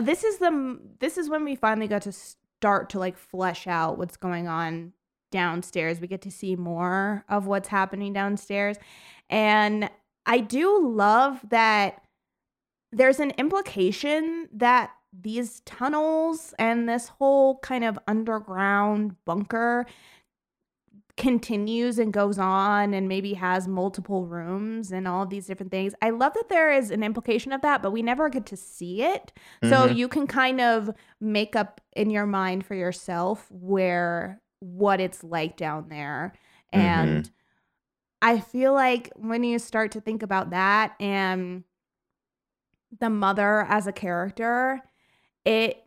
[0.00, 3.98] this is the this is when we finally got to start to like flesh out
[3.98, 4.92] what's going on
[5.32, 6.00] downstairs.
[6.00, 8.76] We get to see more of what's happening downstairs,
[9.28, 9.90] and
[10.26, 12.00] I do love that
[12.92, 19.86] there's an implication that these tunnels and this whole kind of underground bunker
[21.16, 25.92] continues and goes on and maybe has multiple rooms and all of these different things.
[26.00, 29.02] I love that there is an implication of that, but we never get to see
[29.02, 29.32] it.
[29.64, 29.96] So Mhm.
[29.96, 35.56] you can kind of make up in your mind for yourself where what it's like
[35.56, 36.34] down there.
[36.72, 37.24] Mhm.
[37.24, 37.30] And
[38.22, 41.64] I feel like when you start to think about that and
[42.96, 44.80] the mother as a character,
[45.44, 45.84] it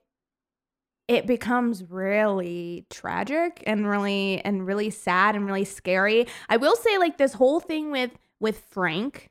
[1.07, 6.25] it becomes really tragic and really and really sad and really scary.
[6.49, 9.29] I will say like this whole thing with with Frank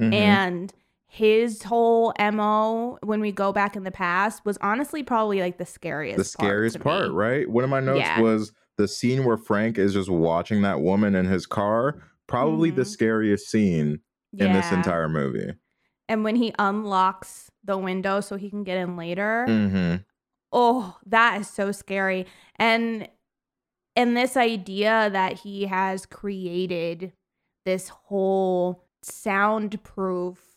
[0.00, 0.12] Mhm.
[0.12, 0.72] and
[1.06, 5.66] his whole MO when we go back in the past was honestly probably like the
[5.66, 7.48] scariest the scariest part, part, right?
[7.50, 8.20] One of my notes Yeah.
[8.20, 12.02] was the scene where Frank is just watching that woman in his car.
[12.26, 12.86] Probably the Mhm.
[12.86, 14.00] scariest scene
[14.38, 15.52] in this entire movie.
[16.12, 19.46] And when he unlocks the window so he can get in later.
[19.48, 19.94] hmm
[20.54, 22.26] Oh, that is so scary.
[22.56, 23.08] And
[23.96, 27.14] and this idea that he has created
[27.64, 30.51] this whole soundproof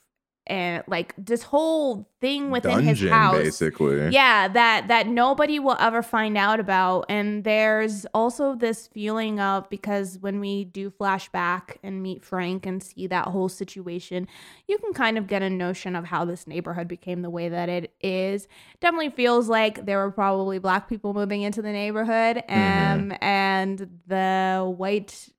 [0.47, 3.35] and like this whole thing within his house.
[3.35, 4.09] basically.
[4.09, 7.05] Yeah, that that nobody will ever find out about.
[7.09, 12.81] And there's also this feeling of because when we do flashback and meet Frank and
[12.81, 14.27] see that whole situation,
[14.67, 17.69] you can kind of get a notion of how this neighborhood became the way that
[17.69, 18.47] it is.
[18.81, 24.73] Definitely feels like there were probably black people moving into the neighborhood, um, and the
[24.77, 25.29] white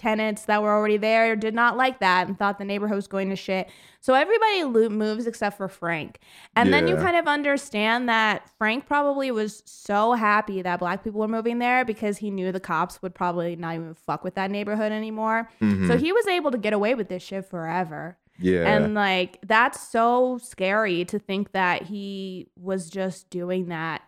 [0.00, 3.28] tenants that were already there did not like that and thought the neighborhood was going
[3.28, 3.68] to shit.
[4.00, 6.20] So everybody moves except for Frank.
[6.56, 11.20] And then you kind of understand that Frank probably was so happy that black people
[11.20, 14.50] were moving there because he knew the cops would probably not even fuck with that
[14.50, 15.50] neighborhood anymore.
[15.60, 16.00] So Mhm.
[16.00, 18.16] he was able to get away with this shit forever.
[18.38, 18.74] yeah.
[18.74, 24.00] And like that's so scary to think that he was just doing that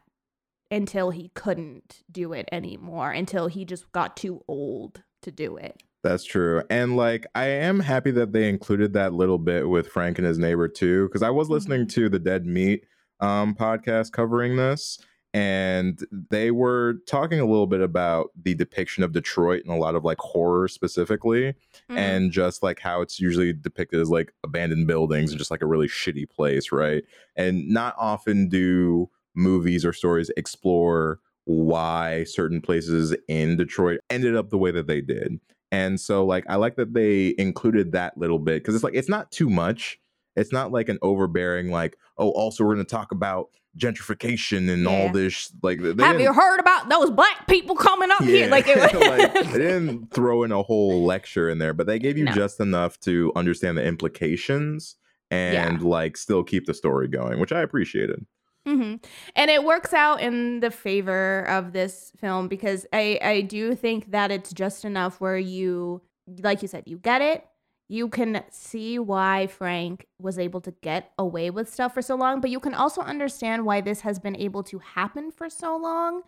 [0.71, 5.83] until he couldn't do it anymore, until he just got too old to do it.
[6.03, 6.63] That's true.
[6.69, 10.39] And like I am happy that they included that little bit with Frank and his
[10.39, 12.85] neighbor too cuz I was listening to the Dead Meat
[13.21, 14.99] um podcast covering this
[15.35, 19.95] and they were talking a little bit about the depiction of Detroit and a lot
[19.95, 21.55] of like horror specifically
[21.89, 21.97] Mhm.
[21.97, 25.67] and just like how it's usually depicted as like abandoned buildings and just like a
[25.67, 27.05] really shitty place, right?
[27.37, 34.51] And not often do movies or stories explore why certain places in Detroit ended up
[34.51, 35.41] the way that they did.
[35.71, 39.09] And so like I like that they included that little bit cuz it's like it's
[39.09, 39.99] not too much.
[40.37, 44.87] It's not like an overbearing like, oh, also we're going to talk about gentrification and
[44.87, 48.49] all this like they Have you heard about those black people coming up here?
[48.49, 52.17] Like, it, like, they didn't throw in a whole lecture in there, but they gave
[52.19, 52.33] you No.
[52.33, 54.97] just enough to understand the implications
[55.31, 58.27] and like still keep the story going, which I appreciated.
[58.67, 58.97] Hmm
[59.35, 64.11] And it works out in the favor of this film because I, I do think
[64.13, 66.03] that it's just enough where you,
[66.41, 67.45] like you said, you get it.
[67.89, 72.41] You can see why Frank was able to get away with stuff for so long,
[72.41, 76.23] but you can also understand why this has been able to happen for so long.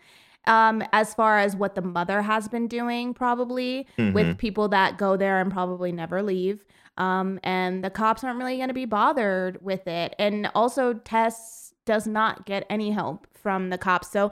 [0.47, 5.17] Um, as far as what the mother has been doing, probably with people that go
[5.17, 6.67] there and probably never leave.
[6.99, 10.15] Um, and the cops aren't really going to be bothered with it.
[10.19, 14.11] And also, Tess does not get any help from the cops.
[14.11, 14.31] So,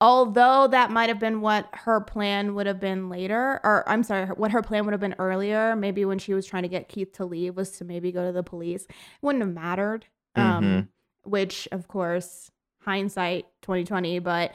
[0.00, 4.26] although that might have been what her plan would have been later, or I'm sorry,
[4.26, 7.12] what her plan would have been earlier, maybe when she was trying to get Keith
[7.14, 10.06] to leave, was to maybe go to the police, it wouldn't have mattered.
[10.36, 10.88] Um,
[11.24, 14.52] which, of course, hindsight 2020, but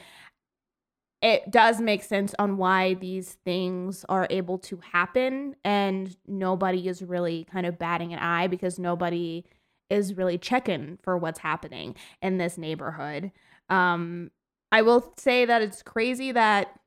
[1.22, 7.00] it does make sense on why these things are able to happen and nobody is
[7.00, 9.44] really kind of batting an eye because nobody
[9.90, 13.30] is really checking for what's happening in this neighborhood.
[13.68, 14.30] Um
[14.72, 16.80] i will say that it's crazy that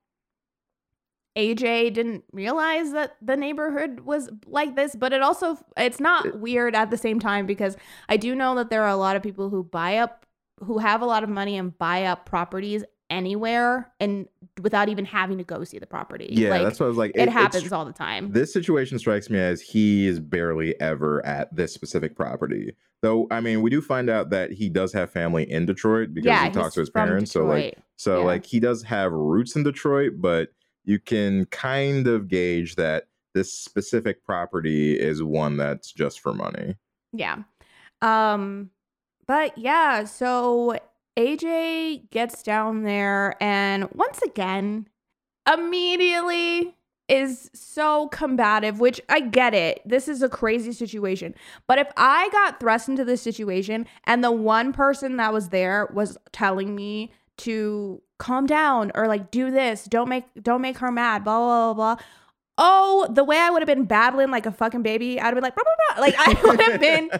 [1.38, 6.76] AJ didn't realize that the neighborhood was like this, but it also it's not weird
[6.76, 7.78] at the same time because
[8.10, 10.26] I do know that there are a lot of people who buy up
[10.64, 14.28] who have a lot of money and buy up properties anywhere and
[14.62, 16.28] without even having to go see the property.
[16.32, 17.12] Yeah, Like, that's what I was like.
[17.16, 18.32] it, it's happens all the time.
[18.32, 22.76] This situation strikes me as he is barely ever at this specific property.
[23.01, 26.26] Though, I mean, we do find out that he does have family in Detroit because
[26.28, 27.32] yeah, he talks to his parents.
[27.32, 28.26] So, like, so Yeah.
[28.26, 30.49] like he does have roots in Detroit, but
[30.84, 36.76] you can kind of gauge that this specific property is one that's just for money.
[37.14, 37.43] Yeah.
[38.01, 38.72] Um
[39.28, 40.78] but yeah, so
[41.18, 44.88] AJ gets down there and once again
[45.51, 46.76] immediately
[47.09, 49.82] is so combative, which I get it.
[49.86, 51.34] This is a crazy situation.
[51.65, 55.89] But if I got thrust into this situation and the one person that was there
[55.93, 60.91] was telling me to calm down or like do this, don't make don't make her
[60.91, 62.03] mad, blah blah blah blah.
[62.59, 65.43] Oh, the way I would have been babbling like a fucking baby, I'd have been
[65.43, 66.01] like, blah, blah, blah.
[66.03, 67.11] like I would have been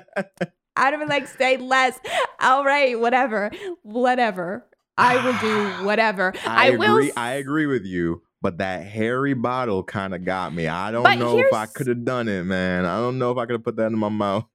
[0.78, 2.00] I'd have been like, say less.
[2.40, 3.52] All right, whatever,
[3.84, 4.66] whatever.
[4.98, 6.34] I will do whatever.
[6.46, 6.96] I, I, will.
[6.98, 7.08] agree.
[7.10, 10.68] s- I agree with you, but that hairy bottle kind of got me.
[10.68, 12.86] I don't But know if I could have done it, man.
[12.86, 14.46] I don't know if I could have put that in my mouth.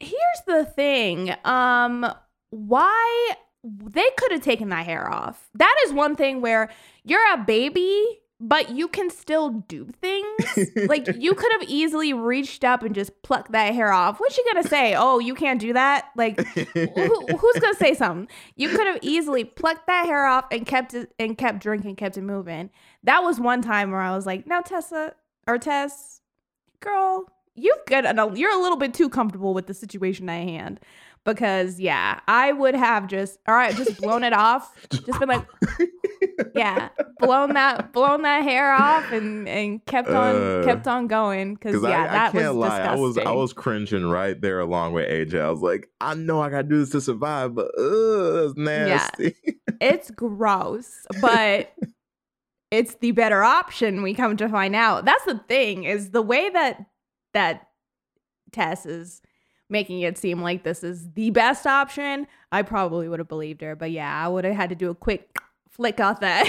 [0.00, 1.34] Here's the thing.
[1.44, 2.06] Um,
[2.50, 3.32] why
[3.64, 5.48] they could have taken that hair off.
[5.54, 6.70] That is one thing where
[7.04, 10.68] you're a baby, but you can still do things.
[10.88, 14.20] like you could have easily reached up and just plucked that hair off.
[14.20, 14.94] What's she gonna say?
[14.94, 16.06] Oh, you can't do that.
[16.16, 18.28] Like who, who's gonna say something?
[18.56, 22.16] You could have easily plucked that hair off and kept it and kept drinking, kept
[22.16, 22.70] it moving.
[23.02, 25.14] That was one time where I was like, "Now Tessa
[25.46, 26.20] or Tess,
[26.80, 27.24] girl,
[27.54, 30.80] you've got a, you're a little bit too comfortable with the situation at hand."
[31.34, 35.46] Because yeah, I would have just all right, just blown it off, just been like,
[36.54, 41.54] yeah, blown that blown that hair off and and kept on Uh, kept on going.
[41.54, 44.60] Because yeah, I, I that can't was lie, I was I was cringing right there
[44.60, 45.40] along with AJ.
[45.40, 49.34] I was like, I know I gotta do this to survive, but uh, that's nasty.
[49.80, 51.74] it's gross, but
[52.70, 54.02] it's the better option.
[54.02, 55.04] We come to find out.
[55.04, 56.86] That's the thing is the way that
[57.34, 57.68] that
[58.52, 59.20] Tess is
[59.70, 62.26] making it seem like this is the best option.
[62.52, 64.94] I probably would have believed her, but yeah, I would have had to do a
[64.94, 65.36] quick
[65.70, 66.44] flick off that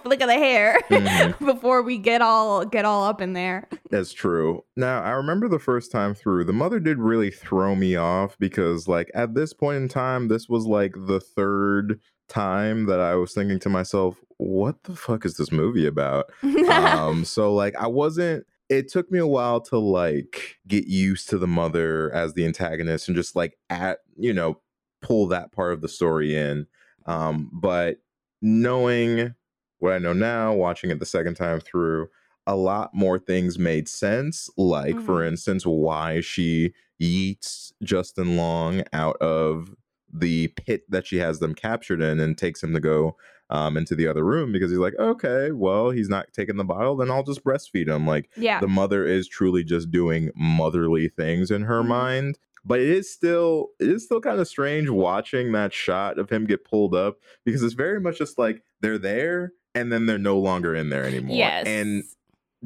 [0.02, 1.38] flick of the hair Mhm.
[1.46, 3.66] before we get all get all up in there.
[3.90, 4.62] That's true.
[4.76, 8.86] Now, I remember the first time through, the mother did really throw me off because,
[8.86, 13.32] like, at this point in time, this was like the third time that I was
[13.32, 16.30] thinking to myself, what the fuck is this movie about?
[16.70, 18.44] um, so, like, I wasn't.
[18.68, 23.08] It took me a while to like get used to the mother as the antagonist
[23.08, 24.60] and just like at you know
[25.00, 26.66] pull that part of the story in.
[27.06, 27.98] Um, but
[28.42, 29.34] knowing
[29.78, 32.08] what I know now, watching it the second time through,
[32.46, 34.50] a lot more things made sense.
[34.56, 35.06] Like, Mm-hmm.
[35.06, 39.74] for instance, why she yeets Justin Long out of
[40.12, 43.16] the pit that she has them captured in and takes him to go
[43.50, 46.96] um, into the other room because he's like, okay, well, he's not taking the bottle,
[46.96, 48.06] then I'll just breastfeed him.
[48.06, 48.60] Like, Yeah.
[48.60, 51.86] the mother is truly just doing motherly things in her Mhm.
[51.88, 52.38] mind.
[52.64, 56.44] But it is still it is still kind of strange watching that shot of him
[56.44, 60.38] get pulled up because it's very much just like they're there and then they're no
[60.38, 61.36] longer in there anymore.
[61.36, 61.66] yes.
[61.66, 62.02] And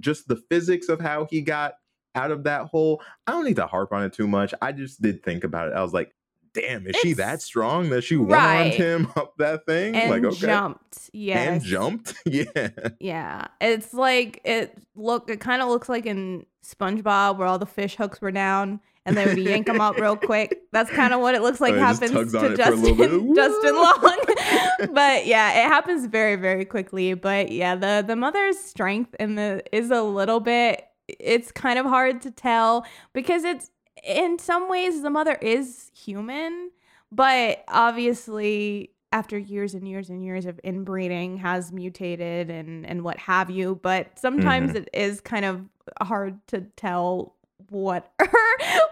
[0.01, 1.75] just the physics of how he got
[2.15, 4.53] out of that hole, I don't need to harp on it too much.
[4.61, 5.75] I just did think about it.
[5.75, 6.13] I was like,
[6.55, 8.75] damn, is she that strong that she Right.
[8.75, 9.95] him up that thing?
[9.97, 10.47] and like, okay.
[10.47, 11.11] jumped.
[11.13, 11.39] Yeah.
[11.41, 12.15] And jumped?
[12.25, 12.69] yeah.
[13.01, 15.31] Yeah, it's like it look.
[15.31, 19.17] It kind of looks like in SpongeBob where all the fish hooks were down and
[19.17, 20.63] they would yank them up real quick.
[20.73, 23.35] That's kind of what it looks like Oh, just happens to it for a little
[23.35, 23.35] Justin.
[23.35, 24.95] Justin Long.
[24.95, 27.15] but yeah, it happens very very quickly.
[27.15, 30.85] But yeah, the the mother's strength in the is a little bit.
[31.09, 33.71] It's kind of hard to tell because it's
[34.05, 36.71] in some ways the mother is human,
[37.11, 43.19] but obviously after years and years and years of inbreeding has mutated and and what
[43.19, 44.77] have you but sometimes Mhm.
[44.77, 45.61] it is kind of
[46.01, 47.35] hard to tell
[47.69, 48.11] what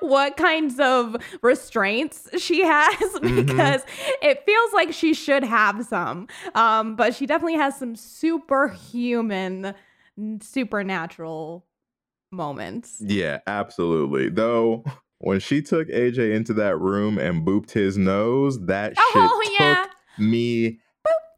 [0.00, 3.46] what kinds of restraints she has Mhm.
[3.46, 3.82] because
[4.20, 9.74] it feels like she should have some um but she definitely has some superhuman
[10.42, 11.64] supernatural
[12.30, 14.28] moments Yeah, absolutely.
[14.28, 14.84] Though
[15.18, 19.82] when she took AJ into that room and booped his nose, that Oh, shit yeah.
[19.84, 20.80] took me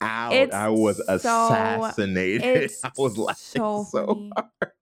[0.01, 0.33] out.
[0.33, 2.71] It's I was so- assassinated.
[2.85, 4.73] I was laughing so so, hard.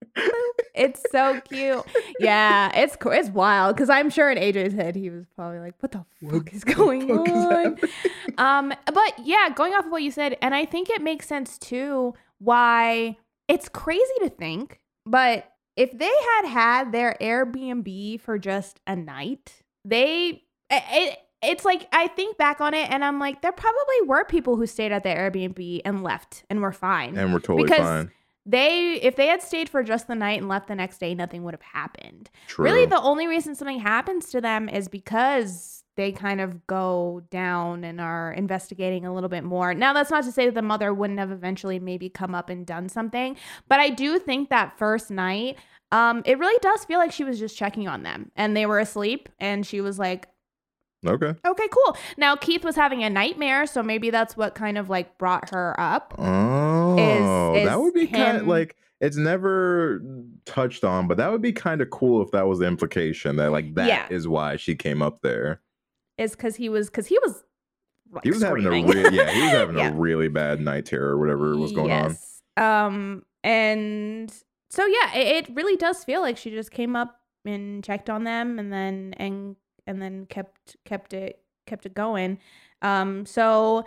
[0.74, 1.84] It's so cute.
[2.20, 5.92] Yeah, it's it's wild because I'm sure in AJ's head he was probably like, "What
[5.92, 7.90] the fuck is going fuck on?" happening?
[8.38, 11.58] um, but yeah, going off of what you said, and I think it makes sense
[11.58, 12.14] too.
[12.38, 13.16] Why
[13.48, 15.50] it's crazy to think, but
[15.80, 21.88] if they had had their Airbnb for just a night, they it, it it's like
[21.90, 25.04] I think back on it and I'm like, there probably were people who stayed at
[25.04, 28.10] the Airbnb and left and were fine And we're totally because fine.
[28.44, 31.44] they if they had stayed for just the night and left the next day nothing
[31.44, 32.66] would have happened True.
[32.66, 37.84] really the only reason something happens to them is because they kind of go down
[37.84, 40.94] and are investigating a little bit more now that's not to say that the mother
[40.94, 43.36] wouldn't have eventually maybe come up and done something
[43.68, 45.56] but i do think that first night
[45.92, 48.78] um it really does feel like she was just checking on them and they were
[48.78, 50.26] asleep and she was like
[51.06, 51.34] okay.
[51.46, 55.18] okay cool now keith was having a nightmare so maybe that's what kind of like
[55.18, 60.02] brought her up Oh, is that would be kind of like it's never
[60.44, 63.50] touched on, but that would be kind of cool if that was the implication that
[63.50, 64.30] like that is Yeah.
[64.30, 65.62] why she came up there.
[66.20, 67.42] Is because he was because he was
[68.12, 68.86] like, He was having a screaming.
[68.90, 69.90] real yeah, he was having Yeah.
[69.90, 72.16] a really bad night terror or whatever was going on.
[72.56, 74.32] Um, and
[74.68, 78.24] so yeah, it, it really does feel like she just came up and checked on
[78.24, 79.56] them, and then and
[79.86, 82.38] and then kept kept it kept it going.
[82.82, 83.84] Um, so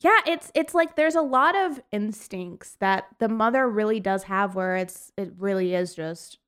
[0.00, 4.54] yeah, it's it's like there's a lot of instincts that the mother really does have,
[4.54, 6.38] where it's it really is just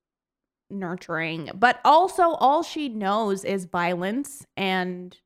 [0.70, 5.16] nurturing, but also all she knows is violence and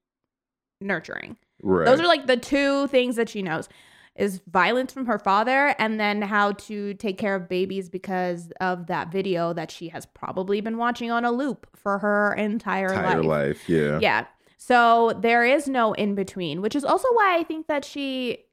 [0.80, 1.36] nurturing.
[1.62, 1.86] Right.
[1.86, 3.68] Those are like the two things that she knows
[4.14, 8.88] is violence from her father and then how to take care of babies because of
[8.88, 13.22] that video that she has probably been watching on a loop for her entire, entire
[13.22, 13.58] life.
[13.58, 13.68] life.
[13.68, 13.98] Yeah.
[14.00, 14.26] Yeah.
[14.56, 18.44] So there is no in between, which is also why I think that she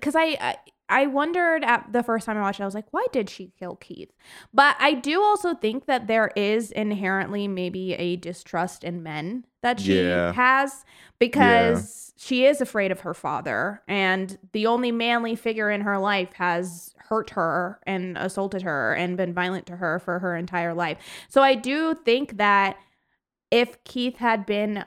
[0.00, 0.56] cuz I, I
[0.88, 3.52] I wondered at the first time I watched it I was like why did she
[3.58, 4.12] kill Keith?
[4.54, 9.80] But I do also think that there is inherently maybe a distrust in men that
[9.80, 10.32] she Yeah.
[10.32, 10.84] has
[11.18, 16.32] because she is afraid of her father and the only manly figure in her life
[16.34, 20.98] has hurt her and assaulted her and been violent to her for her entire life.
[21.28, 22.76] So I do think that
[23.50, 24.84] if Keith had been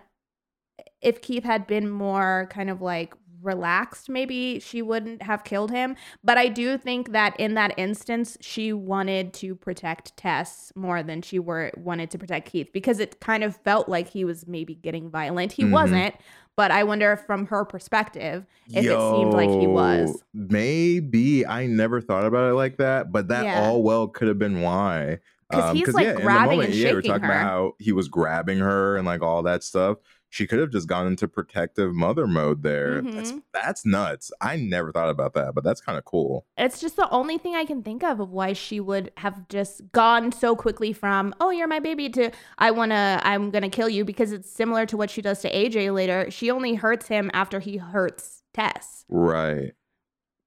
[1.02, 5.95] if Keith had been more kind of like relaxed maybe she wouldn't have killed him
[6.24, 11.22] but i do think that in that instance she wanted to protect tess more than
[11.22, 14.76] she were wanted to protect keith because it kind of felt like he was maybe
[14.76, 15.72] getting violent he Mhm.
[15.72, 16.16] wasn't
[16.56, 21.66] but i wonder if from her perspective if it seemed like he was Maybe I
[21.68, 23.61] never thought about it like that, but that Yeah.
[23.61, 25.20] all well could have been why.
[25.52, 27.32] 'Cause he's, like, in the grabbing and yeah, we're shaking talking her.
[27.32, 29.98] about how he was grabbing her and like all that stuff.
[30.31, 33.01] She could have just gone into protective mother mode there.
[33.01, 33.41] That's Mhm.
[33.51, 34.31] that's nuts.
[34.39, 36.45] I never thought about that, but that's kind of cool.
[36.56, 39.91] it's just the only thing I can think of of why she would have just
[39.91, 42.30] gone so quickly from "Oh, you're my baby" to
[42.60, 45.89] "I wanna, I'm gonna kill you" because it's similar to what she does to AJ
[45.91, 46.30] later.
[46.30, 49.73] She only hurts him after he hurts Tess, Right.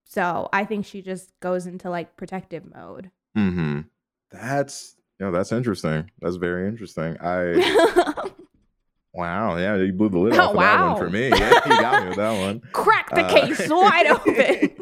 [0.04, 3.10] so I think she just goes into like protective mode.
[3.36, 3.80] Mm-hmm.
[4.30, 6.10] That's you know, that's interesting.
[6.20, 7.16] That's very interesting.
[7.20, 8.30] I
[9.14, 11.28] wow, yeah, you blew the lid Oh, off of that one for me.
[11.28, 12.60] Yeah, you got me with that one.
[12.72, 14.76] Crack the Uh, case wide open.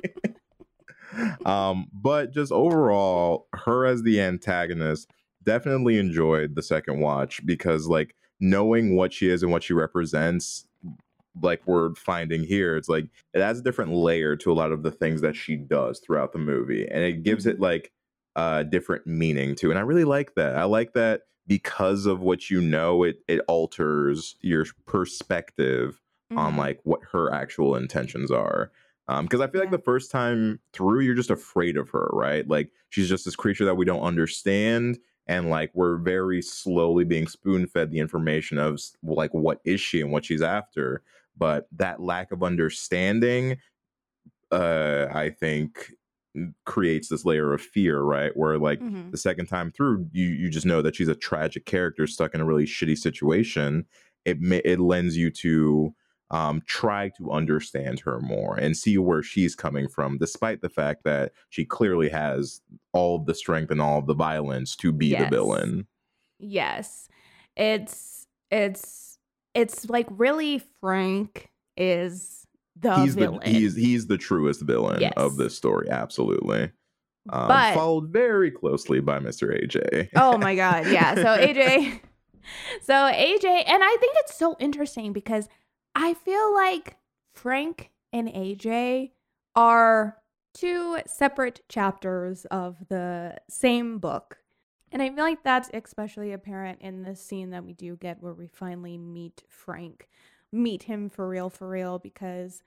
[1.47, 5.11] um, but just overall, her as the antagonist,
[5.43, 10.67] definitely enjoyed the second watch because like knowing what she is and what she represents,
[11.43, 14.83] like we're finding here, it's like it adds a different layer to a lot of
[14.83, 17.91] the things that she does throughout the movie, and it gives it like
[18.37, 19.71] a different meaning to.
[19.71, 20.57] And I really like that.
[20.57, 26.01] I like that because of what you know, it it alters your perspective
[26.37, 26.57] on Mhm.
[26.57, 28.71] like what her actual intentions are.
[29.09, 32.47] Um, because I feel like the first time through, you're just afraid of her, right?
[32.47, 37.27] Like she's just this creature that we don't understand, and like we're very slowly being
[37.27, 41.03] spoon fed the information of like what is she and what she's after.
[41.37, 43.59] But that lack of understanding,
[44.51, 45.93] uh, I think,
[46.65, 48.37] creates this layer of fear, right?
[48.37, 49.11] Where like Mhm.
[49.11, 52.41] the second time through, you you just know that she's a tragic character stuck in
[52.41, 53.87] a really shitty situation.
[54.25, 55.95] It it lends you to
[56.33, 61.03] um, try to understand her more and see where she's coming from, despite the fact
[61.03, 62.61] that she clearly has
[62.93, 65.89] all of the strength and all of the violence to be the villain.
[66.39, 67.09] Yes.
[67.57, 69.19] It's it's
[69.55, 72.40] it's like really Frank is
[72.77, 73.41] the he's villain.
[73.45, 75.13] the he's he's the truest villain Yes.
[75.17, 76.71] of this story, absolutely.
[77.29, 79.53] Um, But- followed very closely by Mr.
[79.55, 80.09] AJ.
[80.17, 81.15] oh my god, yeah.
[81.15, 82.01] So AJ
[82.83, 85.49] So AJ and I think it's so interesting because
[85.95, 86.97] I feel like
[87.35, 89.11] Frank and AJ
[89.55, 90.17] are
[90.55, 94.39] two separate chapters of the same book.
[94.93, 98.35] And I feel like that's especially apparent in the scene that we do get where
[98.35, 100.09] we finally meet Frank,
[100.53, 102.63] meet him for real, for real, because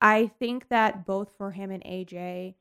[0.00, 2.54] I think that both for him and AJ,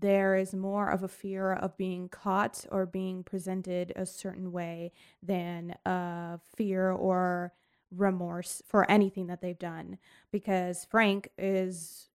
[0.00, 4.92] there is more of a fear of being caught or being presented a certain way
[5.22, 7.52] than a fear or
[7.90, 9.98] remorse for anything that they've done.
[10.30, 12.08] Because Frank is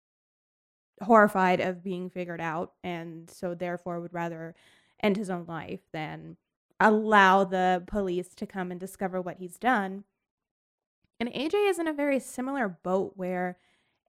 [1.01, 4.53] horrified of being figured out and so therefore would rather
[5.01, 6.37] end his own life than
[6.79, 10.03] allow the police to come and discover what he's done.
[11.21, 13.59] And AJ is in a very similar boat where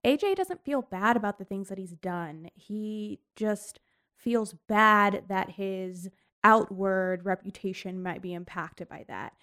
[0.02, 2.48] AJ doesn't feel bad about the things that he's done.
[2.54, 3.80] He just
[4.16, 6.08] feels bad that his
[6.42, 9.34] outward reputation might be impacted by that.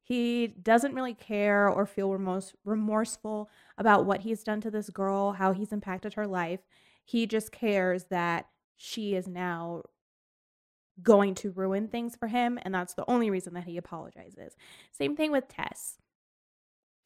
[0.00, 5.32] He doesn't really care or feel remorse- remorseful about what he's done to this girl,
[5.32, 6.60] how he's impacted her life.
[7.04, 9.82] He just cares that she is now
[11.02, 14.56] going to ruin things for him, and that's the only reason that he apologizes.
[14.92, 15.98] Same thing with Tess.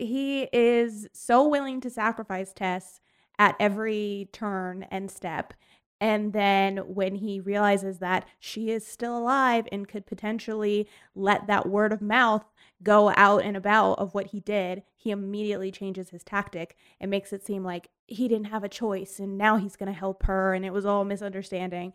[0.03, 3.01] He is so willing to sacrifice Tess
[3.39, 5.55] at every turn and step.
[6.01, 11.69] And then when he realizes that she is still alive and could potentially let that
[11.69, 12.45] word of mouth
[12.83, 17.33] go out and about of what he did, he immediately changes his tactic and makes
[17.33, 20.53] it seem like he didn't have a choice and now he's going to help her
[20.53, 21.93] and it was all misunderstanding.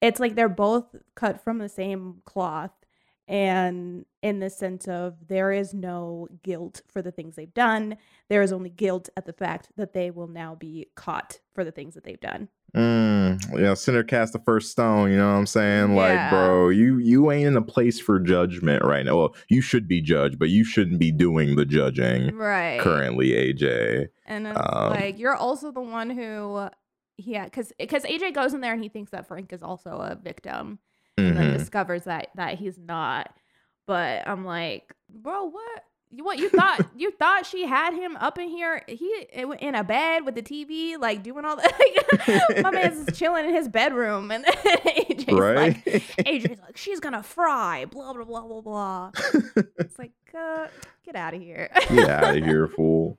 [0.00, 2.72] It's like they're both cut from the same cloth
[3.28, 7.96] and in the sense of there is no guilt for the things they've done.
[8.28, 11.72] There is only guilt at the fact that they will now be caught for the
[11.72, 12.48] things that they've done.
[12.74, 15.10] Mm, yeah, sinner cast the first stone.
[15.10, 15.94] You know what I'm saying?
[15.94, 16.30] Like, Yeah.
[16.30, 19.16] bro, you you ain't in a place for judgment right now.
[19.16, 22.80] Well, you should be judged, but you shouldn't be doing the judging Right.
[22.80, 24.08] currently, AJ.
[24.26, 26.68] And Um, like you're also the one who
[27.16, 30.16] yeah, cuz cuz AJ goes in there and he thinks that Frank is also a
[30.16, 30.80] victim
[31.16, 31.58] and then Mhm.
[31.58, 33.34] discovers that that he's not.
[33.86, 35.84] But I'm like, "Bro, what?
[36.10, 39.82] You what you thought you thought she had him up in here he in a
[39.82, 41.72] bed with the TV like doing all that
[42.52, 45.84] like, my man's chilling in his bedroom and AJ's Right?
[45.84, 45.84] like
[46.18, 49.10] AJ's like she's gonna fry blah blah blah blah blah
[49.78, 50.68] it's like uh,
[51.04, 53.18] get out of here Get out of here, fool.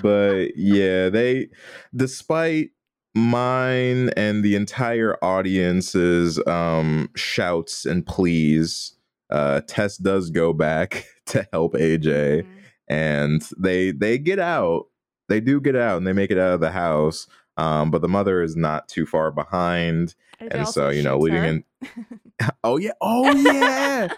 [0.00, 1.48] But yeah, they,
[1.96, 2.70] despite
[3.14, 8.94] mine and the entire audience's um, shouts and pleas,
[9.30, 12.46] uh, Tess does go back to help AJ, Mhm.
[12.88, 14.86] and they they get out.
[15.28, 17.26] They do get out, and they make it out of the house.
[17.56, 21.44] Um, but the mother is not too far behind, AJ and so you know, leading
[21.44, 21.64] in.
[22.62, 22.92] Oh yeah!
[23.00, 24.08] Oh yeah!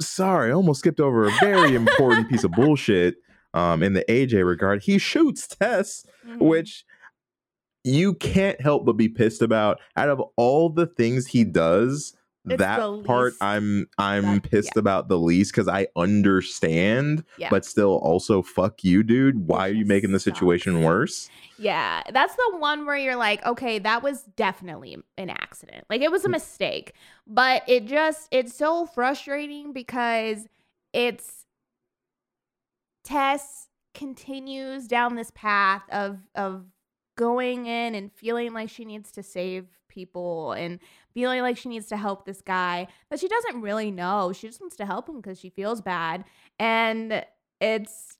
[0.00, 3.16] Sorry, I almost skipped over a very important piece of bullshit.
[3.54, 6.38] Um, in the AJ regard, he shoots Tess, Mhm.
[6.40, 6.84] which
[7.84, 9.80] you can't help but be pissed about.
[9.96, 12.16] Out of all the things he does,
[12.46, 17.48] It's that part I'm I'm that- pissed about the least because I understand, Yeah.
[17.50, 19.46] but still also fuck you, dude.
[19.48, 21.28] Why are you making the situation worse?
[21.58, 25.84] Yeah, that's the one where you're like, okay, that was definitely an accident.
[25.88, 26.12] Like it Mm.
[26.12, 26.92] was a mistake.
[27.26, 30.46] But it just it's so frustrating because
[30.92, 31.44] it's
[33.04, 36.64] Tess continues down this path of of
[37.16, 40.80] going in and feeling like she needs to save people and
[41.12, 44.32] feeling like she needs to help this guy that she doesn't really know.
[44.32, 46.24] She just wants to help him because she feels bad.
[46.58, 47.24] And
[47.60, 48.18] it's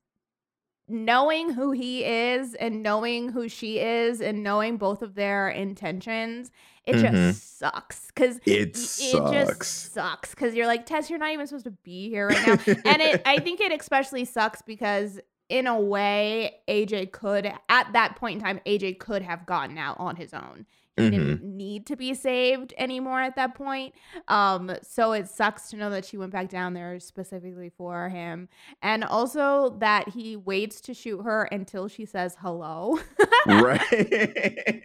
[0.86, 6.50] knowing who he is and knowing who she is and knowing both of their intentions,
[6.86, 7.10] it Mhm.
[7.10, 8.10] just sucks.
[8.10, 9.30] Cause It it sucks.
[9.32, 12.52] just sucks because you're like Tess, you're not even supposed to be here right now.
[12.84, 15.18] and it, I think it especially sucks because
[15.48, 19.96] in a way, AJ could at that point in time, AJ could have gotten out
[19.98, 20.66] on his own.
[20.96, 23.94] He didn't need to be saved anymore at that point.
[24.28, 28.48] Um, so it sucks to know that she went back down there specifically for him,
[28.80, 33.00] and also that he waits to shoot her until she says hello.
[33.46, 33.82] right.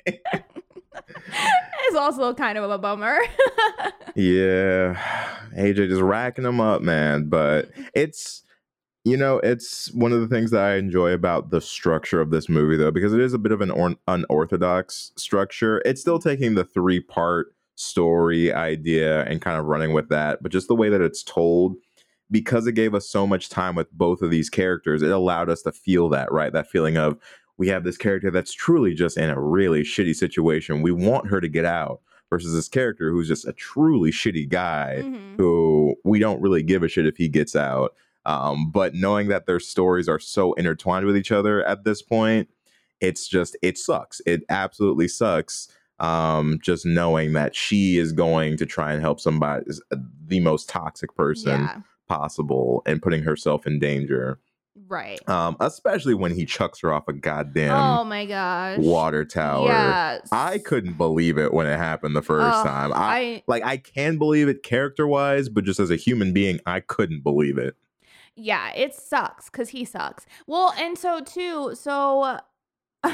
[1.89, 3.19] is also kind of a bummer.
[4.15, 4.99] Yeah,
[5.55, 7.29] AJ just racking them up, man.
[7.29, 8.43] But it's,
[9.09, 12.47] you know, it's one of the things that I enjoy about the structure of this
[12.49, 15.81] movie, though, because it is a bit of an or- unorthodox structure.
[15.85, 20.51] It's still taking the three part story idea and kind of running with that, but
[20.51, 21.75] just the way that it's told.
[22.31, 25.63] Because it gave us so much time with both of these characters, it allowed us
[25.63, 26.53] to feel that, right?
[26.53, 27.17] That feeling of
[27.57, 30.83] we have this character that's truly just in a really shitty situation.
[30.83, 35.01] We want her to get out versus this character who's just a truly shitty guy
[35.03, 35.37] Mhm.
[35.37, 37.95] who we don't really give a shit if he gets out.
[38.25, 42.49] Um, but knowing that their stories are so intertwined with each other at this point,
[43.01, 44.21] it's just it sucks.
[44.25, 45.67] It absolutely sucks.
[45.99, 49.65] Um, just knowing that she is going to try and help somebody,
[50.25, 54.39] the most toxic person Yeah, possible, and putting herself in danger.
[54.87, 55.19] right.
[55.27, 58.79] Um, especially when he chucks her off a goddamn oh my gosh.
[58.79, 59.67] water tower.
[59.67, 60.19] Yeah.
[60.31, 62.93] I couldn't believe it when it happened the first time.
[62.93, 66.59] I, I like I can believe it character wise, but just as a human being,
[66.65, 67.75] I couldn't believe it.
[68.39, 70.25] Yeah, it sucks because he sucks.
[70.47, 72.39] Well, and so too, so
[73.05, 73.11] so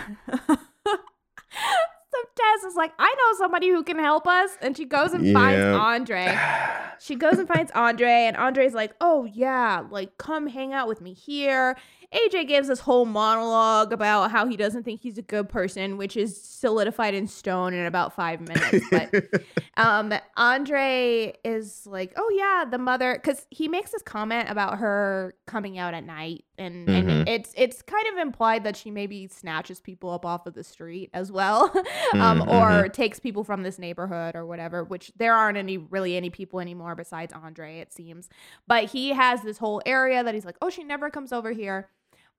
[2.35, 5.63] Tess is like, I know somebody who can help us, and she goes and finds
[5.63, 6.37] Andre.
[6.97, 11.01] She goes and finds Andre, and Andre's like, Oh yeah, like come hang out with
[11.01, 11.75] me here.
[12.15, 16.15] AJ gives this whole monologue about how he doesn't think he's a good person, which
[16.15, 18.85] is solidified in stone in about five minutes.
[18.89, 19.13] But
[19.77, 25.33] um andre is like oh yeah the mother because he makes this comment about her
[25.47, 27.09] coming out at night and, Mhm.
[27.09, 30.63] and it's it's kind of implied that she maybe snatches people up off of the
[30.63, 31.65] street as well
[32.13, 36.15] um Mm, or takes people from this neighborhood or whatever which there aren't any really
[36.15, 38.29] any people anymore besides andre it seems
[38.67, 41.89] but he has this whole area that he's like oh she never comes over here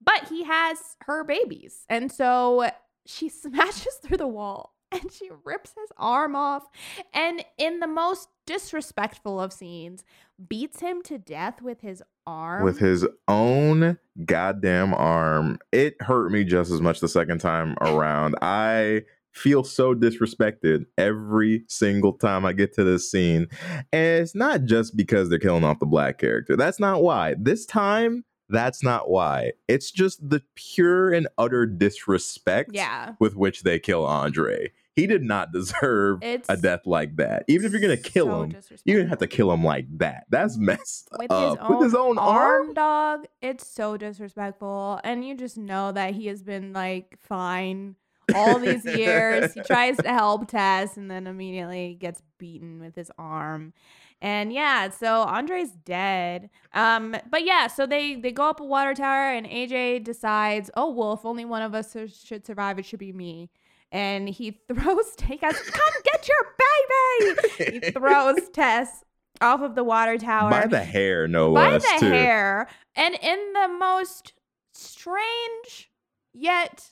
[0.02, 2.68] but he has her babies and so
[3.06, 6.68] she smashes through the wall and she rips his arm off
[7.12, 10.04] and in the most disrespectful of scenes
[10.48, 15.58] beats him to death with his arm with his own goddamn arm.
[15.72, 18.36] It hurt me just as much the second time around.
[18.42, 19.02] I
[19.32, 23.48] feel so disrespected every single time I get to this scene.
[23.92, 26.56] And it's not just because they're killing off the black character.
[26.56, 27.34] That's not why.
[27.38, 29.52] This time, that's not why.
[29.68, 34.72] It's just the pure and utter disrespect yeah with which they kill Andre.
[34.94, 37.44] He did not deserve it's a death like that.
[37.48, 40.24] Even if you're gonna kill so him, you're gonna have to kill him like that.
[40.30, 41.50] That's messed with up.
[41.50, 42.72] his own, with his own arm.
[42.74, 47.96] dog it's so disrespectful and you just know that he has been like fine
[48.34, 53.10] all these years he tries to help tess and then immediately gets beaten with his
[53.18, 53.72] arm
[54.22, 58.94] and yeah so andre's dead um but yeah so they they go up a water
[58.94, 61.94] tower and aj decides oh well if only one of us
[62.24, 63.50] should survive it should be me
[63.92, 69.04] and he throws goes come get your baby he throws tess
[69.40, 71.84] off of the water tower By the hair, no by less.
[71.84, 72.12] By the too.
[72.12, 74.32] hair and in the most
[74.72, 75.90] strange
[76.32, 76.88] yet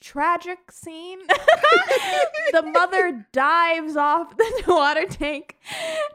[0.00, 1.20] tragic scene
[2.52, 5.56] the mother dives off the water tank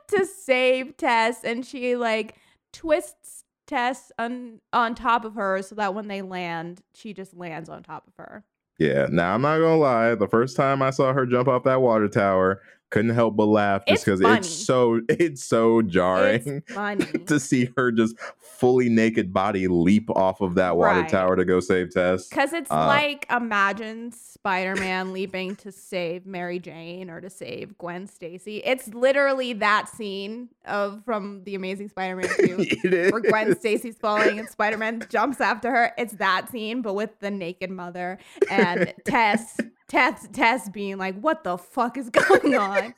[0.07, 2.35] to save tess and she like
[2.71, 7.69] twists tess on on top of her so that when they land she just lands
[7.69, 8.43] on top of her
[8.77, 9.07] Yeah.
[9.09, 10.15] Now I'm not gonna lie.
[10.15, 13.83] The first time I saw her jump off that water tower, couldn't help but laugh
[13.87, 14.37] just because funny.
[14.37, 20.41] it's so it's so jarring It's to see her just fully naked body leap off
[20.41, 21.09] of that water Right.
[21.09, 22.27] tower to go save Tess.
[22.27, 27.77] Because it's Uh, like imagine Spider Man leaping to save Mary Jane or to save
[27.77, 28.57] Gwen Stacy.
[28.57, 33.11] It's literally that scene of from the Amazing Spider Man 2 it is.
[33.11, 35.93] where Gwen Stacy's falling and Spider Man jumps after her.
[35.97, 38.19] It's that scene, but with the naked mother
[38.49, 39.57] and Tess.
[39.91, 42.93] Tess, Tess being like, "What the fuck is going on?"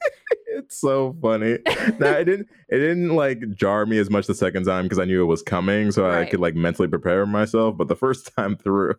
[0.45, 1.57] it's so funny.
[1.97, 5.05] now it didn't it didn't like jar me as much the second time because I
[5.05, 7.77] knew it was coming, so I could like mentally prepare myself.
[7.77, 8.93] But the first time through,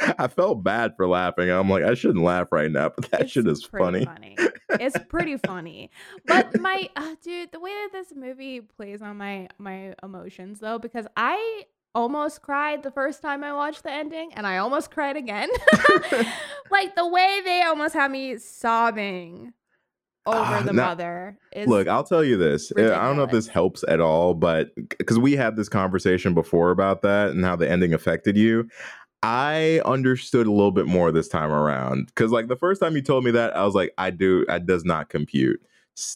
[0.00, 1.48] I felt bad for laughing.
[1.50, 4.36] I'm like, I shouldn't laugh right now, but that It's shit is pretty funny.
[4.70, 5.92] It's pretty funny.
[6.26, 10.80] But my uh, dude, the way that this movie plays on my my emotions though,
[10.80, 11.62] because I
[11.94, 15.48] almost cried the first time I watched the ending, and I almost cried again.
[16.70, 19.52] like the way they almost had me sobbing
[20.26, 21.36] over Ah, the now- monder.
[21.52, 22.70] Is, Look, I'll tell you this.
[22.76, 26.34] uh, I don't know if this helps at all, but because we had this conversation
[26.34, 28.68] before about that and how the ending affected you,
[29.22, 32.06] I understood a little bit more this time around.
[32.06, 34.58] Because like the first time you told me that, I was like, I do, I
[34.58, 35.60] does not compute.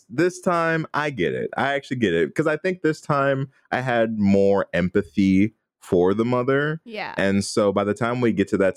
[0.09, 1.51] This time, I get it.
[1.57, 6.25] I actually get it because I think this time I had more empathy for the
[6.25, 6.81] mother.
[6.85, 8.77] yeah, And so by the time we get to that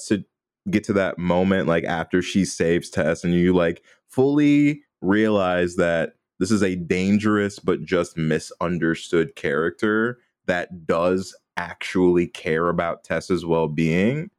[0.70, 6.14] get to that moment like after she saves Tess and you like fully realize that
[6.40, 10.18] this is a dangerous but just misunderstood character
[10.48, 14.30] that does actually care about Tess's well-being,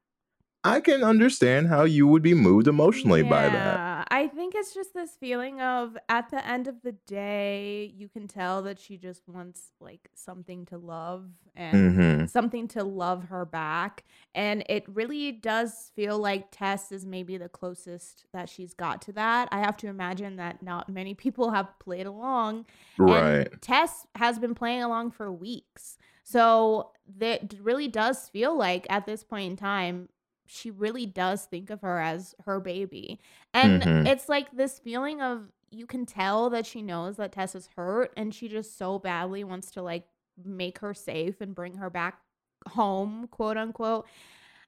[0.66, 3.52] I can understand how you would be moved emotionally by that.
[3.52, 8.08] Yeah, I think it's just this feeling of at the end of the day, you
[8.08, 12.28] can tell that she just wants like something to love and Mhm.
[12.28, 14.04] something to love her back.
[14.34, 19.12] And it really does feel like Tess is maybe the closest that she's got to
[19.12, 19.48] that.
[19.52, 22.66] I have to imagine that not many people have played along.
[22.98, 23.48] Right.
[23.52, 25.96] And Tess has been playing along for weeks.
[26.24, 30.08] So that really does feel like at this point in time,
[30.46, 33.20] she really does think of her as her baby.
[33.54, 34.06] And Mhm.
[34.06, 38.12] it's like this feeling of you can tell that she knows that Tess is hurt
[38.16, 40.08] and she just so badly wants to like
[40.42, 42.20] make her safe and bring her back
[42.68, 44.06] home, quote unquote.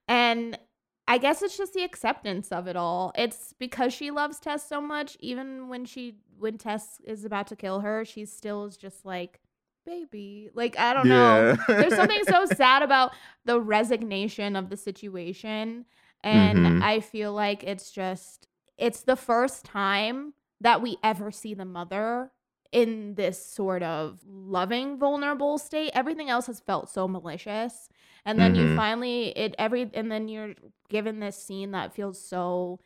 [0.09, 0.59] And
[1.07, 3.13] I guess it's just the acceptance of it all.
[3.15, 7.57] It's because she loves Tess so much, even when she when Tess is about to
[7.57, 9.41] kill her, she still is just like,
[9.89, 10.51] baby.
[10.55, 11.49] Like, I don't know.
[11.79, 13.13] There's something so sad about
[13.45, 15.87] the resignation of the situation.
[16.23, 16.81] And Mhm.
[16.81, 18.47] I feel like it's just
[18.77, 22.33] it's the first time that we ever see the mother
[22.73, 27.89] in this sort of loving vulnerable state everything else has felt so malicious
[28.27, 28.77] and then you Mhm.
[28.77, 30.55] finally it every and then you're
[30.91, 32.79] given this scene that feels so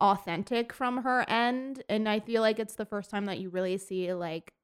[0.00, 3.76] authentic from her end and i feel like it's the first time that you really
[3.76, 4.54] see like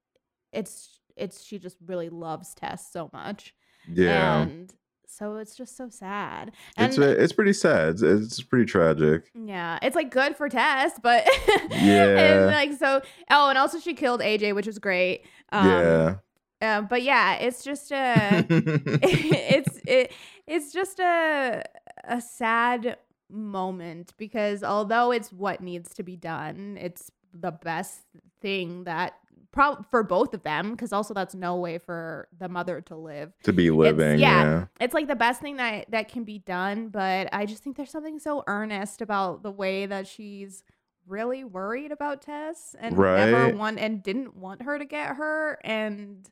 [0.53, 3.55] it's it's she just really loves tess so much
[3.89, 4.43] Yeah.
[4.43, 4.73] and
[5.09, 7.91] so it's just so sad and it's it's pretty sad.
[7.91, 9.31] It's, it's pretty tragic.
[9.35, 11.25] yeah, it's like good for Tess, but
[11.71, 12.19] Yeah.
[12.19, 13.01] and like so.
[13.31, 15.25] Oh, and also she killed AJ, which was great.
[15.53, 16.15] Um, yeah.
[16.61, 20.13] uh, but yeah, it's just a, it's it,
[20.47, 21.63] it's just a
[22.05, 22.99] a sad
[23.31, 28.01] moment because although it's what needs to be done, it's the best
[28.41, 29.15] thing that
[29.57, 33.33] prob for both of them because also that's no way for the mother to live
[33.43, 34.19] to be living.
[34.19, 34.45] yeah.
[34.45, 34.65] yeah.
[34.81, 37.91] it's like the best thing that that can be done but i just think there's
[37.91, 40.63] something so earnest about the way that she's
[41.07, 46.29] really worried about tess and never want and didn't want her to get hurt and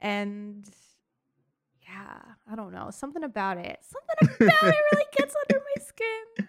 [0.00, 0.68] and
[1.88, 2.20] yeah
[2.50, 6.48] i don't know something about it something about it really gets under my skin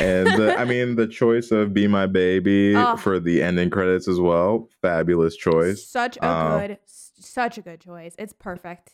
[0.00, 2.96] and the, I mean the choice of "Be My Baby" Oh.
[2.96, 4.68] for the ending credits as well.
[4.80, 5.84] Fabulous choice.
[5.84, 8.90] such a Uh, good such a good choice it's perfect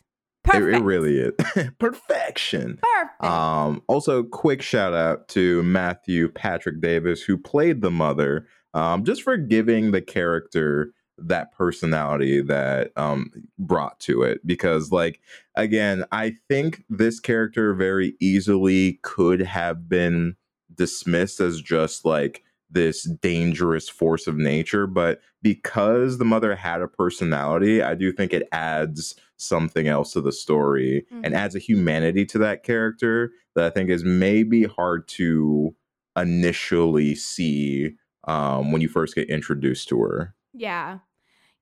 [0.46, 1.32] It, perfect it really is
[1.78, 2.78] perfection.
[2.82, 9.04] perfect Um, also, quick shout out to Matthew Patrick Davis who played the mother, um,
[9.04, 15.20] just for giving the character that personality that um brought to it because like
[15.56, 20.36] again i think this character very easily could have been
[20.74, 26.88] dismissed as just like this dangerous force of nature but because the mother had a
[26.88, 31.36] personality i do think it adds something else to the story and Mhm.
[31.38, 35.74] adds a humanity to that character that i think is maybe hard to
[36.16, 37.92] initially see
[38.24, 40.98] um, when you first get introduced to her Yeah.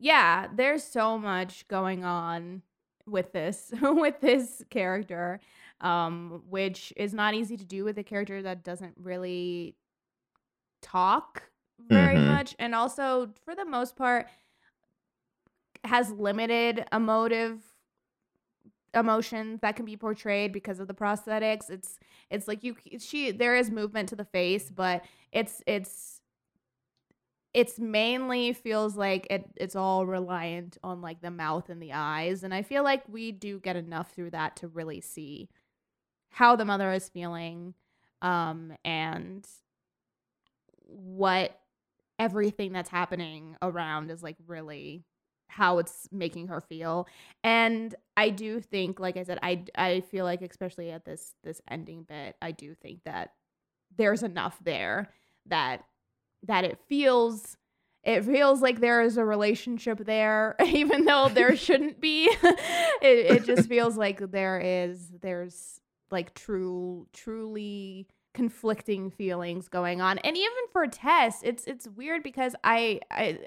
[0.01, 2.62] Yeah, there's so much going on
[3.06, 5.39] with this with this character
[5.81, 9.77] um which is not easy to do with a character that doesn't really
[10.82, 12.20] talk very Mhm.
[12.20, 14.27] much and also for the most part
[15.85, 17.62] has limited emotive
[18.94, 21.98] emotions that can be portrayed because of the prosthetics it's
[22.31, 26.15] it's like you she there is movement to the face but it's it's
[27.56, 32.44] it's mainly feels like it, it's all reliant on like the mouth and the eyes
[32.44, 35.48] and i feel like we do get enough through that to really see
[36.28, 37.72] how the mother is feeling
[38.20, 39.48] um and
[40.82, 41.58] what
[42.18, 45.02] everything that's happening around is like really
[45.48, 47.06] how it's making her feel
[47.42, 51.62] and i do think like i said i i feel like especially at this this
[51.70, 53.30] ending bit i do think that
[53.96, 55.08] there's enough there
[55.46, 55.84] that
[56.47, 57.56] that it feels
[58.06, 62.31] it feels like there is a relationship there even though there shouldn't be.
[63.02, 70.18] It, it just feels like there is there's like true truly conflicting feelings going on.
[70.18, 73.40] And even for tess it's it's weird because i i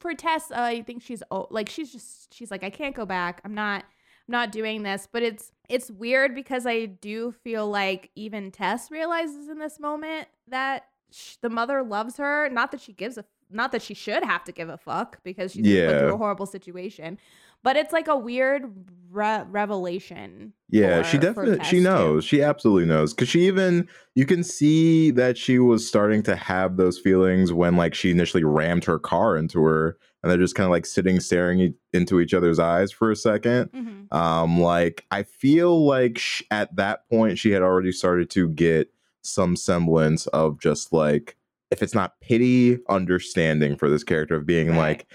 [0.00, 3.40] for tess i think she's oh, like she's just she's like i can't go back.
[3.44, 5.06] I'm not i'm not doing this.
[5.10, 10.26] But it's it's weird because i do feel like even tess realizes in this moment
[10.48, 14.24] that sh- the mother loves her not that she gives a not that she should
[14.24, 16.00] have to give a fuck because she's yeah.
[16.00, 17.18] Through a horrible situation
[17.62, 18.64] but it's like a weird
[19.10, 21.82] re- revelation Yeah, for- she definitely she too.
[21.82, 22.24] knows.
[22.24, 26.76] She absolutely knows cuz she even you can see that she was starting to have
[26.76, 30.64] those feelings when like she initially rammed her car into her and they're just kind
[30.64, 34.12] of like sitting staring e- into each other's eyes for a 2nd Mhm.
[34.14, 38.92] Um like I feel like sh- at that point she had already started to get
[39.26, 41.36] some semblance of just like
[41.70, 44.76] if it's not pity, understanding for this character of being Right.
[44.76, 45.06] like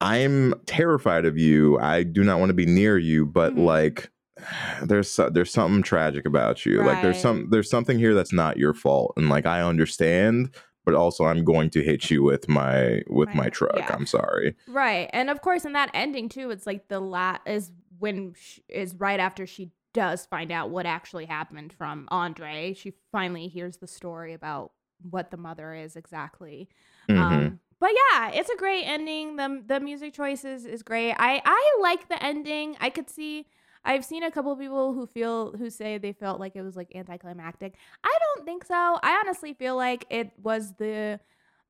[0.00, 1.78] I'm terrified of you.
[1.78, 3.64] I do not want to be near you, but Mhm.
[3.64, 4.10] like
[4.82, 6.82] there's there's something tragic about you.
[6.82, 10.54] Like there's some there's something here that's not your fault and like I understand,
[10.84, 13.76] but also I'm going to hit you with my with my truck.
[13.76, 13.94] yeah.
[13.94, 14.56] I'm sorry.
[14.68, 15.08] Right.
[15.12, 18.94] And of course in that ending too, it's like the la is when sh- is
[18.96, 22.74] right after she does find out what actually happened from Andre.
[22.74, 26.68] She finally hears the story about what the mother is exactly.
[27.08, 27.54] Mhm.
[27.54, 29.36] Um but yeah, it's a great ending.
[29.36, 31.12] The the music choices is great.
[31.12, 32.76] I I like the ending.
[32.80, 33.46] I could see
[33.84, 36.76] I've seen a couple of people who feel who say they felt like it was
[36.76, 37.76] like anticlimactic.
[38.02, 38.74] I don't think so.
[39.02, 41.20] I honestly feel like it was the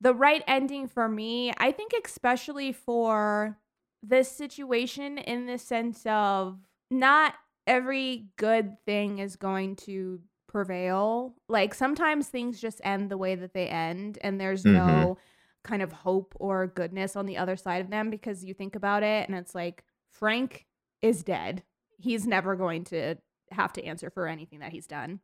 [0.01, 1.53] the right ending for me.
[1.59, 3.59] I think especially for
[4.03, 6.59] this situation in the sense of
[6.91, 7.35] not
[7.67, 11.35] every good thing is going to prevail.
[11.49, 14.73] Like sometimes things just end the way that they end and there's Mhm.
[14.75, 15.19] no
[15.65, 19.03] kind of hope or goodness on the other side of them because you think about
[19.03, 20.67] it and it's like Frank
[21.03, 21.63] is dead.
[21.99, 23.17] He's never going to
[23.51, 25.21] have to answer for anything that he's done.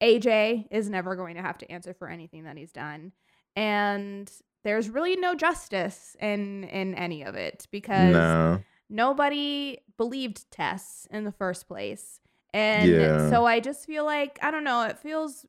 [0.00, 3.12] AJ is never going to have to answer for anything that he's done.
[3.56, 4.30] And
[4.64, 8.62] there's really no justice in in any of it because No.
[8.90, 12.20] Nobody believed Tess in the first place.
[12.52, 13.30] And Yeah.
[13.30, 15.46] so I just feel like I don't know, it feels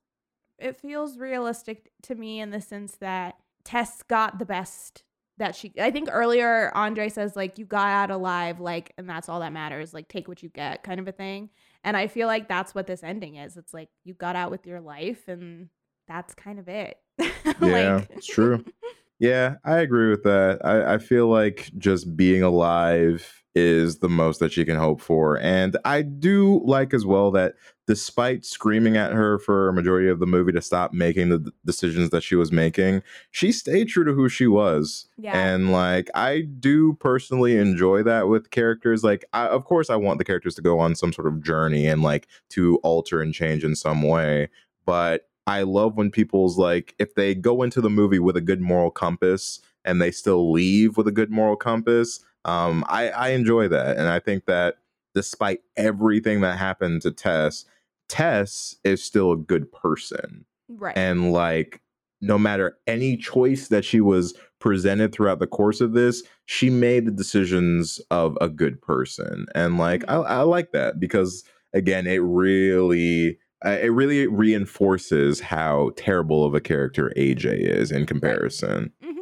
[0.59, 5.03] it feels realistic to me in the sense that Tess got the best
[5.37, 9.27] that she I think earlier Andre says like you got out alive like and that's
[9.27, 11.49] all that matters like take what you get kind of a thing.
[11.83, 13.57] And I feel like that's what this ending is.
[13.57, 15.69] It's like you got out with your life and
[16.07, 16.97] that's kind of it.
[17.59, 18.63] Yeah, Like- it's true.
[19.21, 20.65] Yeah, I agree with that.
[20.65, 25.37] I, I feel like just being alive is the most that she can hope for.
[25.39, 27.53] And I do like as well that
[27.85, 31.51] despite screaming at her for a majority of the movie to stop making the d-
[31.65, 35.07] decisions that she was making, she stayed true to who she was.
[35.17, 35.37] Yeah.
[35.37, 39.03] And like, I do personally enjoy that with characters.
[39.03, 41.85] Like, I, of course, I want the characters to go on some sort of journey
[41.85, 44.49] and like to alter and change in some way.
[44.83, 48.61] But I love when people's like, if they go into the movie with a good
[48.61, 53.67] moral compass and they still leave with a good moral compass, um, I, I enjoy
[53.67, 53.97] that.
[53.97, 54.77] And I think that
[55.13, 57.65] despite everything that happened to Tess,
[58.07, 60.45] Tess is still a good person
[60.79, 60.97] right.
[60.97, 61.81] and like
[62.21, 67.05] no matter any choice that she was presented throughout the course of this she made
[67.05, 71.43] the decisions of a good person and like I, I like that because
[71.73, 78.05] again it really uh, it really reinforces how terrible of a character aj is in
[78.05, 78.91] comparison.
[79.03, 79.19] Hmm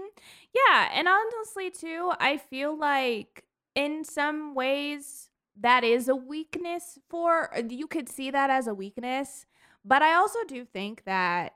[0.53, 3.43] Yeah, and honestly too, I feel like
[3.75, 5.29] in some ways
[5.59, 9.45] that is a weakness for you could see that as a weakness,
[9.83, 11.53] but I also do think that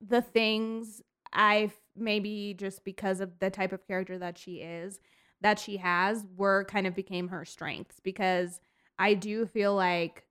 [0.00, 1.02] the things
[1.32, 5.00] I maybe just because of the type of character that she is,
[5.40, 8.60] that she has, were kind of became her strengths because
[8.98, 10.27] I do feel like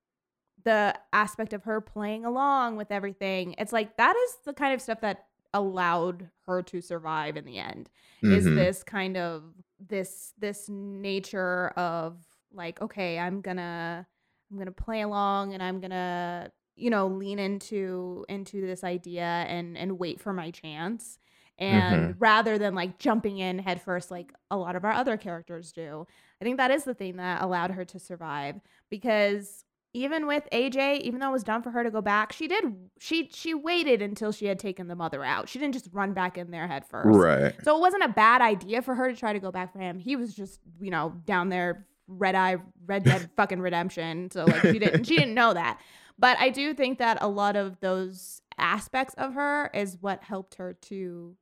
[0.68, 4.81] the aspect of her playing along with everything, it's like that is the kind of
[4.81, 7.89] stuff that allowed her to survive in the end
[8.22, 8.56] is Mhm.
[8.56, 9.44] this kind of
[9.80, 12.18] this this nature of
[12.53, 14.06] like okay i'm gonna
[14.52, 19.77] i'm gonna play along and i'm gonna you know lean into into this idea and
[19.77, 21.18] and wait for my chance
[21.60, 26.06] and rather than like jumping in headfirst like a lot of our other characters do
[26.41, 29.64] i think that is the thing that allowed her to survive because
[29.94, 32.64] even with AJ, even though it was done for her to go back, she did
[33.00, 35.50] she she waited until she had taken the mother out.
[35.50, 37.18] She didn't just run back in there head first.
[37.18, 37.56] Right.
[37.64, 39.98] So it wasn't a bad idea for her to try to go back for him.
[39.98, 44.30] He was just, you know, down there red eye red dead fucking redemption.
[44.32, 45.80] So like she didn't she didn't know that.
[46.20, 50.56] But I do think that a lot of those aspects of her is what helped
[50.56, 51.36] her to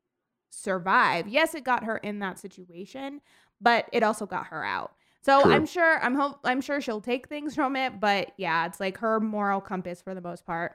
[0.49, 1.27] survive.
[1.27, 3.21] Yes, it got her in that situation,
[3.61, 4.94] but it also got her out.
[5.25, 5.53] So True.
[5.53, 8.99] I'm sure I'm hope I'm sure she'll take things from it, but yeah, it's like
[8.99, 10.73] her moral compass for the most part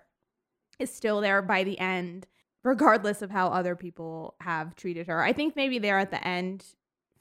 [0.80, 2.26] is still there by the end,
[2.64, 5.22] regardless of how other people have treated her.
[5.22, 6.64] I think maybe there at the end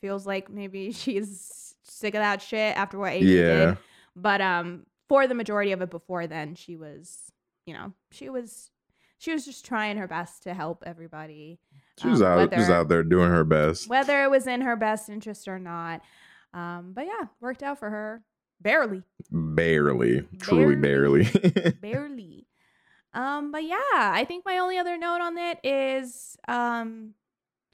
[0.02, 3.66] feels like maybe she's sick of that shit after what AJ Yeah.
[3.66, 3.78] did.
[4.16, 7.32] But um for the majority of it before then, she was,
[7.68, 8.72] you know, she was
[9.20, 11.60] she was just trying her best to help everybody.
[12.02, 13.88] She was um, out whether- out there doing her best.
[13.88, 16.02] whether it was in her best interest or not.
[16.54, 18.24] Um, but yeah, worked out for her.
[18.62, 19.04] Barely.
[19.32, 20.28] Barely.
[20.40, 21.24] Truly barely.
[21.82, 22.48] barely.
[23.14, 27.14] Um, but yeah, I think my only other note on it is um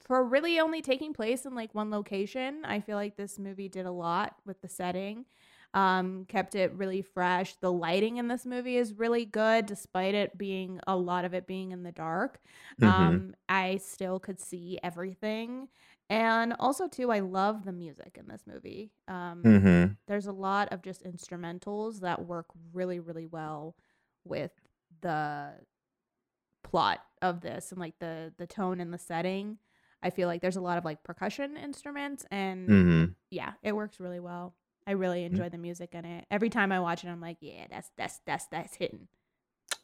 [0.05, 3.87] for really only taking place in like one location, I feel like this movie did
[3.87, 5.25] a lot with the setting.
[5.73, 7.55] Um, kept it really fresh.
[7.55, 11.47] The lighting in this movie is really good, despite it being a lot of it
[11.47, 12.39] being in the dark.
[12.79, 12.87] Mhm.
[12.87, 15.67] Um, I still could see everything.
[16.09, 18.91] And also too, I love the music in this movie.
[19.07, 23.75] Um, hmm there's a lot of just instrumentals that work really really well
[24.23, 24.51] with
[25.01, 25.53] the
[26.63, 29.57] plot of this and like the the tone and the setting.
[30.03, 33.99] I feel like there's a lot of like percussion instruments and hmm yeah it works
[33.99, 34.55] really well.
[34.87, 36.25] I really enjoy the music in it.
[36.29, 39.07] Every time i watch it i'm like yeah that's that's that's that's hitting.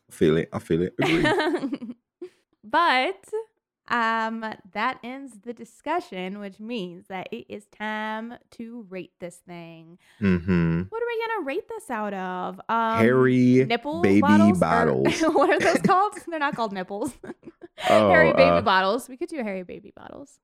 [0.10, 0.50] Feel it.
[0.54, 0.96] I feel it.
[2.64, 3.26] But
[3.92, 9.98] um that ends the discussion which means that it is time to rate this thing
[10.22, 10.82] Mm-hmm.
[10.90, 12.62] What are we gonna rate this out of?
[12.70, 15.20] Um, Hairy nipple baby bottles, or- bottles.
[15.22, 16.14] what are those called?
[16.28, 17.12] They're not called nipples.
[17.90, 19.10] Oh, hairy baby uh, bottles.
[19.10, 20.38] We could do hairy baby bottles.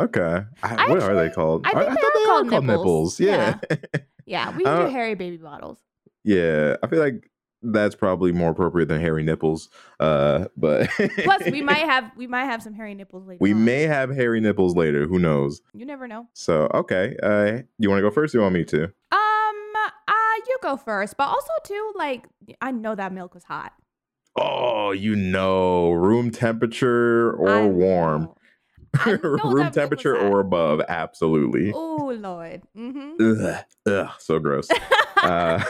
[0.00, 0.42] Okay.
[0.62, 1.66] I, I what are they called?
[1.66, 3.20] I think they thought are they called are called nipples.
[3.20, 3.20] nipples.
[3.20, 3.58] Yeah.
[4.24, 5.78] Yeah, we can Uh, do hairy baby bottles.
[6.24, 6.76] yeah.
[6.82, 7.30] I feel like
[7.62, 9.68] that's probably more appropriate than hairy nipples.
[10.00, 10.88] Uh, but
[11.24, 13.38] Plus, we might have we might have some hairy nipples later.
[13.40, 13.64] we on.
[13.64, 15.06] may have hairy nipples later.
[15.06, 15.60] Who knows?
[15.74, 16.26] You never know.
[16.34, 17.16] So okay.
[17.22, 18.34] Uh, you want to go first?
[18.34, 18.84] Or you want me to?
[18.84, 18.90] Um,
[20.08, 20.12] uh,
[20.46, 21.16] you go first.
[21.16, 22.28] But also too, like
[22.60, 23.72] I know that milk was hot.
[24.36, 28.22] Oh, you know, room temperature or I warm.
[28.22, 28.34] know.
[28.94, 30.80] I know that milk room temperature or above.
[30.88, 31.72] Absolutely.
[31.74, 32.62] Oh Lord.
[32.76, 33.42] Mm-hmm.
[33.44, 34.68] Ugh, ugh, so gross.
[35.16, 35.62] uh,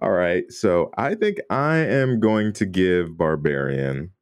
[0.00, 4.12] all right, so I think I am going to give Barbarian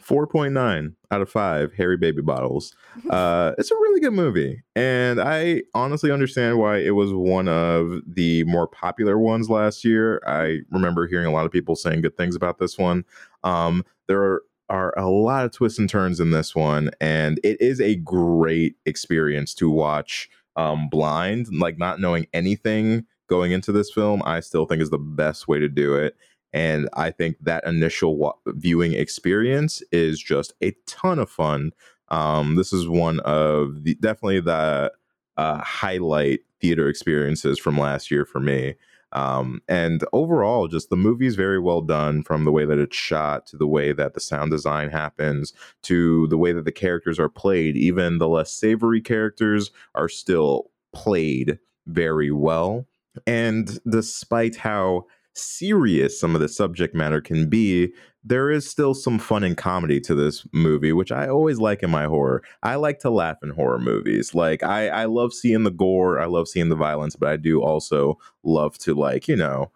[0.00, 2.74] 4.9 out of 5 hairy baby bottles.
[3.08, 8.00] Uh, it's a really good movie, and I honestly understand why it was one of
[8.06, 10.20] the more popular ones last year.
[10.26, 13.04] I remember hearing a lot of people saying good things about this one.
[13.44, 17.60] Um, there are are a lot of twists and turns in this one, and it
[17.60, 23.90] is a great experience to watch um, blind, like not knowing anything going into this
[23.90, 24.22] film.
[24.24, 26.16] I still think is the best way to do it.
[26.52, 31.72] And I think that initial wa- viewing experience is just a ton of fun.
[32.08, 34.92] Um, this is one of the definitely the
[35.36, 38.74] uh, highlight theater experiences from last year for me.
[39.12, 42.96] Um, and overall, just the movie is very well done from the way that it's
[42.96, 47.18] shot to the way that the sound design happens to the way that the characters
[47.18, 47.76] are played.
[47.76, 52.86] Even the less savory characters are still played very well.
[53.26, 57.92] And despite how serious some of the subject matter can be,
[58.24, 61.90] there is still some fun and comedy to this movie, which I always like in
[61.90, 62.42] my horror.
[62.62, 64.34] I like to laugh in horror movies.
[64.34, 67.62] Like I, I love seeing the gore, I love seeing the violence, but I do
[67.62, 69.70] also love to like, you know,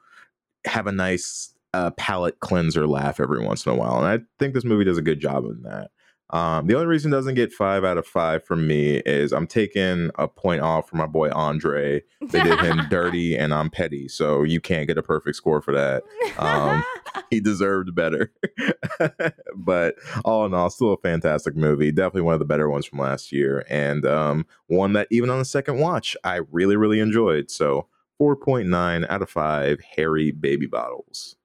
[0.64, 3.96] have a nice uh, palate cleanser laugh every once in a while.
[3.96, 5.90] And I think this movie does a good job in that.
[6.32, 9.46] Um, the only reason it doesn't get five out of five from me is I'm
[9.46, 12.02] taking a point off for my boy Andre.
[12.22, 15.74] They did him dirty and I'm petty, so you can't get a perfect score for
[15.74, 16.02] that.
[16.38, 16.82] Um,
[17.30, 18.32] he deserved better.
[19.56, 21.92] but all in all, still a fantastic movie.
[21.92, 25.38] Definitely one of the better ones from last year, and um, one that even on
[25.38, 27.50] the second watch, I really, really enjoyed.
[27.50, 27.88] So
[28.20, 31.36] 4.9 out of 5 hairy baby bottles.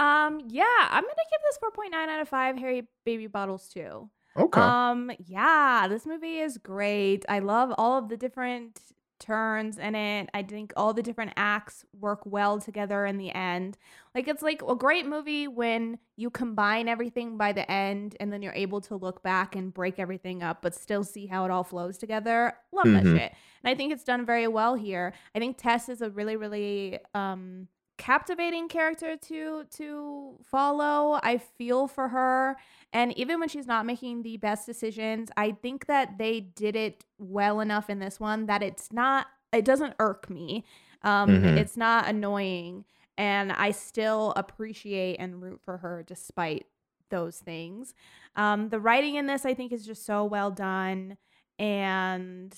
[0.00, 4.08] Um, yeah, I'm gonna give this 4.9 out of 5 Hairy Baby Bottles too.
[4.36, 4.60] Okay.
[4.60, 7.24] Um, yeah, this movie is great.
[7.28, 8.80] I love all of the different
[9.18, 10.30] turns in it.
[10.32, 13.76] I think all the different acts work well together in the end.
[14.14, 18.40] Like it's like a great movie when you combine everything by the end and then
[18.40, 21.64] you're able to look back and break everything up but still see how it all
[21.64, 22.54] flows together.
[22.72, 23.18] Love that Mhm.
[23.18, 23.32] shit.
[23.62, 25.12] And I think it's done very well here.
[25.34, 27.68] I think Tess is a really really um
[28.00, 31.20] captivating character to to follow.
[31.22, 32.56] I feel for her
[32.92, 37.04] and even when she's not making the best decisions, I think that they did it
[37.18, 40.64] well enough in this one that it's not it doesn't irk me.
[41.02, 41.56] Um Mhm.
[41.56, 42.86] it's not annoying
[43.18, 46.66] and I still appreciate and root for her despite
[47.10, 47.94] those things.
[48.36, 51.18] Um the writing in this I think is just so well done
[51.58, 52.54] and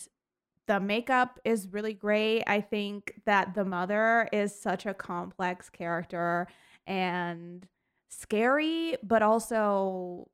[0.73, 2.45] the makeup is really great.
[2.47, 6.49] I think that the mother is such a complex character
[6.87, 7.67] and
[8.09, 10.29] scary, but also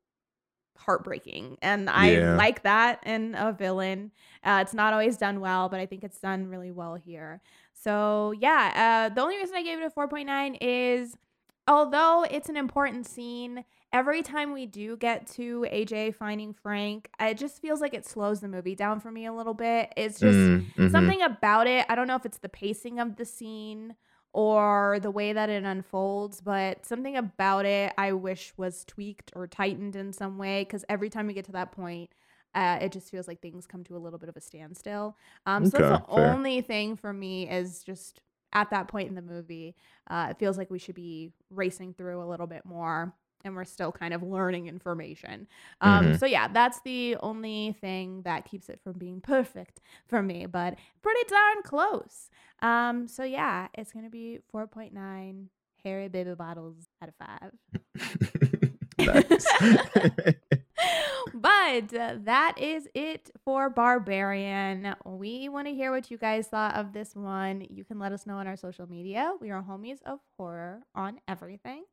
[0.77, 1.57] heartbreaking.
[1.61, 2.35] And I Yeah.
[2.37, 4.11] like that in a villain.
[4.43, 7.41] Uh, it's not always done well, but I think it's done really well here.
[7.73, 11.17] So, yeah, uh, the only reason I gave it a 4.9 is
[11.69, 13.63] although it's an important scene,
[13.93, 18.41] every time we do get to AJ finding Frank, it just feels like it slows
[18.41, 19.93] the movie down for me a little bit.
[19.97, 20.91] It's just Mm, mhm.
[20.91, 21.85] something about it.
[21.89, 23.95] I don't know if it's the pacing of the scene
[24.33, 29.47] or the way that it unfolds, but something about it I wish was tweaked or
[29.47, 32.11] tightened in some way because every time we get to that point,
[32.55, 35.17] uh, it just feels like things come to a little bit of a standstill.
[35.45, 36.33] Um, so that's the fair.
[36.33, 38.21] only thing for me is just
[38.53, 39.75] at that point in the movie,
[40.09, 43.13] uh, it feels like we should be racing through a little bit more.
[43.45, 45.47] And we're still kind of learning information.
[45.79, 46.19] Um, Mhm.
[46.19, 50.77] So, yeah, that's the only thing that keeps it from being perfect for me, but
[51.01, 52.29] pretty darn close.
[52.61, 55.47] Um, so, yeah, it's going to be 4.9
[55.85, 57.53] Hairy Baby Bottles out of 5.
[58.99, 59.45] nice.
[61.33, 64.95] but that is it for Barbarian.
[65.05, 67.65] We want to hear what you guys thought of this one.
[67.69, 69.33] You can let us know on our social media.
[69.39, 71.83] We are homies of horror on everything.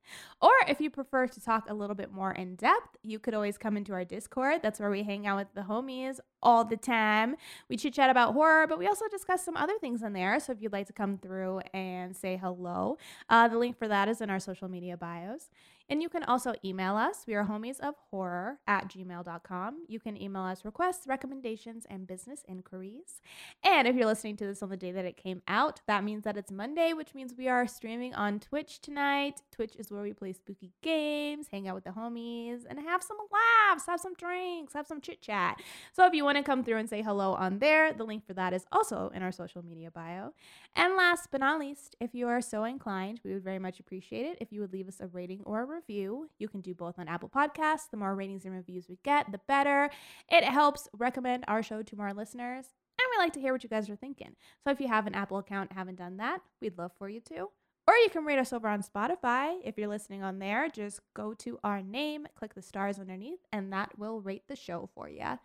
[0.41, 3.59] Or if you prefer to talk a little bit more in depth, you could always
[3.59, 4.61] come into our Discord.
[4.63, 7.35] That's where we hang out with the homies all the time.
[7.69, 10.39] We chit chat about horror, but we also discuss some other things in there.
[10.39, 12.99] So if you'd like to come through and say hello,
[13.29, 15.51] uh, the link for that is in our social media bios.
[15.89, 17.25] And you can also email us.
[17.27, 19.85] We are homies of horror at gmail.com.
[19.89, 23.21] You can email us requests, recommendations, and business inquiries.
[23.63, 26.25] And if you're listening to this on the day that it came out, that means
[26.25, 29.41] that it's Monday, which means we are streaming on Twitch tonight.
[29.51, 33.17] Twitch is where we play spooky games, hang out with the homies, and have some
[33.33, 35.61] laughs, have some drinks, have some chit chat.
[35.93, 38.35] So if you want to come through and say hello on there, the link for
[38.35, 40.33] that is also in our social media bio.
[40.75, 44.27] And last but not least, if you are so inclined, we would very much appreciate
[44.27, 46.29] it if you would leave us a rating or a review.
[46.39, 47.91] You can do both on Apple Podcasts.
[47.91, 49.91] The more ratings and reviews we get, the better.
[50.31, 52.67] It helps recommend our show to more listeners.
[52.99, 54.37] And we like to hear what you guys are thinking.
[54.65, 57.21] So if you have an Apple account and haven't done that, we'd love for you
[57.29, 57.51] to.
[57.87, 59.59] Or you can rate us over on Spotify.
[59.65, 63.73] If you're listening on there, just go to our name, click the stars underneath, and
[63.73, 65.39] that will rate the show for you.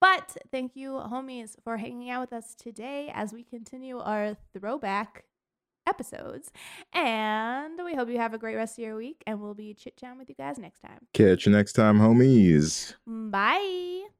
[0.00, 5.24] But thank you, homies, for hanging out with us today as we continue our throwback
[5.86, 6.50] episodes.
[6.92, 9.96] And we hope you have a great rest of your week, and we'll be chit
[9.96, 11.00] chatting with you guys next time.
[11.12, 12.94] Catch you next time, homies.
[13.06, 14.04] Bye.